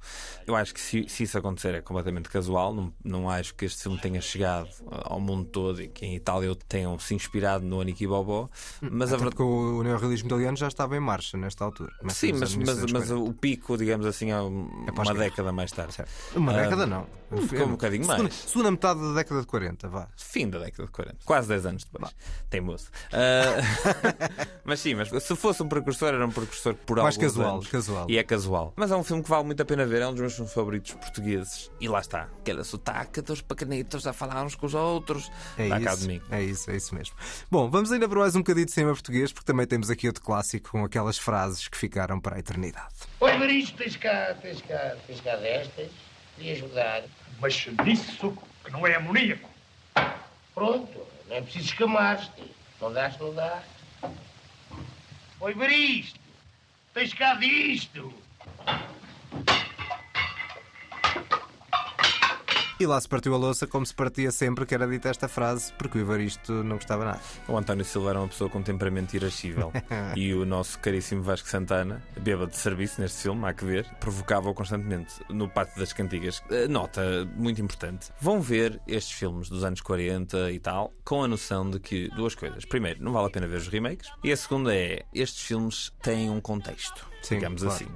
Eu 0.47 0.57
acho 0.57 0.75
que 0.75 0.81
se, 0.81 1.09
se 1.09 1.23
isso 1.23 1.39
acontecer 1.39 1.75
é 1.75 1.81
completamente 1.81 2.29
casual. 2.29 2.75
Não, 2.75 2.93
não 3.05 3.31
acho 3.31 3.55
que 3.55 3.65
este 3.65 3.83
filme 3.85 3.99
tenha 3.99 4.21
chegado 4.21 4.69
ao 4.91 5.21
mundo 5.21 5.45
todo 5.49 5.81
e 5.81 5.89
que 5.89 6.05
em 6.05 6.17
Itália 6.17 6.55
tenham 6.69 6.99
se 6.99 7.15
inspirado 7.15 7.65
no 7.65 7.81
Aniki 7.81 8.07
Bobó. 8.07 8.49
Mas 8.81 9.13
a 9.13 9.17
Até 9.17 9.25
verdade 9.25 9.37
porque 9.37 9.43
o 9.43 9.83
neorrealismo 9.83 10.27
italiano 10.29 10.57
já 10.61 10.68
estava 10.68 10.96
em 10.96 11.01
marcha 11.01 11.37
nesta 11.37 11.64
altura. 11.64 11.92
Sim, 12.11 12.33
mas, 12.33 12.55
mas, 12.55 12.57
1940. 12.57 12.99
mas 12.99 13.29
o 13.29 13.33
pico, 13.35 13.77
digamos 13.77 14.07
assim, 14.07 14.31
é 14.31 14.40
um- 14.40 14.68
uma 14.94 15.14
década 15.14 15.51
mais 15.53 15.73
tarde. 15.73 15.96
Uma 16.35 16.53
Ah, 16.53 16.62
década 16.62 16.87
não. 16.87 17.07
Ficou 17.49 17.66
um 17.66 17.70
bocadinho 17.73 18.05
segunda, 18.05 18.23
mais. 18.25 18.35
Segunda 18.35 18.70
metade 18.73 19.01
da 19.01 19.12
década 19.14 19.40
de 19.40 19.46
40, 19.46 19.88
vá. 19.88 20.09
Fim 20.16 20.49
da 20.51 20.59
década 20.59 20.85
de 20.87 20.90
40. 20.92 21.16
Quase 21.25 21.49
10 21.49 21.66
anos 21.66 21.85
depois. 21.85 22.14
Teimoso. 22.49 22.88
Ah, 23.12 23.61
mas 24.64 24.81
sim, 24.81 24.94
mas 24.94 25.09
se 25.23 25.37
fosse 25.37 25.62
um 25.62 25.68
precursor, 25.68 26.09
era 26.14 26.27
um 26.27 26.31
precursor 26.31 26.75
por 26.75 26.96
Mais 26.99 27.14
alguns 27.16 27.33
casual, 27.33 27.55
anos. 27.55 27.68
casual. 27.68 28.07
E 28.11 28.18
é 28.18 28.23
casual. 28.23 28.73
Mas 28.77 28.90
é 28.90 28.96
um 28.96 29.05
filme 29.05 29.23
que 29.23 29.29
vale 29.31 29.44
muito 29.44 29.61
a 29.62 29.64
pena 29.64 29.87
ver. 29.87 30.03
É 30.03 30.07
um 30.09 30.11
dos 30.12 30.20
meus 30.20 30.35
filmes 30.35 30.53
favoritos 30.53 30.92
portugueses. 30.94 31.70
E 31.81 31.88
lá 31.88 32.01
está. 32.01 32.23
Aquele 32.40 32.64
sotaque 32.64 33.20
dos 33.20 33.40
pequenitos 33.40 34.07
a 34.07 34.12
falar 34.12 34.44
uns 34.44 34.55
com 34.57 34.66
os 34.66 34.75
outros. 34.75 35.31
É 35.57 35.68
Dá 35.68 35.79
isso, 35.79 36.11
é 36.31 36.42
isso, 36.42 36.70
é 36.70 36.77
isso 36.77 36.94
mesmo. 36.94 37.14
Bom, 37.51 37.70
vamos 37.70 37.92
ainda 37.92 38.09
para 38.09 38.18
mais 38.18 38.35
um 38.35 38.40
bocadinho 38.40 38.66
de 38.66 38.73
cinema 38.73 38.92
português, 38.92 39.33
porque 39.33 39.46
também 39.46 39.66
temos 39.66 39.88
aqui 39.88 40.09
outro 40.09 40.23
clássico 40.23 40.50
com 40.59 40.85
aquelas 40.85 41.19
frases 41.19 41.69
que 41.69 41.77
ficaram 41.77 42.19
para 42.19 42.37
a 42.37 42.39
eternidade. 42.39 42.95
Oi, 43.21 43.37
Maristo, 43.37 43.77
tens 43.77 43.97
cá, 43.97 44.35
tens 44.41 44.61
cá, 44.63 44.97
tens 45.07 45.21
cá 45.21 45.37
destas, 45.37 45.91
queria 46.37 46.53
ajudar. 46.55 47.03
Mas 47.39 47.67
nisso 47.85 48.37
que 48.65 48.71
não 48.73 48.87
é 48.87 48.95
amoníaco. 48.97 49.49
Pronto, 50.55 51.07
não 51.29 51.37
é 51.37 51.41
preciso 51.43 51.67
escamar-te. 51.67 52.55
Não 52.81 52.93
dás, 52.93 53.17
não 53.19 53.35
dás. 53.35 53.65
Oi, 55.41 55.55
Maristo, 55.55 56.19
tens 56.93 57.15
cá 57.15 57.35
disto. 57.35 58.13
E 62.81 62.87
lá 62.87 62.99
se 62.99 63.07
partiu 63.07 63.35
a 63.35 63.37
louça 63.37 63.66
como 63.66 63.85
se 63.85 63.95
partia 63.95 64.31
sempre 64.31 64.64
que 64.64 64.75
era 64.75 64.88
dita 64.88 65.11
esta 65.11 65.29
frase, 65.29 65.71
porque 65.75 65.99
o 65.99 66.01
Evaristo 66.01 66.64
não 66.64 66.77
gostava 66.77 67.05
nada. 67.05 67.21
O 67.47 67.55
António 67.55 67.85
Silva 67.85 68.09
era 68.09 68.21
uma 68.21 68.29
pessoa 68.29 68.49
com 68.49 68.62
temperamento 68.62 69.12
irascível 69.12 69.71
e 70.16 70.33
o 70.33 70.47
nosso 70.47 70.79
caríssimo 70.79 71.23
Vasco 71.23 71.47
Santana, 71.47 72.03
bêbado 72.19 72.53
de 72.53 72.57
serviço 72.57 72.99
neste 72.99 73.21
filme, 73.21 73.45
há 73.45 73.53
que 73.53 73.66
ver, 73.66 73.85
provocava-o 74.01 74.55
constantemente 74.55 75.12
no 75.29 75.47
Pátio 75.47 75.79
das 75.79 75.93
Cantigas. 75.93 76.43
Eh, 76.51 76.69
Nota 76.69 77.29
muito 77.37 77.61
importante: 77.61 78.11
vão 78.19 78.40
ver 78.40 78.81
estes 78.87 79.12
filmes 79.12 79.51
dos 79.51 79.62
anos 79.62 79.83
40 79.83 80.51
e 80.51 80.59
tal 80.59 80.90
com 81.05 81.23
a 81.23 81.29
noção 81.29 81.69
de 81.69 81.79
que 81.79 82.09
duas 82.16 82.35
coisas. 82.35 82.64
Primeiro, 82.64 83.05
não 83.05 83.12
vale 83.12 83.27
a 83.27 83.31
pena 83.31 83.47
ver 83.47 83.59
os 83.59 83.69
remakes, 83.69 84.11
e 84.25 84.33
a 84.33 84.37
segunda 84.38 84.75
é: 84.75 85.05
estes 85.12 85.43
filmes 85.43 85.93
têm 86.03 86.31
um 86.31 86.40
contexto. 86.40 87.11
Sim, 87.23 87.37
digamos 87.37 87.63
claro. 87.63 87.77
assim. 87.77 87.87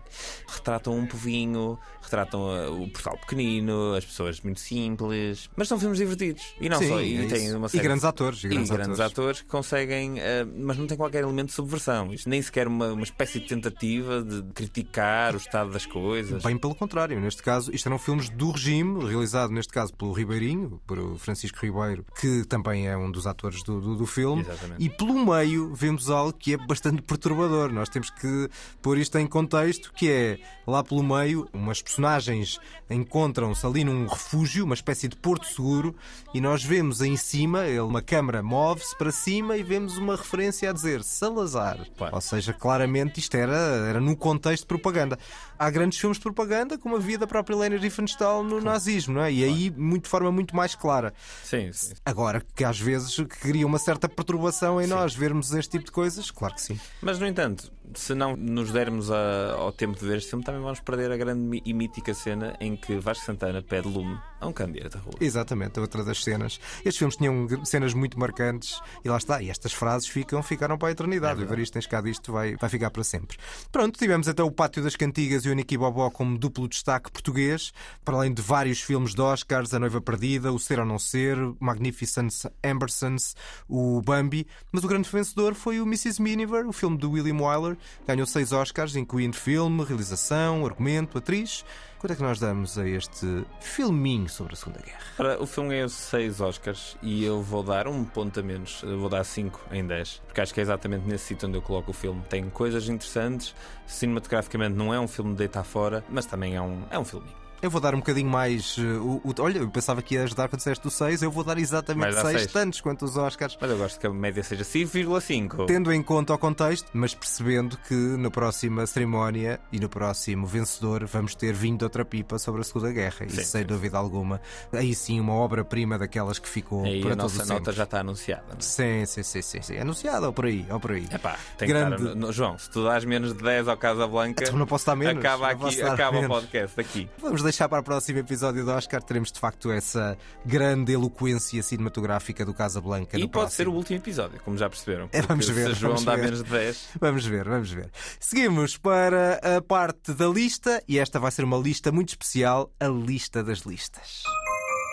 Retratam 0.47 0.97
um 0.97 1.07
povinho, 1.07 1.79
retratam 2.03 2.41
uh, 2.43 2.83
o 2.83 2.91
portal 2.91 3.17
pequenino, 3.19 3.95
as 3.95 4.05
pessoas 4.05 4.41
muito 4.41 4.61
simples, 4.61 5.49
mas 5.57 5.69
são 5.69 5.79
filmes 5.79 5.99
divertidos. 5.99 6.55
E 6.61 6.69
não 6.69 6.79
Sim, 6.79 6.89
só, 6.89 7.01
e 7.01 7.17
é 7.17 7.25
isso. 7.39 7.57
uma 7.57 7.67
E 7.67 7.71
série 7.71 7.83
grandes 7.85 8.05
atores, 8.05 8.45
e 8.45 8.49
grandes 8.49 8.71
atores. 8.71 9.01
atores 9.01 9.41
que 9.43 9.49
conseguem, 9.49 10.21
eh, 10.21 10.45
mas 10.45 10.77
não 10.77 10.87
tem 10.87 10.97
qualquer 10.97 11.23
elemento 11.23 11.49
de 11.49 11.55
subversão. 11.55 12.13
Isto 12.13 12.29
nem 12.29 12.41
sequer 12.41 12.69
uma, 12.69 12.93
uma 12.93 13.03
espécie 13.03 13.41
de 13.41 13.47
tentativa 13.47 14.23
de 14.23 14.43
criticar 14.53 15.35
o 15.35 15.39
estado 15.39 15.71
das 15.71 15.87
coisas. 15.87 16.43
Bem 16.43 16.57
pelo 16.57 16.75
contrário, 16.75 17.19
neste 17.21 17.43
caso, 17.43 17.75
isto 17.75 17.89
eram 17.89 17.99
filmes 17.99 18.29
do 18.29 18.51
regime, 18.51 19.05
realizado 19.05 19.51
neste 19.53 19.73
caso 19.73 19.93
pelo 19.95 20.13
Ribeirinho, 20.13 20.81
por 20.87 21.17
Francisco 21.19 21.59
Ribeiro, 21.61 22.05
que 22.21 22.45
também 22.45 22.89
é 22.89 22.97
um 22.97 23.11
dos 23.11 23.27
atores 23.27 23.63
do, 23.63 23.81
do, 23.81 23.97
do 23.97 24.07
filme. 24.07 24.43
Exatamente. 24.43 24.83
E 24.85 24.89
pelo 24.89 25.15
meio 25.25 25.75
vemos 25.75 26.11
algo 26.11 26.33
que 26.33 26.55
é 26.55 26.57
bastante 26.57 27.03
perturbador. 27.03 27.73
Nós 27.73 27.89
temos 27.89 28.11
que 28.11 28.49
pôr 28.83 28.99
isto 28.99 29.14
em 29.19 29.27
contexto, 29.27 29.93
que 29.93 30.11
é 30.11 30.39
lá 30.67 30.83
pelo 30.83 31.03
meio, 31.03 31.49
umas 31.53 31.81
personagens 31.83 32.59
encontram-se 32.91 33.65
ali 33.67 33.85
num 33.85 34.07
refúgio, 34.07 34.65
uma 34.65 34.75
espécie 34.75 35.09
de 35.09 35.17
porto 35.17 35.47
seguro, 35.47 35.95
e 36.33 36.41
nós 36.41 36.63
vemos 36.65 37.01
em 37.01 37.17
cima, 37.17 37.67
ele- 37.67 37.81
uma 37.81 38.01
câmara 38.03 38.43
move-se 38.43 38.97
para 38.97 39.11
cima 39.11 39.57
e 39.57 39.63
vemos 39.63 39.97
uma 39.99 40.17
referência 40.17 40.71
a 40.71 40.73
dizer 40.73 41.03
Salazar. 41.03 41.79
Ou 42.15 42.21
seja, 42.21 42.53
claramente 42.53 43.21
isto 43.21 43.35
era, 43.37 43.57
era 43.57 44.01
no 44.01 44.17
contexto 44.17 44.63
de 44.63 44.69
propaganda. 44.69 45.19
Há 45.59 45.71
grandes 45.71 45.99
filmes 45.99 46.19
de 46.19 46.23
propaganda, 46.23 46.79
como 46.79 46.97
a 46.97 46.99
vida 46.99 47.19
da 47.21 47.27
própria 47.27 47.57
Lena 47.57 47.77
Riefenstahl 47.77 48.43
no 48.43 48.61
nazismo, 48.61 49.15
não 49.15 49.23
é? 49.23 49.33
E 49.33 49.45
aí, 49.45 49.71
muito, 49.71 50.05
de 50.05 50.09
forma 50.11 50.31
muito 50.33 50.55
mais 50.55 50.75
clara. 50.75 51.13
Sim, 51.43 51.71
sim. 51.73 51.95
Agora, 52.05 52.43
que 52.55 52.65
às 52.65 52.79
vezes 52.79 53.17
cria 53.41 53.67
uma 53.67 53.79
certa 53.79 54.09
perturbação 54.09 54.81
em 54.81 54.87
nós 54.87 55.15
vermos 55.15 55.53
este 55.53 55.73
tipo 55.73 55.85
de 55.87 55.93
coisas, 55.93 56.31
claro 56.31 56.55
que 56.55 56.61
sim. 56.63 56.79
Mas, 57.01 57.19
no 57.19 57.27
entanto, 57.27 57.73
se 57.95 58.15
não 58.15 58.37
nos 58.37 58.71
dermos 58.73 59.11
a- 59.11 59.53
ao 59.59 59.73
tempo 59.73 59.99
de 59.99 60.07
ver 60.07 60.19
este 60.19 60.31
filme, 60.31 60.45
também 60.45 60.61
vamos 60.63 60.81
perder 60.81 61.11
a 61.13 61.17
grande 61.17 61.63
e 61.65 61.73
mítica 61.75 62.15
cena 62.15 62.57
em 62.61 62.77
que 62.77 62.97
Vasco 62.99 63.25
Santana 63.25 63.63
pede 63.63 63.89
lume 63.89 64.19
a 64.41 64.47
um 64.47 64.53
candeeiro 64.53 64.89
da 64.91 64.99
rua. 64.99 65.15
Exatamente, 65.21 65.79
outra 65.81 66.03
das 66.05 66.23
cenas. 66.23 66.59
Estes 66.79 66.97
filmes 66.97 67.17
tinham 67.17 67.47
cenas 67.65 67.95
muito 67.95 68.19
marcantes 68.19 68.81
e 69.05 69.09
lá 69.09 69.17
está. 69.17 69.43
E 69.43 69.51
estas 69.51 69.73
frases 69.73 70.09
ficam, 70.09 70.43
ficaram 70.43 70.77
para 70.79 70.89
a 70.89 70.93
eternidade. 70.93 71.41
o 71.41 71.45
Evaristo 71.45 71.75
tens 71.75 71.87
cá 71.87 72.01
disto 72.01 72.33
vai, 72.33 72.57
vai 72.57 72.69
ficar 72.71 72.91
para 72.91 73.05
sempre. 73.05 73.37
Pronto, 73.71 73.99
tivemos 73.99 74.29
até 74.29 74.43
o 74.43 74.51
Pátio 74.51 74.83
das 74.83 74.97
Cantigas 74.97 75.45
e 75.45 75.51
o 75.51 75.55
Niki 75.55 75.77
Bobó 75.77 76.11
como 76.11 76.39
duplo 76.39 76.69
destaque 76.69 77.11
português, 77.11 77.73
para 78.05 78.17
além 78.17 78.33
de 78.33 78.41
vários 78.43 78.81
filmes 78.81 79.15
de 79.15 79.21
Oscars, 79.21 79.73
A 79.75 79.79
Noiva 79.79 80.01
Perdida, 80.01 80.53
O 80.53 80.59
Ser 80.59 80.79
ou 80.79 80.87
Não 80.87 80.99
Ser, 80.99 81.37
Magnificent 81.61 82.33
Ambersons, 82.63 83.35
o 83.69 84.01
Bambi. 84.03 84.47
Mas 84.73 84.85
o 84.85 84.89
grande 84.89 85.09
vencedor 85.09 85.55
foi 85.55 85.81
o 85.81 85.85
Mrs. 85.85 86.21
Miniver, 86.21 86.67
o 86.67 86.73
filme 86.73 86.97
do 86.99 87.11
William 87.11 87.37
Wyler. 87.41 87.74
Ganhou 88.07 88.27
seis 88.27 88.53
Oscars, 88.53 88.97
incluindo 88.97 89.37
filme, 89.37 89.85
realização, 89.85 90.65
argumento, 90.65 91.19
atriz. 91.19 91.65
Quanto 92.05 92.13
é 92.13 92.17
que 92.17 92.23
nós 92.23 92.39
damos 92.39 92.77
a 92.79 92.87
este 92.87 93.47
filminho 93.61 94.29
sobre 94.29 94.53
a 94.53 94.57
Segunda 94.57 94.79
Guerra? 94.79 95.41
O 95.41 95.47
filme 95.47 95.71
ganhou 95.71 95.89
6 95.89 96.39
Oscars 96.43 96.99
e 97.01 97.25
eu 97.25 97.41
vou 97.41 97.63
dar 97.63 97.89
um 97.89 98.05
ponto 98.05 98.39
a 98.39 98.43
menos, 98.43 98.83
eu 98.83 98.99
vou 98.99 99.09
dar 99.09 99.25
5 99.25 99.69
em 99.73 99.87
10, 99.87 100.21
porque 100.27 100.43
acho 100.43 100.53
que 100.53 100.61
é 100.61 100.63
exatamente 100.63 101.09
nesse 101.09 101.25
sítio 101.25 101.49
onde 101.49 101.57
eu 101.57 101.63
coloco 101.63 101.93
o 101.93 101.95
filme. 101.95 102.21
Tem 102.29 102.51
coisas 102.51 102.91
interessantes, 102.91 103.55
cinematograficamente 103.87 104.75
não 104.75 104.93
é 104.93 105.01
um 105.01 105.09
filme 105.09 105.31
de 105.31 105.39
deitar 105.39 105.65
fora, 105.65 106.05
mas 106.11 106.27
também 106.27 106.55
é 106.55 106.61
um, 106.61 106.83
é 106.91 106.99
um 106.99 107.07
filminho. 107.07 107.44
Eu 107.65 107.71
vou 107.71 107.81
dar 107.81 107.95
um 107.95 107.99
bocadinho 107.99 108.29
mais. 108.29 108.77
uh, 108.77 108.83
o, 109.01 109.23
o- 109.25 109.35
olha, 109.43 109.57
eu 109.61 109.71
pensava 109.71 110.03
que 110.03 110.17
ias 110.17 110.35
dar 110.35 110.49
quando 110.51 110.59
disseste 110.59 110.87
o 110.87 110.91
6, 110.91 111.23
eu 111.23 111.31
vou 111.31 111.43
dar 111.43 111.57
exatamente 111.57 112.03
Vais 112.13 112.15
dar 112.17 112.23
6, 112.29 112.41
seis. 112.43 112.53
tantos 112.53 112.81
quanto 112.83 113.07
os 113.07 113.17
Oscars. 113.17 113.57
Mas 113.59 113.71
eu 113.71 113.79
gosto 113.79 113.99
que 113.99 114.07
a 114.07 114.11
média 114.11 114.43
seja 114.43 114.63
5,5. 114.65 115.65
Tendo 115.67 115.91
em 115.91 116.03
conta 116.03 116.35
o 116.35 116.39
contexto, 116.39 116.91
mas 116.93 117.15
percebendo 117.15 117.79
que 117.89 117.95
na 117.95 118.31
próxima 118.31 118.87
cerimónia 118.87 119.59
e 119.73 119.81
no 119.81 119.89
próximo 119.89 120.47
vencedor 120.47 121.07
vamos 121.07 121.35
ter 121.35 121.55
vinho 121.55 121.79
de 121.79 121.85
outra 121.85 122.05
pipa 122.05 122.39
sobre 122.39 122.61
a 122.61 122.65
Segunda 122.65 122.93
Guerra. 122.93 123.27
Sim, 123.31 123.41
e 123.41 123.45
sem 123.47 123.65
dúvida 123.65 123.97
alguma, 123.97 124.43
aí 124.71 124.95
sim, 124.95 125.19
uma 125.19 125.33
obra-prima 125.33 125.99
daquelas 125.99 126.39
que 126.39 126.49
ficou 126.51 126.83
para 127.01 127.15
a 127.15 127.17
nossa 127.17 127.45
o 127.45 127.47
nota 127.47 127.73
já 127.73 127.85
está 127.85 128.01
anunciada. 128.01 128.45
não 128.51 128.59
é? 128.59 128.61
Sim, 128.61 129.07
sim, 129.07 129.23
sim, 129.23 129.41
sim, 129.41 129.63
sim. 129.63 129.79
Anunciada 129.79 130.27
ou 130.27 130.35
por 130.35 130.45
aí, 130.45 130.67
ou 130.69 130.79
por 130.79 130.91
aí. 130.93 131.09
Epá, 131.11 131.39
tem 131.57 131.67
Grande- 131.67 131.97
que 131.97 132.09
estar 132.13 132.31
João, 132.33 132.59
se 132.59 132.69
tu 132.69 132.85
dás 132.85 133.07
menos 133.07 133.33
de 133.35 133.43
10 133.43 133.69
ao 133.69 133.77
Casa 133.79 134.07
Blanca, 134.07 134.45
Então 134.45 134.59
não 134.59 134.67
posso 134.67 134.85
dar 134.85 134.97
menos, 134.97 135.25
acaba, 135.25 135.49
aqui, 135.49 135.81
acaba 135.81 136.19
o 136.19 136.21
menos. 136.21 136.37
podcast 136.41 136.79
aqui. 136.79 137.09
Vamos 137.19 137.43
deixar 137.43 137.54
para 137.57 137.81
o 137.81 137.83
próximo 137.83 138.19
episódio 138.19 138.65
do 138.65 138.71
Oscar. 138.71 139.03
Teremos 139.03 139.31
de 139.31 139.39
facto 139.39 139.71
essa 139.71 140.17
grande 140.45 140.93
eloquência 140.93 141.63
cinematográfica 141.63 142.45
do 142.45 142.53
Casablanca. 142.53 143.17
E 143.17 143.23
no 143.23 143.29
pode 143.29 143.53
ser 143.53 143.65
próximo. 143.65 143.75
o 143.75 143.79
último 143.79 143.99
episódio, 143.99 144.41
como 144.45 144.57
já 144.57 144.69
perceberam. 144.69 145.09
É, 145.13 145.23
vamos 145.23 145.49
ver. 145.49 145.75
Se 145.75 145.81
João 145.81 146.03
dá 146.05 146.17
ver. 146.17 146.25
menos 146.25 146.43
de 146.43 146.51
10. 146.51 146.89
Vamos 147.01 147.27
ver, 147.27 147.49
vamos 147.49 147.71
ver. 147.71 147.91
Seguimos 148.19 148.77
para 148.77 149.41
a 149.57 149.63
parte 149.63 150.13
da 150.13 150.27
lista 150.27 150.83
e 150.89 150.99
esta 150.99 151.19
vai 151.19 151.31
ser 151.31 151.45
uma 151.45 151.59
lista 151.59 151.91
muito 151.93 152.11
especial 152.11 152.73
a 152.81 152.89
lista 152.89 153.43
das 153.43 153.61
listas. 153.61 154.23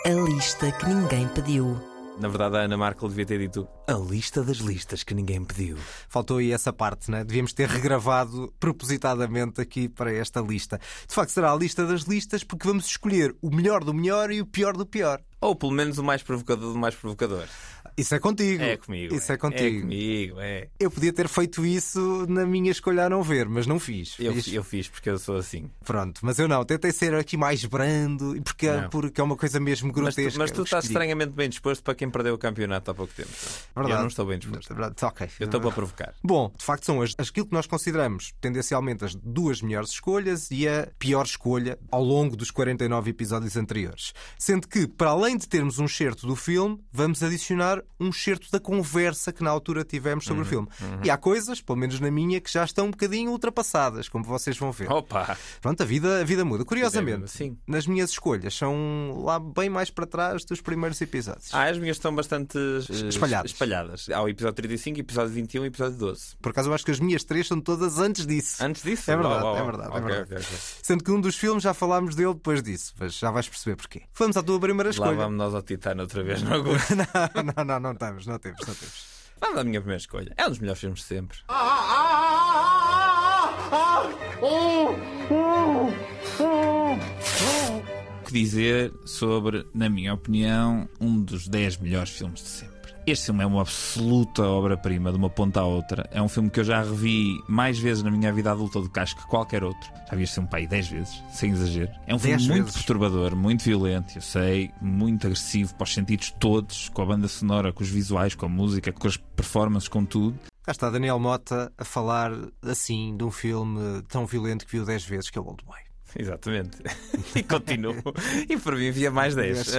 A 0.05 0.09
lista 0.09 0.71
que 0.71 0.85
ninguém 0.87 1.27
pediu. 1.29 1.90
Na 2.21 2.27
verdade, 2.27 2.55
a 2.55 2.59
Ana 2.59 2.77
Markel 2.77 3.09
devia 3.09 3.25
ter 3.25 3.39
dito 3.39 3.67
a 3.87 3.93
lista 3.93 4.43
das 4.43 4.57
listas 4.57 5.01
que 5.03 5.15
ninguém 5.15 5.43
pediu. 5.43 5.75
Faltou 6.07 6.37
aí 6.37 6.51
essa 6.51 6.71
parte, 6.71 7.09
né? 7.09 7.23
Devíamos 7.23 7.51
ter 7.51 7.67
regravado 7.67 8.53
propositadamente 8.59 9.59
aqui 9.59 9.89
para 9.89 10.13
esta 10.13 10.39
lista. 10.39 10.79
De 11.07 11.15
facto, 11.15 11.31
será 11.31 11.51
a 11.51 11.55
lista 11.55 11.83
das 11.83 12.03
listas 12.03 12.43
porque 12.43 12.67
vamos 12.67 12.85
escolher 12.85 13.35
o 13.41 13.49
melhor 13.49 13.83
do 13.83 13.91
melhor 13.91 14.29
e 14.29 14.39
o 14.39 14.45
pior 14.45 14.77
do 14.77 14.85
pior. 14.85 15.19
Ou 15.41 15.55
pelo 15.55 15.71
menos 15.71 15.97
o 15.97 16.03
mais 16.03 16.21
provocador 16.21 16.73
do 16.73 16.77
mais 16.77 16.93
provocador. 16.93 17.47
Isso 17.97 18.15
é 18.15 18.19
contigo. 18.19 18.63
É 18.63 18.77
comigo. 18.77 19.15
Isso 19.15 19.31
é, 19.31 19.37
contigo. 19.37 19.77
É 19.77 19.81
comigo, 19.81 20.39
é. 20.39 20.67
Eu 20.79 20.89
podia 20.91 21.13
ter 21.13 21.27
feito 21.27 21.65
isso 21.65 22.25
na 22.27 22.45
minha 22.45 22.71
escolha 22.71 23.05
a 23.05 23.09
não 23.09 23.23
ver, 23.23 23.47
mas 23.47 23.67
não 23.67 23.79
fiz. 23.79 24.15
Eu, 24.19 24.33
fiz. 24.33 24.53
eu 24.53 24.63
fiz 24.63 24.87
porque 24.87 25.09
eu 25.09 25.19
sou 25.19 25.37
assim. 25.37 25.69
Pronto, 25.83 26.19
mas 26.23 26.39
eu 26.39 26.47
não. 26.47 26.63
Tentei 26.63 26.91
ser 26.91 27.13
aqui 27.15 27.37
mais 27.37 27.63
brando 27.65 28.41
porque, 28.43 28.71
Não. 28.71 28.89
porque 28.89 29.19
é 29.21 29.23
uma 29.23 29.35
coisa 29.35 29.59
mesmo 29.59 29.87
Mas 29.87 29.95
grotesca. 29.95 30.31
tu, 30.31 30.39
mas 30.39 30.51
tu 30.51 30.63
estás 30.63 30.85
estranhamente 30.85 31.31
bem 31.31 31.49
disposto 31.49 31.83
para 31.83 31.95
quem 31.95 32.09
perdeu 32.09 32.33
o 32.33 32.37
campeonato 32.37 32.91
há 32.91 32.93
pouco 32.93 33.13
tempo. 33.13 33.29
Verdade. 33.75 33.95
Eu 33.95 33.99
não 33.99 34.07
estou 34.07 34.25
bem 34.25 34.39
disposto. 34.39 34.73
Verdade. 34.73 34.95
Ok. 35.01 35.27
Eu 35.39 35.45
estou 35.45 35.61
para 35.61 35.71
provocar. 35.71 36.13
Bom, 36.23 36.51
de 36.57 36.63
facto 36.63 36.85
são 36.85 37.01
as, 37.01 37.15
aquilo 37.17 37.45
que 37.45 37.53
nós 37.53 37.67
consideramos 37.67 38.33
tendencialmente 38.39 39.05
as 39.05 39.15
duas 39.15 39.61
melhores 39.61 39.89
escolhas 39.91 40.49
e 40.51 40.67
a 40.67 40.87
pior 40.97 41.25
escolha 41.25 41.77
ao 41.91 42.03
longo 42.03 42.35
dos 42.35 42.51
49 42.51 43.09
episódios 43.09 43.55
anteriores. 43.57 44.13
Sendo 44.37 44.67
que, 44.67 44.87
para 44.87 45.09
além 45.11 45.37
de 45.37 45.47
termos 45.47 45.79
um 45.79 45.87
certo 45.87 46.27
do 46.27 46.35
filme, 46.35 46.79
vamos 46.91 47.21
adicionar 47.23 47.80
um 47.99 48.11
certo 48.11 48.49
da 48.51 48.59
conversa 48.59 49.31
que 49.31 49.43
na 49.43 49.49
altura 49.49 49.83
tivemos 49.83 50.25
sobre 50.25 50.43
o 50.43 50.45
filme. 50.45 50.67
E 51.03 51.09
há 51.09 51.17
coisas, 51.17 51.61
pelo 51.61 51.77
menos 51.77 51.99
na 51.99 52.09
minha, 52.11 52.39
que 52.41 52.51
já 52.51 52.63
estão 52.63 52.87
um 52.87 52.91
bocadinho 52.91 53.31
ultrapassadas, 53.31 54.09
como 54.09 54.23
vocês 54.23 54.57
vão 54.57 54.71
ver. 54.71 54.91
Opa! 54.91 55.37
Pronto, 55.61 55.81
a 55.81 55.85
vida, 55.85 56.21
a 56.21 56.23
vida 56.23 56.43
muda. 56.45 56.65
Curiosamente, 56.65 57.29
Sim. 57.29 57.57
nas 57.67 57.85
minhas 57.87 58.11
escolhas 58.11 58.55
são 58.55 59.21
lá 59.23 59.39
bem 59.39 59.69
mais 59.69 59.89
para 59.89 60.05
trás 60.05 60.43
dos 60.45 60.61
primeiros 60.61 60.99
episódios. 61.01 61.53
Ah, 61.53 61.65
as 61.69 61.77
minhas 61.77 61.97
estão 61.97 62.13
bastante 62.13 62.57
eh, 62.57 63.07
Espalhadas. 63.07 63.51
espalhadas. 63.51 64.09
Há 64.09 64.21
o 64.21 64.29
episódio 64.29 64.55
35, 64.55 64.99
episódio 64.99 65.31
21 65.33 65.63
e 65.63 65.67
episódio 65.67 65.97
12. 65.97 66.35
Por 66.41 66.49
acaso 66.49 66.69
eu 66.69 66.73
acho 66.73 66.85
que 66.85 66.91
as 66.91 66.99
minhas 66.99 67.23
três 67.23 67.47
são 67.47 67.59
todas 67.61 67.97
antes 67.99 68.25
disso. 68.25 68.63
Antes 68.63 68.83
disso? 68.83 69.09
É 69.11 69.15
verdade, 69.15 69.43
Uau, 69.43 69.53
uau, 69.53 69.61
é 69.61 69.65
verdade, 69.65 69.89
é 69.89 69.91
Ok, 69.97 70.01
verdade. 70.01 70.23
ok, 70.33 70.37
ok. 70.37 70.57
Sendo 70.83 71.03
que 71.03 71.11
um 71.11 71.21
dos 71.21 71.35
filmes 71.35 71.63
já 71.63 71.73
falámos 71.73 72.15
dele 72.15 72.33
depois 72.33 72.61
disso, 72.63 72.93
mas 72.99 73.13
já 73.17 73.31
vais 73.31 73.47
perceber 73.47 73.75
porquê. 73.75 74.01
Vamos 74.17 74.37
à 74.37 74.43
tua 74.43 74.59
primeira 74.59 74.89
Lá 74.89 74.91
escolha. 74.91 75.15
vamos 75.15 75.37
nós 75.37 75.53
ao 75.55 75.61
Titano 75.61 76.01
outra 76.01 76.23
vez, 76.23 76.41
não 76.41 76.53
aguento. 76.53 76.81
não, 77.55 77.63
não, 77.65 77.70
não, 77.71 77.79
não 77.79 77.95
temos, 77.95 78.25
não 78.25 78.37
temos, 78.39 78.59
não 78.67 78.75
temos. 78.75 79.05
Vamos 79.39 79.57
à 79.57 79.63
minha 79.63 79.79
primeira 79.79 79.99
escolha. 79.99 80.33
É 80.37 80.45
um 80.45 80.49
dos 80.49 80.59
melhores 80.59 80.81
filmes 80.81 80.99
de 80.99 81.05
sempre. 81.05 81.37
O 86.39 88.23
que 88.25 88.33
dizer 88.33 88.93
sobre, 89.05 89.65
na 89.73 89.89
minha 89.89 90.13
opinião, 90.13 90.87
um 90.99 91.21
dos 91.21 91.47
10 91.47 91.77
melhores 91.77 92.11
filmes 92.11 92.41
de 92.41 92.49
sempre. 92.49 92.70
Este 93.05 93.25
filme 93.25 93.43
é 93.43 93.47
uma 93.47 93.61
absoluta 93.61 94.43
obra-prima, 94.43 95.11
de 95.11 95.17
uma 95.17 95.29
ponta 95.29 95.59
à 95.59 95.65
outra. 95.65 96.07
É 96.11 96.21
um 96.21 96.29
filme 96.29 96.51
que 96.51 96.59
eu 96.59 96.63
já 96.63 96.83
revi 96.83 97.41
mais 97.47 97.79
vezes 97.79 98.03
na 98.03 98.11
minha 98.11 98.31
vida 98.31 98.51
adulta 98.51 98.79
do 98.79 98.87
que 98.87 98.99
acho 98.99 99.15
que 99.15 99.25
qualquer 99.25 99.63
outro. 99.63 99.91
Já 100.07 100.15
vi 100.15 100.23
este 100.23 100.35
filme 100.35 100.49
aí 100.51 100.67
10 100.67 100.87
vezes, 100.87 101.23
sem 101.31 101.51
exagero. 101.51 101.91
É 102.05 102.13
um 102.13 102.19
filme 102.19 102.37
10 102.37 102.47
muito 102.47 102.63
vezes? 102.65 102.77
perturbador, 102.77 103.35
muito 103.35 103.63
violento, 103.63 104.15
eu 104.15 104.21
sei, 104.21 104.69
muito 104.79 105.25
agressivo 105.25 105.73
para 105.73 105.85
os 105.85 105.93
sentidos 105.93 106.29
todos, 106.39 106.89
com 106.89 107.01
a 107.01 107.05
banda 107.07 107.27
sonora, 107.27 107.73
com 107.73 107.81
os 107.81 107.89
visuais, 107.89 108.35
com 108.35 108.45
a 108.45 108.49
música, 108.49 108.91
com 108.91 109.07
as 109.07 109.17
performances, 109.17 109.89
com 109.89 110.05
tudo. 110.05 110.37
Cá 110.63 110.71
está 110.71 110.91
Daniel 110.91 111.17
Mota 111.17 111.73
a 111.75 111.83
falar 111.83 112.31
assim 112.61 113.17
de 113.17 113.23
um 113.23 113.31
filme 113.31 114.03
tão 114.09 114.27
violento 114.27 114.63
que 114.63 114.71
viu 114.73 114.85
10 114.85 115.03
vezes, 115.05 115.29
que 115.31 115.39
é 115.39 115.41
o 115.41 115.45
Old 115.45 115.65
Boy. 115.65 115.90
Exatamente. 116.17 116.77
E 117.35 117.43
continuo. 117.43 117.95
e 118.49 118.57
por 118.57 118.75
mim 118.75 118.91
via 118.91 119.09
mais 119.09 119.33
10. 119.35 119.73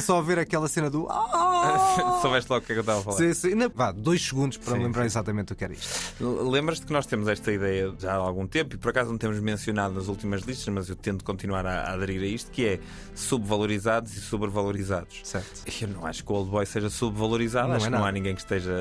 Só 0.00 0.18
a 0.18 0.22
ver 0.22 0.38
aquela 0.38 0.66
cena 0.68 0.90
do. 0.90 1.06
Ah! 1.08 2.18
Soubeste 2.22 2.50
logo 2.50 2.64
o 2.64 2.66
que 2.66 2.72
é 2.72 2.74
que 2.74 2.78
eu 2.78 2.80
estava 2.80 2.98
a 3.00 3.02
falar. 3.02 3.16
Sim, 3.18 3.34
sim. 3.34 3.54
Não, 3.54 3.68
Vá, 3.70 3.92
dois 3.92 4.20
segundos 4.22 4.56
para 4.56 4.74
Sim, 4.76 4.82
lembrar 4.82 5.02
sim. 5.02 5.06
exatamente 5.06 5.52
o 5.52 5.56
que 5.56 5.62
era 5.62 5.72
isto. 5.72 5.88
Lembras-te 6.50 6.86
que 6.86 6.92
nós 6.92 7.06
temos 7.06 7.28
esta 7.28 7.52
ideia 7.52 7.92
já 7.98 8.12
há 8.12 8.16
algum 8.16 8.46
tempo 8.46 8.74
e 8.74 8.78
por 8.78 8.88
acaso 8.90 9.10
não 9.10 9.18
temos 9.18 9.38
mencionado 9.38 9.94
nas 9.94 10.08
últimas 10.08 10.42
listas, 10.42 10.66
mas 10.74 10.88
eu 10.88 10.96
tento 10.96 11.24
continuar 11.24 11.64
a, 11.66 11.82
a 11.82 11.92
aderir 11.92 12.20
a 12.22 12.26
isto, 12.26 12.50
que 12.50 12.66
é 12.66 12.80
subvalorizados 13.14 14.16
e 14.16 14.20
sobrevalorizados. 14.20 15.20
Certo. 15.24 15.62
Eu 15.80 15.88
não 15.88 16.06
acho 16.06 16.24
que 16.24 16.32
o 16.32 16.34
Old 16.34 16.50
Boy 16.50 16.66
seja 16.66 16.88
subvalorizado, 16.90 17.68
Não 17.68 17.76
acho 17.76 17.86
é 17.86 17.90
que 17.90 17.96
não 17.96 18.04
há 18.04 18.10
ninguém 18.12 18.34
que 18.34 18.40
esteja. 18.40 18.72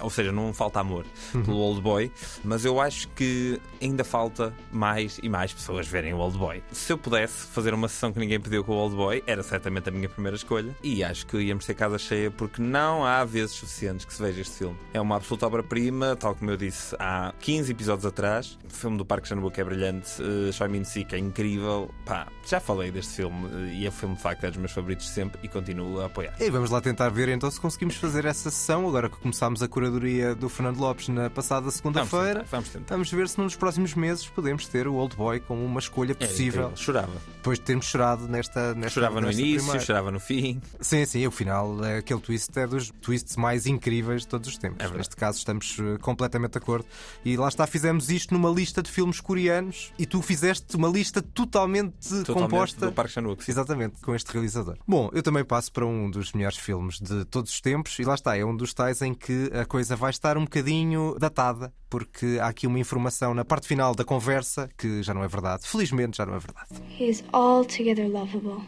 Ou 0.00 0.10
seja, 0.10 0.32
não 0.32 0.52
falta 0.52 0.80
amor 0.80 1.04
Uhum. 1.34 1.42
pelo 1.44 1.56
Old 1.58 1.80
Boy, 1.80 2.10
mas 2.44 2.64
eu 2.64 2.80
acho 2.80 3.08
que 3.10 3.60
ainda 3.80 4.04
falta 4.04 4.52
mais 4.70 5.18
e 5.22 5.28
mais 5.28 5.52
pessoas 5.52 5.86
verem 6.02 6.14
o 6.14 6.18
Old 6.18 6.36
Boy. 6.36 6.62
Se 6.72 6.92
eu 6.92 6.98
pudesse 6.98 7.46
fazer 7.46 7.72
uma 7.72 7.88
sessão 7.88 8.12
que 8.12 8.18
ninguém 8.18 8.40
pediu 8.40 8.64
com 8.64 8.72
o 8.72 8.76
Old 8.76 8.96
Boy, 8.96 9.22
era 9.24 9.42
certamente 9.42 9.88
a 9.88 9.92
minha 9.92 10.08
primeira 10.08 10.36
escolha 10.36 10.74
e 10.82 11.04
acho 11.04 11.24
que 11.26 11.38
íamos 11.38 11.64
ter 11.64 11.74
casa 11.74 11.96
cheia 11.96 12.28
porque 12.28 12.60
não 12.60 13.04
há 13.04 13.24
vezes 13.24 13.52
suficientes 13.52 14.04
que 14.04 14.12
se 14.12 14.20
veja 14.20 14.40
este 14.40 14.58
filme. 14.58 14.76
É 14.92 15.00
uma 15.00 15.16
absoluta 15.16 15.46
obra-prima, 15.46 16.16
tal 16.16 16.34
como 16.34 16.50
eu 16.50 16.56
disse 16.56 16.96
há 16.98 17.32
15 17.38 17.70
episódios 17.70 18.04
atrás. 18.04 18.58
O 18.68 18.74
filme 18.74 18.98
do 18.98 19.04
Parque 19.04 19.28
Chan-wook 19.28 19.60
é 19.60 19.64
brilhante, 19.64 20.20
uh, 20.20 20.52
Choi 20.52 20.66
Min-sik 20.66 21.14
é 21.14 21.18
incrível. 21.18 21.88
Pá, 22.04 22.26
já 22.44 22.58
falei 22.58 22.90
deste 22.90 23.14
filme 23.14 23.48
eh, 23.52 23.74
e 23.74 23.86
é 23.86 23.88
o 23.88 23.92
filme 23.92 24.16
de 24.16 24.22
facto 24.22 24.42
é 24.44 24.48
dos 24.48 24.58
meus 24.58 24.72
favoritos 24.72 25.08
sempre 25.08 25.38
e 25.44 25.48
continuo 25.48 26.00
a 26.00 26.06
apoiar. 26.06 26.34
E 26.40 26.50
vamos 26.50 26.70
lá 26.70 26.80
tentar 26.80 27.10
ver 27.10 27.28
então 27.28 27.48
se 27.48 27.60
conseguimos 27.60 27.94
fazer 27.94 28.24
essa 28.24 28.50
sessão, 28.50 28.88
agora 28.88 29.08
que 29.08 29.18
começámos 29.18 29.62
a 29.62 29.68
curadoria 29.68 30.34
do 30.34 30.48
Fernando 30.48 30.78
Lopes 30.78 31.08
na 31.08 31.30
passada 31.30 31.70
segunda-feira. 31.70 32.24
Vamos 32.24 32.42
tentar, 32.42 32.50
vamos 32.50 32.68
tentar. 32.70 32.94
Vamos 32.94 33.10
ver 33.12 33.28
se 33.28 33.40
nos 33.40 33.54
próximos 33.54 33.94
meses 33.94 34.26
podemos 34.26 34.66
ter 34.66 34.88
o 34.88 34.94
Old 34.94 35.14
Boy 35.14 35.38
como 35.38 35.64
uma 35.64 35.78
escolha 35.78 35.91
É 36.00 36.14
possível. 36.14 36.62
incrível, 36.66 36.76
chorava. 36.76 37.12
Depois 37.36 37.58
de 37.58 37.64
termos 37.64 37.86
chorado 37.86 38.28
nesta. 38.28 38.74
nesta 38.74 38.90
Chorava 38.90 39.20
no 39.20 39.26
nesta 39.26 39.40
início, 39.42 39.58
primeira. 39.62 39.84
chorava 39.84 40.10
no 40.10 40.20
fim. 40.20 40.60
Sim, 40.80 41.04
sim, 41.04 41.26
o 41.26 41.30
final, 41.30 41.84
é 41.84 41.98
aquele 41.98 42.20
twist 42.20 42.56
é 42.56 42.66
dos 42.66 42.90
twists 43.00 43.36
mais 43.36 43.66
incríveis 43.66 44.22
de 44.22 44.28
todos 44.28 44.48
os 44.48 44.56
tempos. 44.56 44.78
verdade. 44.78 44.98
Neste 44.98 45.16
caso 45.16 45.38
estamos 45.38 45.76
eh, 45.80 45.98
completamente 46.00 46.52
de 46.52 46.58
acordo. 46.58 46.86
E 47.24 47.36
lá 47.36 47.48
está, 47.48 47.66
fizemos 47.66 48.10
isto 48.10 48.32
numa 48.32 48.48
lista 48.50 48.82
de 48.82 48.90
filmes 48.90 49.20
coreanos 49.20 49.92
e 49.98 50.06
tu 50.06 50.22
fizeste 50.22 50.76
uma 50.76 50.88
lista 50.88 51.20
totalmente, 51.20 51.94
Totalmente 52.24 52.50
composta. 52.50 52.86
do 52.86 52.92
Park 52.92 53.10
Chan-wook. 53.10 53.44
Exatamente, 53.50 54.00
com 54.00 54.14
este 54.14 54.32
realizador. 54.32 54.76
Bom, 54.86 55.10
eu 55.12 55.22
também 55.22 55.44
passo 55.44 55.72
para 55.72 55.84
um 55.84 56.08
dos 56.10 56.32
melhores 56.32 56.56
filmes 56.58 57.00
de 57.00 57.24
todos 57.24 57.52
os 57.52 57.60
tempos 57.60 57.98
e 57.98 58.04
lá 58.04 58.14
está, 58.14 58.36
é 58.36 58.44
um 58.44 58.56
dos 58.56 58.72
tais 58.72 59.02
em 59.02 59.12
que 59.14 59.50
a 59.52 59.64
coisa 59.64 59.96
vai 59.96 60.10
estar 60.10 60.36
um 60.38 60.44
bocadinho 60.44 61.16
datada, 61.18 61.72
porque 61.90 62.38
há 62.40 62.46
aqui 62.46 62.66
uma 62.66 62.78
informação 62.78 63.34
na 63.34 63.44
parte 63.44 63.66
final 63.66 63.94
da 63.94 64.04
conversa 64.04 64.68
que 64.78 65.02
já 65.02 65.12
não 65.12 65.24
é 65.24 65.28
verdade. 65.28 65.66
Felizmente 65.66 65.81
já 65.90 66.26
não 66.26 66.34
é 66.34 66.38
verdade. 66.38 66.68
He 66.98 67.08
is 67.08 67.24
altogether 67.32 68.08
lovable. 68.08 68.62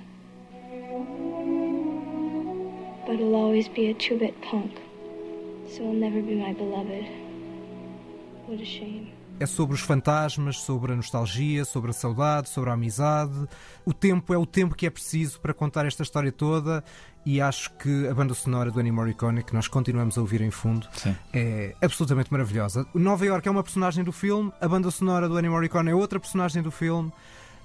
But 3.06 3.18
he'll 3.18 3.34
always 3.34 3.68
be 3.68 3.90
a 3.90 3.94
two 3.94 4.18
bit 4.18 4.34
punk. 4.40 4.80
So 5.68 5.82
he'll 5.82 5.92
never 5.92 6.22
be 6.22 6.34
my 6.34 6.54
beloved. 6.54 7.06
What 8.46 8.62
a 8.62 8.64
shame. 8.64 9.12
É 9.40 9.46
sobre 9.46 9.74
os 9.74 9.80
fantasmas, 9.80 10.58
sobre 10.58 10.92
a 10.92 10.96
nostalgia, 10.96 11.64
sobre 11.64 11.90
a 11.90 11.92
saudade, 11.92 12.48
sobre 12.48 12.70
a 12.70 12.74
amizade. 12.74 13.48
O 13.84 13.92
tempo 13.92 14.32
é 14.32 14.38
o 14.38 14.46
tempo 14.46 14.76
que 14.76 14.86
é 14.86 14.90
preciso 14.90 15.40
para 15.40 15.52
contar 15.52 15.84
esta 15.86 16.04
história 16.04 16.30
toda 16.30 16.84
e 17.26 17.40
acho 17.40 17.70
que 17.72 18.06
a 18.08 18.14
banda 18.14 18.34
sonora 18.34 18.70
do 18.70 18.80
Ennio 18.80 18.94
Morricone, 18.94 19.42
que 19.42 19.54
nós 19.54 19.66
continuamos 19.68 20.18
a 20.18 20.20
ouvir 20.20 20.40
em 20.40 20.50
fundo, 20.50 20.86
Sim. 20.92 21.16
é 21.32 21.74
absolutamente 21.80 22.30
maravilhosa. 22.30 22.86
O 22.94 22.98
Nova 22.98 23.24
York 23.24 23.46
é 23.46 23.50
uma 23.50 23.62
personagem 23.62 24.04
do 24.04 24.12
filme, 24.12 24.52
a 24.60 24.68
banda 24.68 24.90
sonora 24.90 25.28
do 25.28 25.38
Ennio 25.38 25.52
Morricone 25.52 25.90
é 25.90 25.94
outra 25.94 26.20
personagem 26.20 26.62
do 26.62 26.70
filme. 26.70 27.12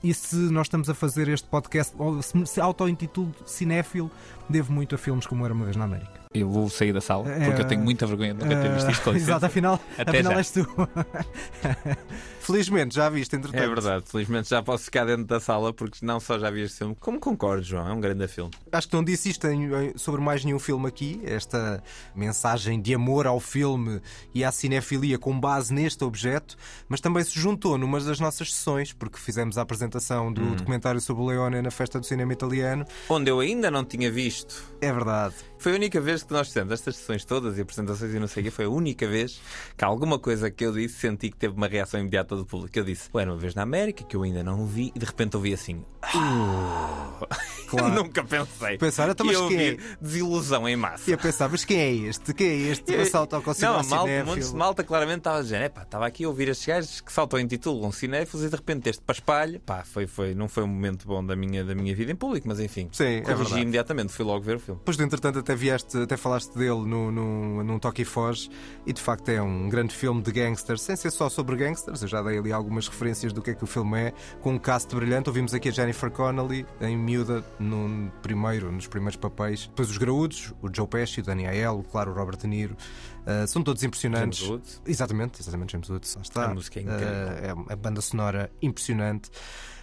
E 0.01 0.13
se 0.13 0.35
nós 0.35 0.67
estamos 0.67 0.89
a 0.89 0.93
fazer 0.93 1.27
este 1.27 1.47
podcast, 1.47 1.93
ou 1.97 2.21
se 2.21 2.61
auto-intitulo 2.61 3.35
cinéfilo, 3.45 4.09
devo 4.47 4.71
muito 4.71 4.95
a 4.95 4.97
filmes 4.97 5.27
como 5.27 5.43
Era 5.43 5.53
Uma 5.53 5.65
Vez 5.65 5.75
na 5.75 5.83
América. 5.83 6.18
Eu 6.31 6.47
vou 6.47 6.69
sair 6.69 6.93
da 6.93 7.01
sala 7.01 7.23
porque 7.23 7.43
É, 7.43 7.59
eu 7.59 7.67
tenho 7.67 7.81
muita 7.81 8.05
vergonha 8.05 8.35
de 8.35 8.43
nunca 8.45 8.61
ter 8.61 8.71
visto 8.71 8.91
isto. 8.91 9.09
licença. 9.11 9.31
Exato, 9.31 9.45
afinal, 9.47 9.79
Até 9.97 10.11
afinal 10.19 10.33
já. 10.33 10.37
és 10.37 10.51
tu. 10.51 10.67
Felizmente, 12.39 12.93
já 12.95 13.09
viste, 13.09 13.35
entretanto. 13.35 13.63
É 13.63 13.67
verdade, 13.67 14.05
felizmente 14.07 14.47
já 14.49 14.61
posso 14.61 14.83
ficar 14.85 15.05
dentro 15.05 15.23
da 15.25 15.39
sala 15.39 15.73
porque 15.73 16.03
não 16.05 16.19
só 16.19 16.37
já 16.37 16.51
vi 16.51 16.61
este 16.61 16.77
filme, 16.79 16.95
como 16.99 17.19
concordo, 17.19 17.63
João, 17.63 17.87
é 17.87 17.91
um 17.93 17.99
grande 17.99 18.27
filme. 18.27 18.51
Acho 18.71 18.87
que 18.87 18.95
não 18.95 19.03
disse 19.03 19.29
isto 19.29 19.47
sobre 19.95 20.21
mais 20.21 20.45
nenhum 20.45 20.59
filme 20.59 20.87
aqui, 20.87 21.19
esta 21.25 21.81
mensagem 22.15 22.79
de 22.79 22.93
amor 22.93 23.25
ao 23.25 23.39
filme 23.39 23.99
e 24.33 24.43
à 24.43 24.51
cinefilia 24.51 25.17
com 25.17 25.39
base 25.39 25.73
neste 25.73 26.03
objeto, 26.03 26.55
mas 26.87 27.01
também 27.01 27.23
se 27.23 27.39
juntou 27.39 27.75
numa 27.75 27.99
das 27.99 28.19
nossas 28.19 28.53
sessões, 28.53 28.93
porque 28.93 29.17
fizemos 29.17 29.57
a 29.57 29.63
apresentação 29.63 30.31
do 30.31 30.41
Hum. 30.41 30.55
documentário 30.55 31.01
sobre 31.01 31.23
o 31.23 31.25
Leone 31.27 31.59
na 31.61 31.71
Festa 31.71 31.99
do 31.99 32.05
Cinema 32.05 32.33
Italiano. 32.33 32.85
Onde 33.09 33.31
eu 33.31 33.39
ainda 33.39 33.71
não 33.71 33.83
tinha 33.83 34.11
visto. 34.11 34.63
É 34.79 34.91
verdade. 34.93 35.33
Foi 35.59 35.73
a 35.73 35.75
única 35.75 35.99
vez 35.99 36.23
que 36.23 36.31
nós 36.33 36.47
fizemos 36.47 36.71
estas 36.73 36.95
sessões 36.95 37.25
todas 37.25 37.57
e 37.57 37.61
apresentações 37.61 38.13
e 38.13 38.19
não 38.19 38.27
sei 38.27 38.41
o 38.41 38.43
quê. 38.45 38.51
Foi 38.51 38.65
a 38.65 38.69
única 38.69 39.07
vez 39.07 39.39
que 39.77 39.83
alguma 39.83 40.17
coisa 40.17 40.49
que 40.49 40.65
eu 40.65 40.71
disse 40.71 40.95
senti 40.99 41.29
que 41.29 41.37
teve 41.37 41.53
uma 41.53 41.67
reação 41.67 41.99
imediata 41.99 42.35
do 42.35 42.45
público. 42.45 42.77
Eu 42.79 42.83
disse, 42.85 43.09
era 43.13 43.29
uma 43.31 43.37
vez 43.37 43.53
na 43.53 43.63
América 43.63 44.03
que 44.03 44.15
eu 44.15 44.23
ainda 44.23 44.43
não 44.43 44.65
vi 44.65 44.91
e 44.95 44.99
de 44.99 45.05
repente 45.05 45.35
ouvi 45.35 45.53
assim. 45.53 45.83
"Uh." 46.15 47.27
Claro. 47.69 47.93
Nunca 47.93 48.23
pensei. 48.23 48.79
Pensar, 48.79 49.09
então, 49.09 49.27
que 49.27 49.31
ia 49.31 49.47
quem 49.47 49.59
é? 49.59 49.77
desilusão 50.01 50.67
em 50.67 50.75
massa. 50.75 51.07
E 51.11 51.13
a 51.13 51.17
pensar, 51.19 51.47
mas 51.49 51.63
quem 51.63 51.77
é 51.79 51.93
este? 51.93 52.33
Quem 52.33 52.47
é 52.47 52.55
este? 52.71 52.91
Eu- 52.91 52.97
que 52.97 53.05
salta 53.05 53.35
ao 53.35 53.43
Não, 53.43 53.53
malta, 53.73 53.83
cinéfilo? 53.83 54.25
montes 54.25 54.49
de 54.51 54.55
malta 54.57 54.83
claramente 54.83 55.19
estava 55.19 55.37
a 55.37 55.41
dizer, 55.43 55.61
"Epá, 55.61 55.83
estava 55.83 56.07
aqui 56.07 56.23
a 56.23 56.29
ouvir 56.29 56.47
estes 56.47 56.65
gajos 56.65 56.99
que 57.01 57.13
saltam 57.13 57.39
em 57.39 57.45
título 57.45 57.85
um 57.85 57.91
cinéfilos 57.91 58.43
e 58.43 58.49
de 58.49 58.55
repente 58.55 58.89
este 58.89 59.03
paspalho, 59.03 59.59
pá, 59.59 59.83
foi, 59.85 60.07
foi, 60.07 60.33
não 60.33 60.47
foi 60.47 60.63
um 60.63 60.67
momento 60.67 61.05
bom 61.05 61.23
da 61.23 61.35
minha, 61.35 61.63
da 61.63 61.75
minha 61.75 61.93
vida 61.95 62.11
em 62.11 62.15
público, 62.15 62.47
mas 62.47 62.59
enfim, 62.59 62.89
Sim, 62.91 63.03
é 63.17 63.21
corrigi 63.21 63.37
verdade. 63.43 63.61
imediatamente, 63.61 64.13
fui 64.13 64.25
logo 64.25 64.41
ver 64.43 64.55
o 64.55 64.59
filme. 64.59 64.79
Depois, 64.79 64.97
de, 64.97 65.03
entretanto, 65.03 65.37
até 65.49 65.55
vieste, 65.55 65.97
até 65.97 66.15
falaste 66.15 66.53
dele 66.53 66.85
no, 66.85 67.11
no, 67.11 67.63
num 67.63 67.79
Toque 67.79 68.03
e 68.03 68.05
Foge, 68.05 68.51
e 68.85 68.93
de 68.93 69.01
facto 69.01 69.29
é 69.29 69.41
um 69.41 69.67
grande 69.67 69.95
filme 69.95 70.21
de 70.21 70.31
gangsters, 70.31 70.83
sem 70.83 70.95
ser 70.95 71.09
só 71.09 71.27
sobre 71.27 71.55
gangsters. 71.55 72.03
Eu 72.03 72.07
já 72.07 72.21
dei 72.21 72.37
ali 72.37 72.53
algumas 72.53 72.87
referências 72.87 73.33
do 73.33 73.41
que 73.41 73.49
é 73.49 73.55
que 73.55 73.63
o 73.63 73.67
filme 73.67 73.97
é, 73.99 74.13
com 74.41 74.53
um 74.53 74.59
cast 74.59 74.95
brilhante. 74.95 75.27
Ouvimos 75.27 75.51
aqui 75.51 75.69
a 75.69 75.71
Jennifer 75.71 76.11
Connelly, 76.11 76.67
em 76.79 76.95
miúda, 76.95 77.43
no 77.57 78.11
primeiro, 78.21 78.71
nos 78.71 78.85
primeiros 78.85 79.15
papéis. 79.15 79.65
Depois 79.65 79.89
os 79.89 79.97
graúdos, 79.97 80.53
o 80.61 80.69
Joe 80.71 80.87
Pesci, 80.87 81.21
o 81.21 81.23
Danny 81.23 81.47
Aiello, 81.47 81.83
claro, 81.83 82.11
o 82.11 82.13
Robert 82.13 82.37
De 82.37 82.45
Niro. 82.45 82.77
Uh, 83.21 83.47
são 83.47 83.63
todos 83.63 83.83
impressionantes. 83.83 84.37
James 84.37 84.51
Woods. 84.51 84.81
Exatamente, 84.85 85.41
exatamente, 85.41 85.71
James 85.71 85.89
Woods. 85.89 86.15
Lá 86.15 86.21
está. 86.21 86.45
A 86.45 86.53
música 86.53 86.79
é 86.79 86.83
incrível. 86.83 87.07
Uh, 87.07 87.65
é 87.69 87.73
a 87.73 87.75
banda 87.75 88.01
sonora 88.01 88.51
impressionante. 88.61 89.31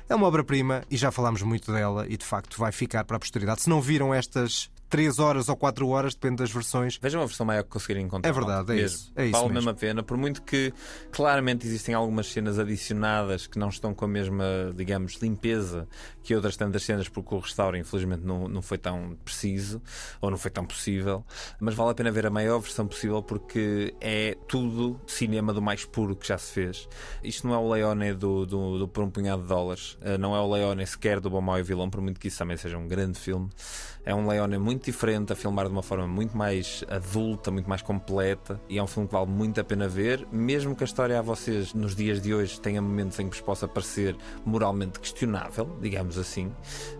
É 0.09 0.15
uma 0.15 0.29
obra-prima 0.29 0.85
e 0.89 0.97
já 0.97 1.11
falámos 1.11 1.43
muito 1.43 1.73
dela 1.73 2.07
e 2.09 2.17
de 2.17 2.25
facto 2.25 2.57
vai 2.57 2.71
ficar 2.71 3.05
para 3.05 3.17
a 3.17 3.19
posteridade. 3.21 3.63
Se 3.63 3.69
não 3.69 3.81
viram 3.81 4.15
estas 4.15 4.71
3 4.89 5.19
horas 5.19 5.49
ou 5.49 5.57
4 5.57 5.89
horas, 5.89 6.15
depende 6.15 6.37
das 6.37 6.51
versões. 6.51 6.99
Vejam 7.01 7.23
a 7.23 7.27
versão 7.27 7.45
maior 7.47 7.63
que 7.63 7.71
conseguirem 7.71 8.05
encontrar. 8.05 8.29
É 8.29 8.33
verdade, 8.33 8.73
é 8.73 8.85
isso. 8.85 9.13
É 9.15 9.29
vale 9.29 9.45
mesmo. 9.45 9.55
mesmo 9.55 9.71
a 9.71 9.75
pena, 9.75 10.03
por 10.03 10.17
muito 10.17 10.43
que 10.43 10.73
claramente 11.11 11.67
existem 11.67 11.95
algumas 11.95 12.27
cenas 12.29 12.59
adicionadas 12.59 13.47
que 13.47 13.59
não 13.59 13.69
estão 13.69 13.95
com 13.95 14.05
a 14.05 14.09
mesma, 14.09 14.45
digamos, 14.75 15.15
limpeza 15.15 15.89
que 16.23 16.35
outras 16.35 16.57
tantas 16.57 16.83
cenas, 16.83 17.09
porque 17.09 17.35
o 17.35 17.39
restauro, 17.39 17.77
infelizmente, 17.77 18.25
não, 18.25 18.49
não 18.49 18.61
foi 18.61 18.79
tão 18.79 19.17
preciso 19.25 19.81
ou 20.21 20.31
não 20.31 20.37
foi 20.37 20.51
tão 20.51 20.65
possível. 20.65 21.25
Mas 21.61 21.75
vale 21.75 21.91
a 21.91 21.95
pena 21.95 22.11
ver 22.11 22.27
a 22.27 22.31
maior 22.31 22.59
versão 22.59 22.87
possível 22.87 23.23
porque 23.23 23.95
é 24.01 24.37
tudo 24.49 25.01
cinema 25.07 25.53
do 25.53 25.63
mais 25.63 25.85
puro 25.85 26.17
que 26.17 26.27
já 26.27 26.37
se 26.37 26.53
fez. 26.53 26.89
Isto 27.23 27.47
não 27.47 27.55
é 27.55 27.59
o 27.59 27.71
Leone 27.71 28.13
do, 28.15 28.45
do, 28.45 28.79
do 28.79 28.89
Por 28.89 29.05
um 29.05 29.11
Punhado 29.11 29.43
de 29.43 29.49
Dólares, 29.49 29.97
eh, 30.01 30.19
não 30.19 30.35
é 30.35 30.41
o 30.41 30.51
Leone 30.51 30.87
sequer 30.87 31.21
do 31.21 31.31
Bom 31.31 31.41
Mau 31.41 31.59
e 31.59 31.63
Vilão, 31.63 31.89
por 31.89 32.01
muito 32.01 32.19
que 32.19 32.29
isso 32.29 32.39
também 32.39 32.57
seja 32.57 32.77
um 32.77 32.89
grande 32.89 33.19
filme. 33.19 33.49
É 34.05 34.15
um 34.15 34.27
Leone 34.27 34.59
muito 34.59 34.76
diferente, 34.85 35.33
a 35.33 35.37
filmar 35.37 35.67
de 35.67 35.73
uma 35.73 35.83
forma 35.83 36.07
muito 36.07 36.37
mais 36.37 36.85
adulta, 36.89 37.51
muito 37.51 37.69
mais 37.69 37.83
completa, 37.83 38.61
e 38.69 38.79
é 38.79 38.83
um 38.83 38.87
filme 38.87 39.09
que 39.09 39.15
vale 39.15 39.27
muito 39.31 39.61
a 39.61 39.65
pena 39.65 39.89
ver, 39.89 40.27
mesmo 40.31 40.77
que 40.77 40.85
a 40.85 40.87
história 40.87 41.19
a 41.19 41.23
vocês 41.23 41.73
nos 41.75 41.97
dias 41.97 42.21
de 42.21 42.35
hoje 42.35 42.61
tenha 42.61 42.81
momentos 42.83 43.19
em 43.19 43.25
que 43.29 43.37
vos 43.37 43.41
possa 43.41 43.67
parecer 43.67 44.17
moralmente 44.45 45.01
questionável, 45.01 45.77
digamos 45.81 46.19
assim, 46.19 46.53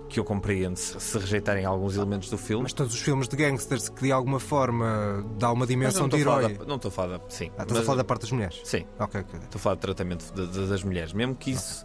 que 0.09 0.21
eu 0.21 0.25
compreendo 0.25 0.77
se, 0.77 1.19
rejeitarem 1.19 1.65
alguns 1.65 1.97
elementos 1.97 2.31
do 2.31 2.39
filme. 2.39 2.63
Mas 2.63 2.73
todos 2.73 2.95
os 2.95 3.01
filmes 3.01 3.27
de 3.29 3.37
gangsters 3.37 3.89
que 3.89 4.03
de 4.03 4.13
alguma 4.13 4.39
forma 4.39 5.25
dá 5.39 5.51
uma 5.51 5.67
dimensão 5.67 6.09
de 6.09 6.17
a 6.17 6.19
herói. 6.21 6.55
da- 6.55 6.65
não 6.65 6.77
estou 6.77 6.89
a 6.89 6.93
falar 6.93 7.19
da. 7.19 7.25
Sim. 7.29 7.47
Ah, 7.59 7.63
estás 7.63 7.73
a 7.73 7.75
Mas- 7.75 7.85
falar 7.87 7.97
da 7.99 8.05
parte 8.05 8.23
das 8.23 8.31
mulheres? 8.33 8.61
Sim. 8.65 8.87
Ok. 9.01 9.21
Estou 9.21 9.57
a 9.57 9.59
falar 9.59 9.75
de 9.75 9.81
tratamento 9.81 10.33
de- 10.33 10.47
de- 10.47 10.67
das 10.69 10.85
mulheres. 10.85 11.13
Mesmo 11.13 11.35
que 11.35 11.51
isso 11.51 11.85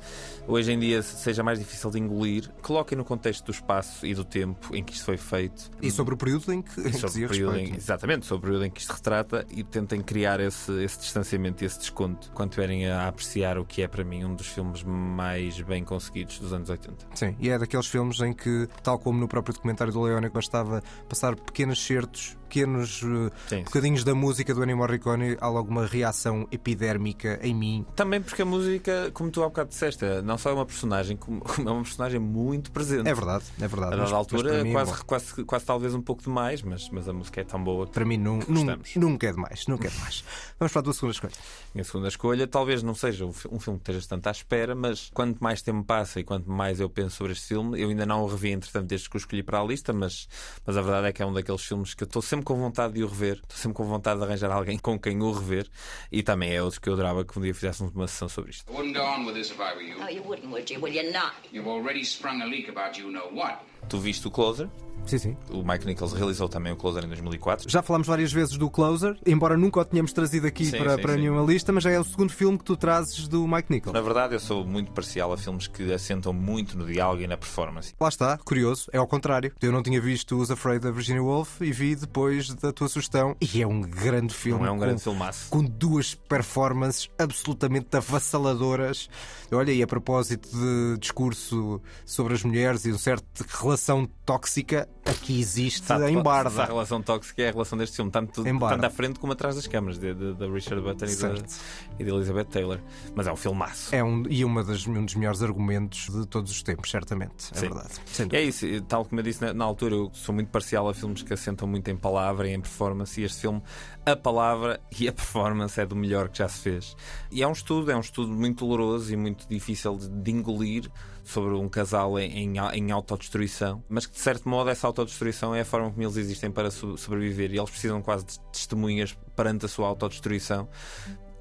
hoje 0.51 0.71
em 0.71 0.79
dia 0.79 1.01
seja 1.01 1.43
mais 1.43 1.59
difícil 1.59 1.89
de 1.89 1.99
engolir, 1.99 2.49
coloquem 2.61 2.97
no 2.97 3.05
contexto 3.05 3.45
do 3.45 3.51
espaço 3.51 4.05
e 4.05 4.13
do 4.13 4.23
tempo 4.23 4.75
em 4.75 4.83
que 4.83 4.93
isto 4.93 5.05
foi 5.05 5.17
feito. 5.17 5.71
E 5.81 5.89
sobre 5.89 6.13
o 6.13 6.17
período 6.17 6.51
em 6.53 6.61
que, 6.61 6.83
que 6.83 6.93
sobre 6.93 7.25
o 7.25 7.29
período 7.29 7.57
em, 7.57 7.75
exatamente, 7.75 8.25
sobre 8.25 8.47
o 8.47 8.51
período 8.51 8.65
em 8.65 8.71
que 8.71 8.81
isto 8.81 8.91
retrata 8.91 9.45
e 9.49 9.63
tentem 9.63 10.01
criar 10.01 10.39
esse, 10.39 10.71
esse 10.83 10.99
distanciamento 10.99 11.63
e 11.63 11.67
esse 11.67 11.79
desconto 11.79 12.31
quando 12.33 12.49
estiverem 12.49 12.89
a 12.89 13.07
apreciar 13.07 13.57
o 13.57 13.65
que 13.65 13.81
é 13.81 13.87
para 13.87 14.03
mim 14.03 14.25
um 14.25 14.35
dos 14.35 14.47
filmes 14.47 14.83
mais 14.83 15.59
bem 15.61 15.83
conseguidos 15.83 16.39
dos 16.39 16.53
anos 16.53 16.69
80. 16.69 17.07
Sim, 17.15 17.35
e 17.39 17.49
é 17.49 17.57
daqueles 17.57 17.87
filmes 17.87 18.19
em 18.19 18.33
que, 18.33 18.67
tal 18.83 18.99
como 18.99 19.19
no 19.19 19.27
próprio 19.27 19.53
documentário 19.53 19.93
do 19.93 20.01
Leone, 20.01 20.29
bastava 20.29 20.81
passar 21.07 21.35
pequenos 21.35 21.83
certos, 21.83 22.37
pequenos 22.55 23.01
eh, 23.01 23.31
Sim. 23.47 23.63
bocadinhos 23.63 24.03
da 24.03 24.13
música 24.13 24.53
do 24.53 24.61
Ennio 24.61 24.75
Morricone, 24.75 25.37
há 25.39 25.47
logo 25.47 25.69
uma 25.71 25.85
reação 25.85 26.45
epidérmica 26.51 27.39
em 27.41 27.55
mim. 27.55 27.85
Também 27.95 28.21
porque 28.21 28.41
a 28.41 28.45
música, 28.45 29.09
como 29.13 29.31
tu 29.31 29.41
há 29.41 29.45
bocado 29.47 29.69
disseste, 29.69 30.03
não 30.25 30.37
só 30.37 30.49
é 30.49 30.53
uma 30.53 30.65
personagem, 30.65 31.15
como 31.15 31.41
é 31.65 31.71
uma 31.71 31.81
personagem 31.83 32.19
muito 32.19 32.69
presente. 32.71 33.07
É 33.07 33.13
verdade, 33.13 33.45
é 33.59 33.67
verdade. 33.67 33.93
A 33.93 33.97
dada 33.97 34.15
altura, 34.15 34.63
mim, 34.65 34.73
quase, 34.73 35.03
quase, 35.05 35.43
quase 35.45 35.65
talvez 35.65 35.95
um 35.95 36.01
pouco 36.01 36.21
demais, 36.21 36.61
mas, 36.61 36.89
mas 36.89 37.07
a 37.07 37.13
música 37.13 37.39
é 37.39 37.43
tão 37.45 37.63
boa 37.63 37.87
que 37.87 37.93
Para 37.93 38.03
mim, 38.03 38.17
nun- 38.17 38.39
gostamos. 38.39 38.95
nunca 38.97 39.27
é 39.27 39.31
demais. 39.31 39.65
Nunca 39.67 39.87
é 39.87 39.91
demais. 39.91 40.23
Vamos 40.59 40.73
para 40.73 40.79
a 40.81 40.83
tua 40.83 40.93
segunda 40.93 41.13
escolha. 41.13 41.33
Minha 41.73 41.83
segunda 41.85 42.07
escolha 42.09 42.47
talvez 42.47 42.83
não 42.83 42.93
seja 42.93 43.25
um 43.25 43.31
fi- 43.31 43.47
filme 43.59 43.79
que 43.79 43.89
esteja 43.91 44.07
tanto 44.09 44.27
à 44.27 44.31
espera, 44.31 44.75
mas 44.75 45.09
quanto 45.13 45.39
mais 45.41 45.61
tempo 45.61 45.83
passa 45.85 46.19
e 46.19 46.23
quanto 46.23 46.51
mais 46.51 46.79
eu 46.81 46.89
penso 46.89 47.15
sobre 47.15 47.31
este 47.31 47.47
filme, 47.47 47.79
eu 47.81 47.87
ainda 47.89 48.05
não 48.05 48.23
o 48.23 48.27
revi, 48.27 48.49
entretanto, 48.51 48.87
desde 48.87 49.09
que 49.09 49.15
o 49.15 49.19
escolhi 49.19 49.41
para 49.43 49.59
a 49.61 49.63
lista, 49.63 49.93
mas, 49.93 50.27
mas 50.65 50.75
a 50.75 50.81
verdade 50.81 51.07
é 51.07 51.13
que 51.13 51.21
é 51.21 51.25
um 51.25 51.31
daqueles 51.31 51.61
filmes 51.63 51.93
que 51.93 52.03
eu 52.03 52.05
estou 52.05 52.21
sempre 52.21 52.40
com 52.43 52.55
vontade 52.55 52.93
de 52.93 53.03
o 53.03 53.07
rever, 53.07 53.35
estou 53.35 53.57
sempre 53.57 53.77
com 53.77 53.85
vontade 53.85 54.19
de 54.19 54.25
arranjar 54.25 54.51
alguém 54.51 54.77
com 54.77 54.99
quem 54.99 55.21
o 55.21 55.31
rever, 55.31 55.67
e 56.11 56.23
também 56.23 56.53
é 56.53 56.61
outro 56.61 56.81
que 56.81 56.89
eu 56.89 56.93
adorava 56.93 57.23
que 57.25 57.37
um 57.37 57.41
dia 57.41 57.53
fizéssemos 57.53 57.93
uma 57.93 58.07
sessão 58.07 58.29
sobre 58.29 58.51
isto. 58.51 58.71
I 58.71 58.75
wouldn't 58.75 58.97
go 58.97 59.03
on 59.03 59.25
with 59.25 59.33
this 59.35 59.51
if 59.51 59.59
I 59.59 59.73
were 59.75 59.83
you. 59.83 59.95
Oh, 60.01 60.09
you 60.09 60.23
wouldn't, 60.23 60.51
would 60.51 60.71
you? 60.71 60.79
Will 60.81 60.93
you 60.93 61.11
not? 61.11 61.33
You've 61.51 61.69
already 61.69 62.03
sprung 62.03 62.41
a 62.41 62.45
leak 62.45 62.69
about 62.69 62.99
you 62.99 63.11
know 63.11 63.29
what. 63.31 63.59
Tu 63.89 63.99
viste 63.99 64.27
o 64.27 64.31
Closer? 64.31 64.69
Sim, 65.03 65.17
sim. 65.17 65.37
O 65.49 65.63
Mike 65.67 65.83
Nichols 65.87 66.13
realizou 66.13 66.47
também 66.47 66.71
o 66.71 66.75
Closer 66.75 67.03
em 67.03 67.07
2004. 67.07 67.67
Já 67.67 67.81
falámos 67.81 68.07
várias 68.07 68.31
vezes 68.31 68.55
do 68.55 68.69
Closer, 68.69 69.17
embora 69.25 69.57
nunca 69.57 69.79
o 69.79 69.85
tenhamos 69.85 70.13
trazido 70.13 70.45
aqui 70.45 70.63
Sim, 70.63 70.77
para, 70.77 70.95
sim, 70.95 71.01
para 71.01 71.13
sim. 71.13 71.19
nenhuma 71.21 71.41
lista, 71.43 71.71
mas 71.71 71.83
já 71.83 71.89
é 71.89 71.99
o 71.99 72.03
segundo 72.03 72.31
filme 72.31 72.55
que 72.55 72.63
tu 72.63 72.77
trazes 72.77 73.27
do 73.27 73.47
Mike 73.47 73.71
Nichols. 73.71 73.93
Na 73.95 73.99
verdade, 74.01 74.35
eu 74.35 74.39
sou 74.39 74.63
muito 74.63 74.91
parcial 74.91 75.33
a 75.33 75.37
filmes 75.37 75.65
que 75.65 75.91
assentam 75.91 76.31
muito 76.31 76.77
no 76.77 76.85
diálogo 76.85 77.19
e 77.23 77.25
na 77.25 77.35
performance. 77.35 77.95
Lá 77.99 78.09
está, 78.09 78.37
curioso, 78.37 78.91
é 78.93 78.99
ao 78.99 79.07
contrário. 79.07 79.51
Eu 79.59 79.71
não 79.71 79.81
tinha 79.81 79.99
visto 79.99 80.37
Os 80.39 80.51
Afraid 80.51 80.81
da 80.83 80.91
Virginia 80.91 81.23
Woolf 81.23 81.61
e 81.61 81.71
vi 81.71 81.95
depois 81.95 82.53
da 82.53 82.71
tua 82.71 82.87
sugestão. 82.87 83.35
E 83.41 83.59
é 83.59 83.65
um 83.65 83.81
grande 83.81 84.35
filme. 84.35 84.59
Não 84.61 84.67
é 84.67 84.71
um 84.71 84.75
com- 84.75 84.81
grande 84.81 85.01
filmaço. 85.01 85.49
Com 85.49 85.63
duas 85.63 86.13
performances 86.13 87.09
absolutamente 87.17 87.87
avassaladoras. 87.97 89.09
Olha, 89.51 89.71
e 89.71 89.81
a 89.81 89.87
propósito 89.87 90.47
de 90.47 90.99
discurso 90.99 91.81
sobre 92.05 92.35
as 92.35 92.43
mulheres 92.43 92.85
e 92.85 92.91
uma 92.91 92.99
certa 92.99 93.43
relação 93.71 94.05
tóxica, 94.25 94.87
aqui 95.05 95.39
existe 95.39 95.85
Sabe, 95.85 96.05
em 96.05 96.13
se 96.13 96.19
A 96.19 96.23
Barda. 96.23 96.65
relação 96.65 97.01
tóxica 97.01 97.41
é 97.41 97.49
a 97.49 97.51
relação 97.51 97.77
deste 97.77 97.95
filme, 97.95 98.11
tanto, 98.11 98.43
Barda. 98.43 98.75
tanto 98.75 98.85
à 98.85 98.89
frente 98.89 99.19
como 99.19 99.31
atrás 99.33 99.55
das 99.55 99.65
câmaras, 99.65 99.97
de, 99.97 100.13
de, 100.13 100.33
de 100.33 100.47
Richard 100.49 100.81
Button 100.81 101.05
e 101.05 102.01
e 102.01 102.03
de 102.03 102.09
Elizabeth 102.09 102.45
Taylor. 102.45 102.79
Mas 103.15 103.27
é 103.27 103.31
um 103.31 103.35
filmaço. 103.35 103.95
É 103.95 104.03
um, 104.03 104.23
e 104.29 104.43
uma 104.43 104.63
das, 104.63 104.85
um 104.85 105.05
dos 105.05 105.15
melhores 105.15 105.41
argumentos 105.41 106.09
de 106.09 106.25
todos 106.27 106.51
os 106.51 106.61
tempos, 106.61 106.91
certamente. 106.91 107.51
É 107.53 107.55
Sim. 107.55 107.69
verdade. 107.69 108.35
É 108.35 108.41
isso, 108.41 108.65
tal 108.87 109.05
como 109.05 109.19
eu 109.21 109.23
disse 109.23 109.41
na, 109.41 109.53
na 109.53 109.65
altura, 109.65 109.95
eu 109.95 110.11
sou 110.13 110.35
muito 110.35 110.49
parcial 110.49 110.89
a 110.89 110.93
filmes 110.93 111.23
que 111.23 111.33
assentam 111.33 111.67
muito 111.67 111.89
em 111.89 111.95
palavra 111.95 112.49
e 112.49 112.53
em 112.53 112.59
performance, 112.59 113.19
e 113.19 113.23
este 113.23 113.41
filme, 113.41 113.61
a 114.05 114.15
palavra 114.15 114.81
e 114.99 115.07
a 115.07 115.13
performance 115.13 115.79
é 115.79 115.85
do 115.85 115.95
melhor 115.95 116.27
que 116.27 116.39
já 116.39 116.49
se 116.49 116.59
fez. 116.59 116.95
E 117.31 117.41
é 117.41 117.47
um 117.47 117.53
estudo, 117.53 117.89
é 117.89 117.95
um 117.95 118.01
estudo 118.01 118.33
muito 118.33 118.65
doloroso 118.65 119.13
e 119.13 119.15
muito 119.15 119.47
difícil 119.47 119.97
de, 119.97 120.09
de 120.09 120.31
engolir 120.31 120.91
sobre 121.31 121.53
um 121.55 121.67
casal 121.69 122.19
em, 122.19 122.55
em, 122.55 122.57
em 122.73 122.91
autodestruição, 122.91 123.83
mas 123.89 124.05
que 124.05 124.13
de 124.13 124.19
certo 124.19 124.47
modo 124.49 124.69
essa 124.69 124.85
autodestruição 124.87 125.55
é 125.55 125.61
a 125.61 125.65
forma 125.65 125.89
como 125.89 126.01
eles 126.03 126.17
existem 126.17 126.51
para 126.51 126.69
so- 126.69 126.97
sobreviver. 126.97 127.51
E 127.51 127.57
eles 127.57 127.69
precisam 127.69 128.01
quase 128.01 128.25
de 128.25 128.39
testemunhas 128.51 129.17
perante 129.35 129.65
a 129.65 129.69
sua 129.69 129.87
autodestruição 129.87 130.67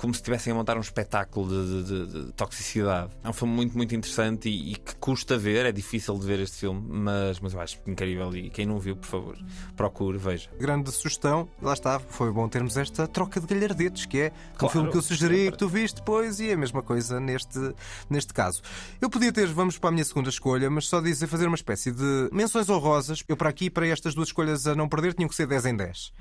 como 0.00 0.14
se 0.14 0.20
estivessem 0.20 0.50
a 0.50 0.56
montar 0.56 0.78
um 0.78 0.80
espetáculo 0.80 1.46
de, 1.46 1.82
de- 1.84 2.06
de- 2.06 2.24
de 2.26 2.32
toxicidade. 2.32 3.10
É 3.22 3.28
um 3.28 3.34
filme 3.34 3.52
muito, 3.52 3.76
muito 3.76 3.94
interessante 3.94 4.48
e, 4.48 4.72
e 4.72 4.76
que 4.76 4.96
custa 4.96 5.36
ver, 5.36 5.66
é 5.66 5.72
difícil 5.72 6.18
de 6.18 6.24
ver 6.26 6.40
este 6.40 6.56
filme, 6.60 6.80
mas, 6.88 7.38
mas 7.38 7.52
eu 7.52 7.60
acho 7.60 7.78
incrível. 7.86 8.34
E 8.34 8.48
quem 8.48 8.64
não 8.64 8.78
viu, 8.78 8.96
por 8.96 9.06
favor, 9.06 9.36
procure, 9.76 10.16
veja. 10.16 10.48
Grande 10.58 10.90
sugestão, 10.90 11.46
lá 11.60 11.74
está, 11.74 12.00
foi 12.00 12.32
bom 12.32 12.48
termos 12.48 12.78
esta 12.78 13.06
troca 13.06 13.38
de 13.42 13.46
galhardetes, 13.46 14.06
que 14.06 14.18
é 14.20 14.32
um 14.54 14.56
Claro, 14.58 14.72
filme 14.72 14.90
que 14.90 14.96
eu 14.96 15.02
sugeri, 15.02 15.34
sempre. 15.36 15.52
que 15.52 15.58
tu 15.58 15.68
viste 15.68 15.96
depois, 15.96 16.40
e 16.40 16.48
é 16.48 16.54
a 16.54 16.56
mesma 16.56 16.82
coisa 16.82 17.20
neste, 17.20 17.58
neste 18.08 18.32
caso. 18.32 18.62
Eu 19.02 19.10
podia 19.10 19.30
ter, 19.30 19.48
vamos 19.48 19.76
para 19.76 19.90
a 19.90 19.92
minha 19.92 20.04
segunda 20.06 20.30
escolha, 20.30 20.70
mas 20.70 20.86
só 20.88 21.02
dizer, 21.02 21.26
fazer 21.26 21.46
uma 21.46 21.56
espécie 21.56 21.92
de 21.92 22.30
menções 22.32 22.70
honrosas. 22.70 23.22
Eu 23.28 23.36
para 23.36 23.50
aqui, 23.50 23.68
para 23.68 23.86
estas 23.86 24.14
duas 24.14 24.28
escolhas 24.28 24.66
a 24.66 24.74
não 24.74 24.88
perder, 24.88 25.12
tinham 25.12 25.28
que 25.28 25.34
ser 25.34 25.46
10 25.46 25.66
em 25.66 25.76
10. 25.76 26.12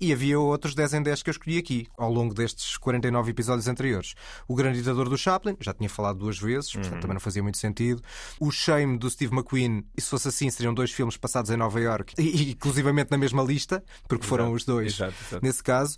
E 0.00 0.14
havia 0.14 0.40
outros 0.40 0.74
10 0.74 0.94
em 0.94 1.02
10 1.02 1.22
que 1.22 1.28
eu 1.28 1.32
escolhi 1.32 1.58
aqui, 1.58 1.86
ao 1.98 2.10
longo 2.10 2.32
destes 2.32 2.76
49 2.78 3.17
episódios 3.26 3.66
anteriores. 3.66 4.14
O 4.46 4.54
Grande 4.54 4.78
Ditador 4.78 5.08
do 5.08 5.16
Chaplin, 5.16 5.56
já 5.60 5.72
tinha 5.72 5.88
falado 5.88 6.18
duas 6.18 6.38
vezes, 6.38 6.72
portanto 6.72 7.00
também 7.00 7.14
não 7.14 7.20
fazia 7.20 7.42
muito 7.42 7.58
sentido. 7.58 8.02
O 8.38 8.50
Shame 8.50 8.98
do 8.98 9.10
Steve 9.10 9.34
McQueen, 9.34 9.84
e 9.96 10.00
se 10.00 10.10
fosse 10.10 10.28
assim, 10.28 10.50
seriam 10.50 10.74
dois 10.74 10.90
filmes 10.92 11.16
passados 11.16 11.50
em 11.50 11.56
Nova 11.56 11.80
York, 11.80 12.14
e, 12.18 12.22
e 12.22 12.50
inclusivamente 12.52 13.10
na 13.10 13.18
mesma 13.18 13.42
lista, 13.42 13.82
porque 14.06 14.26
foram 14.26 14.44
Exato, 14.44 14.56
os 14.56 14.64
dois 14.64 14.94
exato, 14.94 15.14
exato. 15.28 15.44
nesse 15.44 15.62
caso. 15.62 15.96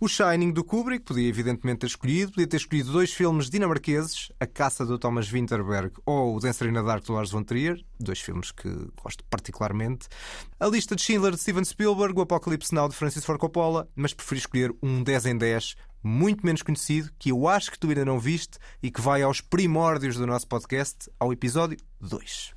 O 0.00 0.08
Shining 0.08 0.50
do 0.50 0.64
Kubrick, 0.64 1.04
podia 1.04 1.28
evidentemente 1.28 1.80
ter 1.80 1.86
escolhido, 1.86 2.32
podia 2.32 2.46
ter 2.46 2.56
escolhido 2.56 2.90
dois 2.90 3.12
filmes 3.12 3.48
dinamarqueses, 3.48 4.32
A 4.40 4.46
Caça 4.46 4.84
do 4.84 4.98
Thomas 4.98 5.28
Winterberg 5.28 5.92
ou 6.04 6.36
O 6.36 6.40
Dancer 6.40 6.68
in 6.68 6.72
the 6.72 6.82
Dark 6.82 7.04
do 7.04 7.12
Lars 7.12 7.30
von 7.30 7.44
Trier, 7.44 7.80
dois 8.00 8.18
filmes 8.20 8.50
que 8.50 8.68
gosto 9.00 9.22
particularmente. 9.30 10.08
A 10.58 10.66
lista 10.66 10.96
de 10.96 11.02
Schindler 11.02 11.32
de 11.32 11.38
Steven 11.38 11.64
Spielberg, 11.64 12.18
O 12.18 12.22
Apocalipse 12.22 12.74
Now 12.74 12.88
de 12.88 12.96
Francis 12.96 13.24
Ford 13.24 13.38
Coppola, 13.38 13.88
mas 13.94 14.12
preferi 14.12 14.40
escolher 14.40 14.74
um 14.82 15.04
10 15.04 15.26
em 15.26 15.38
10 15.38 15.76
muito 16.02 16.44
menos 16.44 16.62
conhecido, 16.62 17.10
que 17.18 17.30
eu 17.30 17.48
acho 17.48 17.70
que 17.70 17.78
tu 17.78 17.88
ainda 17.88 18.04
não 18.04 18.18
viste 18.18 18.58
e 18.82 18.90
que 18.90 19.00
vai 19.00 19.22
aos 19.22 19.40
primórdios 19.40 20.16
do 20.16 20.26
nosso 20.26 20.46
podcast, 20.46 21.10
ao 21.18 21.32
episódio 21.32 21.78
2. 22.00 22.54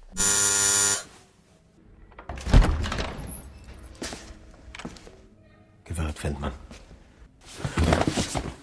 Gewalt, 5.88 6.18
Feldman. 6.18 6.52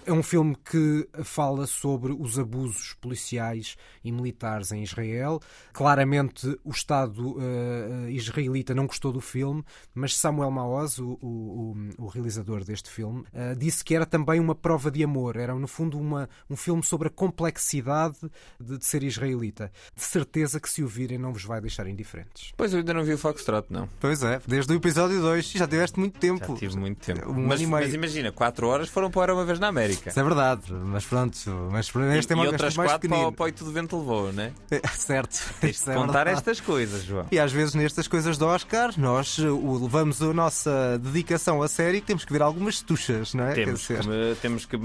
É 0.05 0.11
um 0.11 0.23
filme 0.23 0.55
que 0.55 1.07
fala 1.23 1.65
sobre 1.65 2.11
os 2.11 2.37
abusos 2.37 2.93
policiais 2.99 3.77
e 4.03 4.11
militares 4.11 4.71
em 4.71 4.83
Israel. 4.83 5.39
Claramente, 5.71 6.59
o 6.63 6.71
Estado 6.71 7.37
uh, 7.37 8.09
israelita 8.09 8.73
não 8.75 8.85
gostou 8.85 9.13
do 9.13 9.21
filme, 9.21 9.63
mas 9.93 10.17
Samuel 10.17 10.51
Maoz, 10.51 10.99
o, 10.99 11.17
o, 11.21 11.75
o 11.97 12.07
realizador 12.07 12.63
deste 12.65 12.89
filme, 12.89 13.21
uh, 13.33 13.55
disse 13.57 13.83
que 13.83 13.95
era 13.95 14.05
também 14.05 14.39
uma 14.39 14.53
prova 14.53 14.91
de 14.91 15.03
amor. 15.03 15.37
Era, 15.37 15.55
no 15.55 15.67
fundo, 15.67 15.97
uma, 15.97 16.29
um 16.49 16.55
filme 16.55 16.83
sobre 16.83 17.07
a 17.07 17.11
complexidade 17.11 18.17
de, 18.59 18.77
de, 18.77 18.85
ser 18.85 19.03
israelita. 19.03 19.71
De 19.95 20.03
certeza 20.03 20.59
que, 20.59 20.69
se 20.69 20.83
o 20.83 20.87
virem, 20.87 21.17
não 21.17 21.31
vos 21.31 21.43
vai 21.43 21.61
deixar 21.61 21.87
indiferentes. 21.87 22.51
Pois 22.57 22.73
eu 22.73 22.79
ainda 22.79 22.93
não 22.93 23.03
vi 23.03 23.13
o 23.13 23.17
Foxtrot, 23.17 23.67
não. 23.69 23.87
Pois 23.99 24.21
é, 24.21 24.41
desde 24.45 24.73
o 24.73 24.75
episódio 24.75 25.21
2 25.21 25.51
já 25.51 25.67
tiveste 25.67 25.97
muito 25.97 26.19
tempo. 26.19 26.45
Já 26.53 26.59
tive 26.59 26.77
muito 26.77 26.99
tempo. 26.99 27.29
Um 27.29 27.47
mas, 27.47 27.61
mas, 27.61 27.93
imagina, 27.93 28.31
4 28.31 28.67
horas 28.67 28.89
foram 28.89 29.09
para 29.09 29.33
uma 29.33 29.45
vez 29.45 29.59
na 29.59 29.67
América. 29.67 29.92
Isso 29.93 30.19
é 30.19 30.23
verdade, 30.23 30.71
mas 30.71 31.05
pronto. 31.05 31.37
Mas 31.71 31.91
este 32.17 32.31
e, 32.31 32.33
é 32.33 32.35
uma 32.35 32.45
e 32.45 32.47
outras 32.47 32.75
mais 32.75 32.91
quatro 32.91 33.09
para, 33.09 33.31
para 33.31 33.43
o 33.43 33.45
Oito 33.45 33.65
do 33.65 33.71
Vento 33.71 33.97
levou, 33.97 34.31
né? 34.31 34.51
É, 34.71 34.87
certo. 34.89 35.53
Tens 35.59 35.83
de 35.83 35.91
é 35.91 35.93
contar 35.93 36.25
verdade. 36.25 36.37
estas 36.37 36.59
coisas, 36.59 37.03
João. 37.03 37.25
E 37.31 37.39
às 37.39 37.51
vezes 37.51 37.75
nestas 37.75 38.07
coisas 38.07 38.37
do 38.37 38.45
Oscar, 38.45 38.93
nós 38.97 39.37
uh, 39.37 39.81
levamos 39.81 40.21
a 40.21 40.33
nossa 40.33 40.99
dedicação 40.99 41.61
a 41.61 41.67
sério 41.67 41.97
e 41.97 42.01
temos 42.01 42.25
que 42.25 42.33
ver 42.33 42.41
algumas 42.41 42.81
tuchas, 42.81 43.33
não 43.33 43.45
é? 43.45 43.53
Temos, 43.53 43.87
que, 43.87 43.95
temos 44.41 44.65
que. 44.65 44.77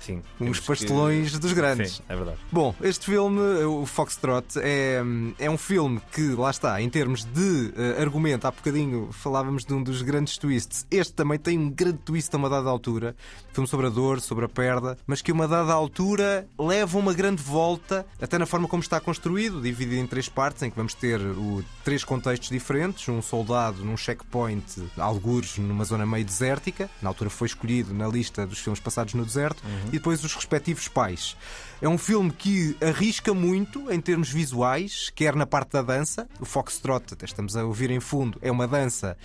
Sim. 0.00 0.22
Uns 0.40 0.60
pastelões 0.60 1.32
que... 1.32 1.38
dos 1.38 1.52
grandes. 1.52 1.96
Sim, 1.96 2.02
é 2.08 2.16
verdade. 2.16 2.38
Bom, 2.50 2.74
este 2.82 3.06
filme, 3.06 3.40
o 3.64 3.86
Foxtrot, 3.86 4.58
é, 4.58 5.02
é 5.38 5.50
um 5.50 5.58
filme 5.58 6.00
que, 6.12 6.34
lá 6.34 6.50
está, 6.50 6.80
em 6.80 6.88
termos 6.88 7.24
de 7.24 7.72
uh, 7.76 8.00
argumento, 8.00 8.46
há 8.46 8.50
bocadinho 8.50 9.10
falávamos 9.12 9.64
de 9.64 9.72
um 9.72 9.82
dos 9.82 10.02
grandes 10.02 10.38
twists. 10.38 10.86
Este 10.90 11.12
também 11.12 11.38
tem 11.38 11.58
um 11.58 11.70
grande 11.70 11.98
twist 11.98 12.34
a 12.34 12.38
uma 12.38 12.48
dada 12.48 12.68
altura. 12.68 13.14
Filme 13.52 13.68
sobre 13.68 13.86
a 13.86 13.90
dor, 13.90 14.20
sobre 14.20 14.44
a 14.44 14.48
perda, 14.54 14.96
mas 15.06 15.20
que 15.20 15.30
a 15.30 15.34
uma 15.34 15.48
dada 15.48 15.72
altura 15.72 16.46
leva 16.58 16.96
uma 16.98 17.12
grande 17.12 17.42
volta, 17.42 18.06
até 18.22 18.38
na 18.38 18.46
forma 18.46 18.68
como 18.68 18.82
está 18.82 19.00
construído, 19.00 19.60
dividido 19.60 20.00
em 20.00 20.06
três 20.06 20.28
partes, 20.28 20.62
em 20.62 20.70
que 20.70 20.76
vamos 20.76 20.94
ter 20.94 21.20
o, 21.20 21.64
três 21.84 22.04
contextos 22.04 22.48
diferentes: 22.48 23.08
um 23.08 23.20
soldado 23.20 23.84
num 23.84 23.96
checkpoint, 23.96 24.64
algures 24.96 25.58
numa 25.58 25.84
zona 25.84 26.06
meio 26.06 26.24
desértica, 26.24 26.88
na 27.02 27.10
altura 27.10 27.30
foi 27.30 27.46
escolhido 27.46 27.92
na 27.92 28.06
lista 28.06 28.46
dos 28.46 28.60
filmes 28.60 28.80
passados 28.80 29.14
no 29.14 29.24
deserto, 29.24 29.62
uhum. 29.64 29.88
e 29.88 29.92
depois 29.92 30.22
os 30.22 30.34
respectivos 30.34 30.88
pais. 30.88 31.36
É 31.82 31.88
um 31.88 31.98
filme 31.98 32.30
que 32.30 32.76
arrisca 32.80 33.34
muito 33.34 33.92
em 33.92 34.00
termos 34.00 34.30
visuais, 34.30 35.10
quer 35.14 35.34
na 35.34 35.44
parte 35.44 35.72
da 35.72 35.82
dança. 35.82 36.26
O 36.40 36.44
Foxtrot, 36.44 37.12
até 37.12 37.26
estamos 37.26 37.56
a 37.56 37.64
ouvir 37.64 37.90
em 37.90 38.00
fundo, 38.00 38.38
é 38.40 38.50
uma 38.50 38.66
dança 38.66 39.16